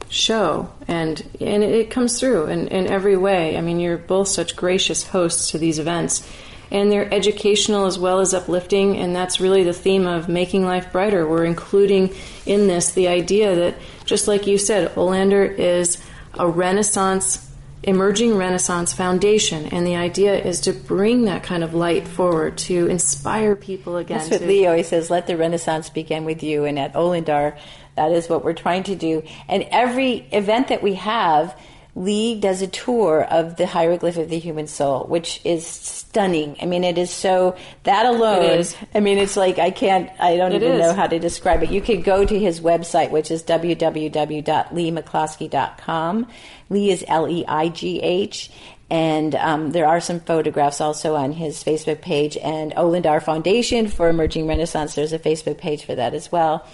show. 0.09 0.71
And, 0.87 1.21
and 1.41 1.63
it 1.63 1.89
comes 1.89 2.19
through 2.19 2.45
in, 2.45 2.67
in 2.69 2.87
every 2.87 3.17
way. 3.17 3.57
I 3.57 3.61
mean, 3.61 3.79
you're 3.79 3.97
both 3.97 4.29
such 4.29 4.55
gracious 4.55 5.07
hosts 5.07 5.51
to 5.51 5.57
these 5.57 5.79
events. 5.79 6.27
And 6.71 6.91
they're 6.91 7.13
educational 7.13 7.85
as 7.85 7.99
well 7.99 8.19
as 8.19 8.33
uplifting, 8.33 8.97
and 8.97 9.15
that's 9.15 9.39
really 9.39 9.63
the 9.63 9.73
theme 9.73 10.07
of 10.07 10.27
Making 10.27 10.65
Life 10.65 10.91
Brighter. 10.91 11.27
We're 11.27 11.45
including 11.45 12.15
in 12.47 12.65
this 12.67 12.93
the 12.93 13.09
idea 13.09 13.53
that, 13.55 13.75
just 14.05 14.27
like 14.27 14.47
you 14.47 14.57
said, 14.57 14.95
Olandar 14.95 15.45
is 15.45 16.01
a 16.33 16.47
Renaissance 16.47 17.47
emerging 17.83 18.37
Renaissance 18.37 18.93
foundation, 18.93 19.67
and 19.67 19.85
the 19.85 19.95
idea 19.95 20.35
is 20.35 20.61
to 20.61 20.73
bring 20.73 21.25
that 21.25 21.43
kind 21.43 21.63
of 21.63 21.73
light 21.73 22.07
forward 22.07 22.57
to 22.59 22.87
inspire 22.87 23.55
people 23.55 23.97
again. 23.97 24.17
That's 24.17 24.31
what 24.31 24.39
to, 24.39 24.47
Leigh 24.47 24.65
always 24.67 24.87
says: 24.87 25.09
"Let 25.09 25.27
the 25.27 25.37
Renaissance 25.37 25.89
begin 25.89 26.25
with 26.25 26.43
you." 26.43 26.65
And 26.65 26.79
at 26.79 26.93
Olandar, 26.93 27.57
that 27.95 28.11
is 28.11 28.29
what 28.29 28.43
we're 28.43 28.53
trying 28.53 28.83
to 28.83 28.95
do. 28.95 29.23
And 29.47 29.67
every 29.69 30.25
event 30.31 30.69
that 30.69 30.81
we 30.81 30.95
have 30.95 31.55
Leigh 31.95 32.39
does 32.39 32.63
a 32.63 32.67
tour 32.67 33.23
of 33.23 33.57
the 33.57 33.67
hieroglyph 33.67 34.17
of 34.17 34.29
the 34.29 34.39
human 34.39 34.65
soul, 34.65 35.05
which 35.05 35.39
is 35.43 35.67
stunning. 35.67 36.55
I 36.59 36.65
mean, 36.65 36.83
it 36.83 36.97
is 36.97 37.11
so 37.11 37.55
that 37.83 38.07
alone. 38.07 38.63
I 38.95 38.99
mean, 38.99 39.19
it's 39.19 39.37
like 39.37 39.59
I 39.59 39.69
can't. 39.69 40.09
I 40.19 40.35
don't 40.35 40.53
it 40.53 40.63
even 40.63 40.71
is. 40.71 40.79
know 40.79 40.93
how 40.93 41.05
to 41.05 41.19
describe 41.19 41.61
it. 41.61 41.69
You 41.69 41.81
could 41.81 42.03
go 42.03 42.25
to 42.25 42.39
his 42.39 42.61
website, 42.61 43.11
which 43.11 43.29
is 43.29 43.43
www.leighmccloskey.com. 43.43 46.27
Leigh 46.69 46.89
is 46.89 47.05
L 47.07 47.29
E 47.29 47.45
I 47.47 47.69
G 47.69 48.01
H, 48.01 48.49
and 48.89 49.35
um, 49.35 49.71
there 49.71 49.85
are 49.85 50.01
some 50.01 50.19
photographs 50.19 50.81
also 50.81 51.15
on 51.15 51.33
his 51.33 51.63
Facebook 51.63 52.01
page. 52.01 52.37
And 52.37 52.73
Olandar 52.73 53.21
Foundation 53.21 53.87
for 53.87 54.09
Emerging 54.09 54.47
Renaissance. 54.47 54.95
There's 54.95 55.13
a 55.13 55.19
Facebook 55.19 55.59
page 55.59 55.85
for 55.85 55.93
that 55.93 56.15
as 56.15 56.31
well 56.31 56.65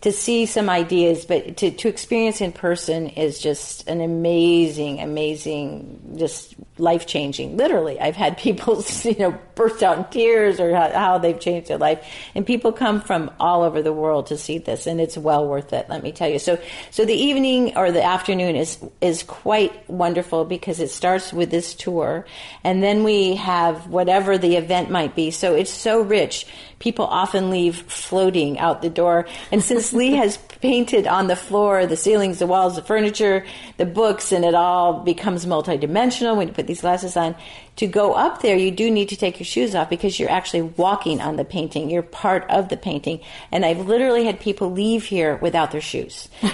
to 0.00 0.12
see 0.12 0.46
some 0.46 0.70
ideas, 0.70 1.26
but 1.26 1.58
to, 1.58 1.70
to 1.70 1.88
experience 1.88 2.40
in 2.40 2.52
person 2.52 3.08
is 3.08 3.38
just 3.38 3.86
an 3.86 4.00
amazing, 4.00 4.98
amazing, 4.98 6.16
just 6.16 6.54
life 6.78 7.06
changing. 7.06 7.58
Literally, 7.58 8.00
I've 8.00 8.16
had 8.16 8.38
people, 8.38 8.82
you 9.04 9.18
know, 9.18 9.38
burst 9.54 9.82
out 9.82 9.98
in 9.98 10.04
tears 10.04 10.58
or 10.58 10.74
how, 10.74 11.18
they've 11.18 11.38
changed 11.38 11.68
their 11.68 11.76
life, 11.76 12.02
and 12.34 12.46
people 12.46 12.72
come 12.72 13.02
from 13.02 13.30
all 13.38 13.62
over 13.62 13.82
the 13.82 13.92
world 13.92 14.28
to 14.28 14.38
see 14.38 14.56
this, 14.56 14.86
and 14.86 15.02
it's 15.02 15.18
well 15.18 15.46
worth 15.46 15.74
it. 15.74 15.86
Let 15.90 16.02
me 16.02 16.12
tell 16.12 16.30
you. 16.30 16.38
So, 16.38 16.58
so 16.90 17.04
the 17.04 17.12
evening 17.12 17.76
or 17.76 17.92
the 17.92 18.02
afternoon 18.02 18.56
is 18.56 18.78
is 19.02 19.22
quite 19.22 19.90
wonderful 19.90 20.46
because 20.46 20.80
it 20.80 20.90
starts 20.90 21.30
with 21.30 21.50
this 21.50 21.74
tour, 21.74 22.24
and 22.64 22.82
then 22.82 23.04
we 23.04 23.36
have 23.36 23.86
whatever 23.88 24.38
the 24.38 24.56
event 24.56 24.90
might 24.90 25.14
be. 25.14 25.30
So 25.30 25.54
it's 25.54 25.70
so 25.70 26.00
rich 26.00 26.46
people 26.80 27.04
often 27.04 27.50
leave 27.50 27.76
floating 27.76 28.58
out 28.58 28.82
the 28.82 28.90
door. 28.90 29.28
And 29.52 29.62
since 29.62 29.92
Leigh 30.00 30.12
has 30.12 30.38
painted 30.60 31.06
on 31.06 31.28
the 31.28 31.36
floor, 31.36 31.86
the 31.86 31.96
ceilings, 31.96 32.40
the 32.40 32.46
walls, 32.46 32.76
the 32.76 32.82
furniture, 32.82 33.46
the 33.76 33.86
books, 33.86 34.32
and 34.32 34.44
it 34.44 34.54
all 34.54 35.00
becomes 35.00 35.46
multidimensional 35.46 36.36
when 36.36 36.48
you 36.48 36.54
put 36.54 36.66
these 36.66 36.80
glasses 36.80 37.16
on, 37.16 37.36
to 37.76 37.86
go 37.86 38.14
up 38.14 38.42
there, 38.42 38.56
you 38.56 38.70
do 38.70 38.90
need 38.90 39.08
to 39.10 39.16
take 39.16 39.38
your 39.38 39.46
shoes 39.46 39.74
off 39.74 39.88
because 39.88 40.18
you're 40.18 40.30
actually 40.30 40.62
walking 40.62 41.20
on 41.20 41.36
the 41.36 41.44
painting. 41.44 41.88
You're 41.88 42.02
part 42.02 42.44
of 42.50 42.68
the 42.68 42.76
painting. 42.76 43.20
And 43.52 43.64
I've 43.64 43.86
literally 43.86 44.24
had 44.24 44.40
people 44.40 44.70
leave 44.70 45.04
here 45.04 45.36
without 45.36 45.70
their 45.70 45.80
shoes. 45.80 46.28
you 46.42 46.48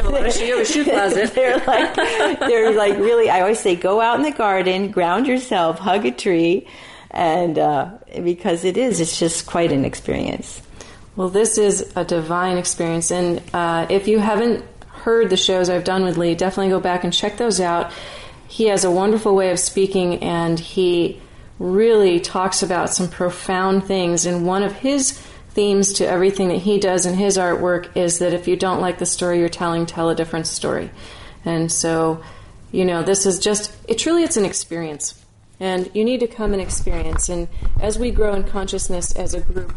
have 0.00 0.06
a 0.06 0.64
shoe 0.64 0.84
closet. 0.84 1.32
they're 1.34 1.58
like, 1.58 1.94
they're 2.40 2.74
like 2.74 2.96
really, 2.98 3.28
I 3.28 3.40
always 3.40 3.60
say, 3.60 3.76
go 3.76 4.00
out 4.00 4.16
in 4.16 4.22
the 4.22 4.32
garden, 4.32 4.90
ground 4.90 5.26
yourself, 5.26 5.78
hug 5.78 6.06
a 6.06 6.10
tree 6.10 6.66
and 7.10 7.58
uh, 7.58 7.98
because 8.22 8.64
it 8.64 8.76
is, 8.76 9.00
it's 9.00 9.18
just 9.18 9.46
quite 9.46 9.72
an 9.72 9.84
experience. 9.84 10.62
Well, 11.16 11.28
this 11.28 11.58
is 11.58 11.92
a 11.96 12.04
divine 12.04 12.58
experience, 12.58 13.10
and 13.10 13.42
uh, 13.52 13.86
if 13.90 14.06
you 14.06 14.18
haven't 14.18 14.64
heard 14.86 15.30
the 15.30 15.36
shows 15.36 15.70
I've 15.70 15.84
done 15.84 16.04
with 16.04 16.16
Leigh, 16.16 16.34
definitely 16.34 16.70
go 16.70 16.80
back 16.80 17.04
and 17.04 17.12
check 17.12 17.36
those 17.36 17.60
out. 17.60 17.92
He 18.48 18.66
has 18.66 18.84
a 18.84 18.90
wonderful 18.90 19.34
way 19.34 19.50
of 19.50 19.58
speaking, 19.58 20.22
and 20.22 20.58
he 20.58 21.20
really 21.58 22.20
talks 22.20 22.62
about 22.62 22.90
some 22.90 23.08
profound 23.08 23.84
things. 23.84 24.26
And 24.26 24.46
one 24.46 24.62
of 24.62 24.72
his 24.72 25.12
themes 25.50 25.94
to 25.94 26.06
everything 26.06 26.48
that 26.48 26.58
he 26.58 26.78
does 26.78 27.04
in 27.04 27.14
his 27.14 27.36
artwork 27.36 27.96
is 27.96 28.20
that 28.20 28.32
if 28.32 28.46
you 28.46 28.56
don't 28.56 28.80
like 28.80 28.98
the 28.98 29.06
story 29.06 29.40
you're 29.40 29.48
telling, 29.48 29.86
tell 29.86 30.08
a 30.08 30.14
different 30.14 30.46
story. 30.46 30.90
And 31.44 31.70
so, 31.70 32.22
you 32.70 32.84
know, 32.84 33.02
this 33.02 33.26
is 33.26 33.38
just, 33.38 33.74
it 33.88 33.98
truly 33.98 34.22
it's 34.22 34.36
an 34.36 34.44
experience. 34.44 35.20
And 35.60 35.90
you 35.94 36.04
need 36.04 36.20
to 36.20 36.28
come 36.28 36.52
and 36.52 36.62
experience. 36.62 37.28
And 37.28 37.48
as 37.80 37.98
we 37.98 38.10
grow 38.10 38.34
in 38.34 38.44
consciousness 38.44 39.12
as 39.12 39.34
a 39.34 39.40
group, 39.40 39.74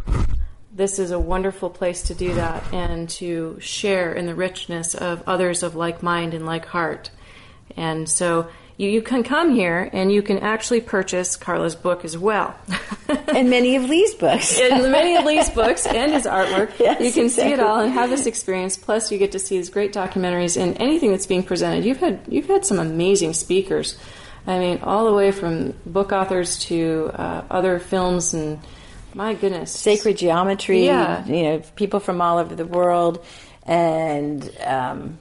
this 0.73 0.99
is 0.99 1.11
a 1.11 1.19
wonderful 1.19 1.69
place 1.69 2.03
to 2.03 2.15
do 2.15 2.33
that 2.35 2.73
and 2.73 3.09
to 3.09 3.57
share 3.59 4.13
in 4.13 4.25
the 4.25 4.35
richness 4.35 4.95
of 4.95 5.23
others 5.27 5.63
of 5.63 5.75
like 5.75 6.01
mind 6.01 6.33
and 6.33 6.45
like 6.45 6.65
heart. 6.65 7.09
And 7.75 8.07
so 8.07 8.47
you, 8.77 8.89
you 8.89 9.01
can 9.01 9.23
come 9.23 9.53
here 9.53 9.89
and 9.91 10.11
you 10.11 10.21
can 10.21 10.39
actually 10.39 10.81
purchase 10.81 11.35
Carla's 11.35 11.75
book 11.75 12.05
as 12.05 12.17
well. 12.17 12.55
and 13.27 13.49
many 13.49 13.75
of 13.75 13.89
Leigh's 13.89 14.13
books. 14.15 14.59
and 14.59 14.91
many 14.91 15.15
of 15.15 15.25
Leigh's 15.25 15.49
books 15.49 15.85
and 15.85 16.13
his 16.13 16.25
artwork. 16.25 16.71
Yes, 16.79 17.01
you 17.01 17.11
can 17.11 17.25
exactly. 17.25 17.51
see 17.51 17.53
it 17.53 17.59
all 17.59 17.79
and 17.79 17.91
have 17.91 18.09
this 18.09 18.25
experience. 18.25 18.77
Plus, 18.77 19.11
you 19.11 19.17
get 19.17 19.33
to 19.33 19.39
see 19.39 19.55
his 19.57 19.69
great 19.69 19.93
documentaries 19.93 20.59
and 20.59 20.79
anything 20.81 21.11
that's 21.11 21.27
being 21.27 21.43
presented. 21.43 21.85
You've 21.85 21.99
had 21.99 22.21
you've 22.27 22.47
had 22.47 22.65
some 22.65 22.79
amazing 22.79 23.33
speakers 23.33 23.97
I 24.47 24.59
mean, 24.59 24.79
all 24.79 25.05
the 25.05 25.13
way 25.13 25.31
from 25.31 25.73
book 25.85 26.11
authors 26.11 26.59
to 26.65 27.11
uh, 27.13 27.43
other 27.49 27.79
films 27.79 28.33
and 28.33 28.59
my 29.13 29.33
goodness, 29.33 29.71
sacred 29.71 30.17
geometry. 30.17 30.85
Yeah, 30.85 31.25
you 31.25 31.43
know, 31.43 31.59
people 31.75 31.99
from 31.99 32.21
all 32.21 32.37
over 32.37 32.55
the 32.55 32.65
world, 32.65 33.23
and 33.63 34.49
um, 34.63 35.19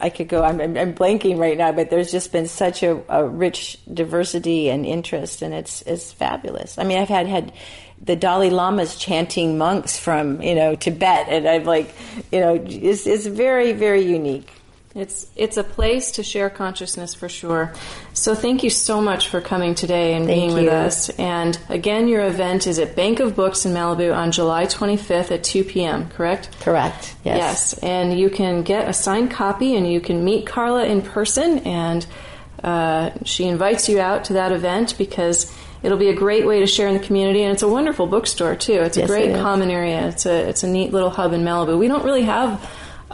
I 0.00 0.10
could 0.10 0.28
go. 0.28 0.42
I'm, 0.42 0.60
I'm, 0.60 0.76
I'm, 0.76 0.94
blanking 0.94 1.38
right 1.38 1.58
now, 1.58 1.72
but 1.72 1.90
there's 1.90 2.12
just 2.12 2.30
been 2.32 2.46
such 2.46 2.82
a, 2.82 3.02
a, 3.08 3.26
rich 3.26 3.78
diversity 3.92 4.70
and 4.70 4.86
interest, 4.86 5.42
and 5.42 5.52
it's 5.52 5.82
it's 5.82 6.12
fabulous. 6.12 6.78
I 6.78 6.84
mean, 6.84 6.98
I've 6.98 7.08
had 7.08 7.26
had 7.26 7.52
the 8.00 8.16
Dalai 8.16 8.50
Lama's 8.50 8.96
chanting 8.96 9.58
monks 9.58 9.98
from 9.98 10.40
you 10.40 10.54
know 10.54 10.74
Tibet, 10.76 11.26
and 11.28 11.48
I'm 11.48 11.64
like, 11.64 11.94
you 12.30 12.40
know, 12.40 12.54
it's 12.54 13.06
it's 13.06 13.26
very 13.26 13.72
very 13.72 14.02
unique. 14.02 14.50
It's 14.94 15.26
it's 15.34 15.56
a 15.56 15.64
place 15.64 16.12
to 16.12 16.22
share 16.22 16.48
consciousness 16.48 17.14
for 17.14 17.28
sure. 17.28 17.72
So 18.12 18.36
thank 18.36 18.62
you 18.62 18.70
so 18.70 19.00
much 19.00 19.28
for 19.28 19.40
coming 19.40 19.74
today 19.74 20.14
and 20.14 20.26
thank 20.26 20.38
being 20.38 20.50
you. 20.50 20.56
with 20.56 20.72
us. 20.72 21.10
And 21.10 21.58
again, 21.68 22.06
your 22.06 22.24
event 22.24 22.68
is 22.68 22.78
at 22.78 22.94
Bank 22.94 23.18
of 23.18 23.34
Books 23.34 23.66
in 23.66 23.72
Malibu 23.72 24.14
on 24.14 24.30
July 24.30 24.66
25th 24.66 25.32
at 25.32 25.42
2 25.42 25.64
p.m. 25.64 26.08
Correct? 26.10 26.48
Correct. 26.60 27.16
Yes. 27.24 27.38
Yes, 27.38 27.78
and 27.78 28.16
you 28.16 28.30
can 28.30 28.62
get 28.62 28.88
a 28.88 28.92
signed 28.92 29.32
copy, 29.32 29.74
and 29.74 29.90
you 29.90 30.00
can 30.00 30.24
meet 30.24 30.46
Carla 30.46 30.84
in 30.84 31.02
person, 31.02 31.58
and 31.60 32.06
uh, 32.62 33.10
she 33.24 33.46
invites 33.46 33.88
you 33.88 33.98
out 33.98 34.24
to 34.26 34.34
that 34.34 34.52
event 34.52 34.96
because 34.96 35.52
it'll 35.82 35.98
be 35.98 36.08
a 36.08 36.14
great 36.14 36.46
way 36.46 36.60
to 36.60 36.68
share 36.68 36.86
in 36.86 36.94
the 36.94 37.04
community, 37.04 37.42
and 37.42 37.52
it's 37.52 37.64
a 37.64 37.68
wonderful 37.68 38.06
bookstore 38.06 38.54
too. 38.54 38.74
It's 38.82 38.96
a 38.96 39.00
yes, 39.00 39.10
great 39.10 39.30
it 39.30 39.40
common 39.40 39.70
area. 39.70 40.06
It's 40.06 40.24
a 40.24 40.48
it's 40.48 40.62
a 40.62 40.68
neat 40.68 40.92
little 40.92 41.10
hub 41.10 41.32
in 41.32 41.42
Malibu. 41.42 41.76
We 41.76 41.88
don't 41.88 42.04
really 42.04 42.22
have 42.22 42.64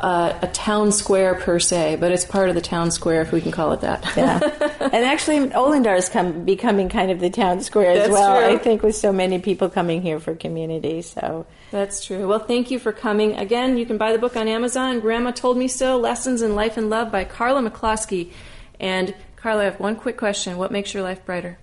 uh, 0.01 0.39
a 0.41 0.47
town 0.47 0.93
square 0.93 1.35
per 1.35 1.59
se, 1.59 1.97
but 1.97 2.11
it's 2.11 2.25
part 2.25 2.49
of 2.49 2.55
the 2.55 2.61
town 2.63 2.91
square, 2.91 3.21
if 3.21 3.33
we 3.33 3.41
can 3.43 3.53
call 3.53 3.73
it 3.73 3.83
that. 3.83 4.03
yeah, 4.17 4.41
and 4.81 5.05
actually, 5.05 5.39
Olandar 5.51 5.97
is 5.97 6.09
come, 6.09 6.45
becoming 6.45 6.89
kind 6.89 7.11
of 7.11 7.21
the 7.21 7.29
town 7.29 7.61
square 7.61 7.95
That's 7.95 8.09
as 8.09 8.13
well. 8.13 8.41
True. 8.41 8.55
I 8.55 8.59
think 8.59 8.83
with 8.83 8.97
so 8.97 9.13
many 9.13 9.41
people 9.41 9.69
coming 9.69 10.01
here 10.01 10.19
for 10.19 10.35
community, 10.35 11.03
so 11.03 11.47
that's 11.71 12.03
true. 12.03 12.27
Well, 12.27 12.39
thank 12.39 12.71
you 12.71 12.79
for 12.79 12.93
coming 12.93 13.37
again. 13.37 13.77
You 13.77 13.85
can 13.85 13.99
buy 13.99 14.13
the 14.13 14.19
book 14.19 14.37
on 14.37 14.49
Amazon. 14.49 15.01
Grandma 15.01 15.33
told 15.33 15.59
me 15.59 15.69
so: 15.69 15.99
Lessons 15.99 16.41
in 16.41 16.55
Life 16.55 16.79
and 16.79 16.89
Love 16.89 17.13
by 17.13 17.25
Carla 17.25 17.69
McCloskey. 17.69 18.33
And 18.81 19.15
Carla, 19.37 19.63
I 19.63 19.65
have 19.65 19.81
one 19.81 19.97
quick 19.97 20.17
question: 20.17 20.57
What 20.57 20.73
makes 20.73 20.95
your 20.95 21.03
life 21.03 21.27
brighter? 21.27 21.59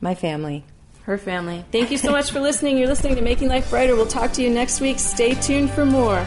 My 0.00 0.16
family. 0.16 0.64
Her 1.04 1.16
family. 1.16 1.64
Thank 1.70 1.92
you 1.92 1.98
so 1.98 2.10
much 2.10 2.32
for 2.32 2.40
listening. 2.40 2.76
You're 2.76 2.88
listening 2.88 3.14
to 3.14 3.22
Making 3.22 3.48
Life 3.48 3.70
Brighter. 3.70 3.94
We'll 3.94 4.08
talk 4.08 4.32
to 4.32 4.42
you 4.42 4.50
next 4.50 4.80
week. 4.80 4.98
Stay 4.98 5.34
tuned 5.34 5.70
for 5.70 5.86
more. 5.86 6.26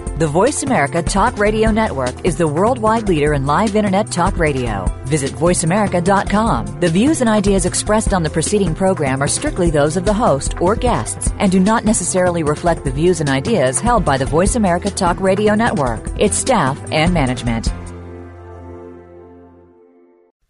The 0.21 0.27
Voice 0.27 0.61
America 0.61 1.01
Talk 1.01 1.39
Radio 1.39 1.71
Network 1.71 2.13
is 2.23 2.37
the 2.37 2.47
worldwide 2.47 3.09
leader 3.09 3.33
in 3.33 3.47
live 3.47 3.75
Internet 3.75 4.11
talk 4.11 4.37
radio. 4.37 4.85
Visit 5.05 5.31
voiceamerica.com. 5.31 6.79
The 6.79 6.89
views 6.89 7.21
and 7.21 7.29
ideas 7.29 7.65
expressed 7.65 8.13
on 8.13 8.21
the 8.21 8.29
preceding 8.29 8.75
program 8.75 9.23
are 9.23 9.27
strictly 9.27 9.71
those 9.71 9.97
of 9.97 10.05
the 10.05 10.13
host 10.13 10.61
or 10.61 10.75
guests 10.75 11.33
and 11.39 11.51
do 11.51 11.59
not 11.59 11.85
necessarily 11.85 12.43
reflect 12.43 12.83
the 12.83 12.91
views 12.91 13.19
and 13.19 13.31
ideas 13.31 13.79
held 13.79 14.05
by 14.05 14.15
the 14.15 14.27
Voice 14.27 14.55
America 14.55 14.91
Talk 14.91 15.19
Radio 15.19 15.55
Network, 15.55 16.07
its 16.19 16.37
staff, 16.37 16.79
and 16.91 17.11
management. 17.11 17.73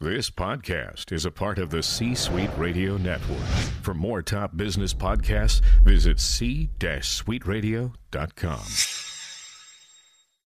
This 0.01 0.29
podcast 0.29 1.13
is 1.13 1.23
a 1.23 1.31
part 1.31 1.59
of 1.59 1.69
the 1.69 1.81
C 1.81 2.13
Suite 2.13 2.51
Radio 2.57 2.97
Network. 2.97 3.39
For 3.83 3.93
more 3.93 4.21
top 4.21 4.57
business 4.57 4.93
podcasts, 4.93 5.61
visit 5.85 6.19
c-suiteradio.com. 6.19 9.10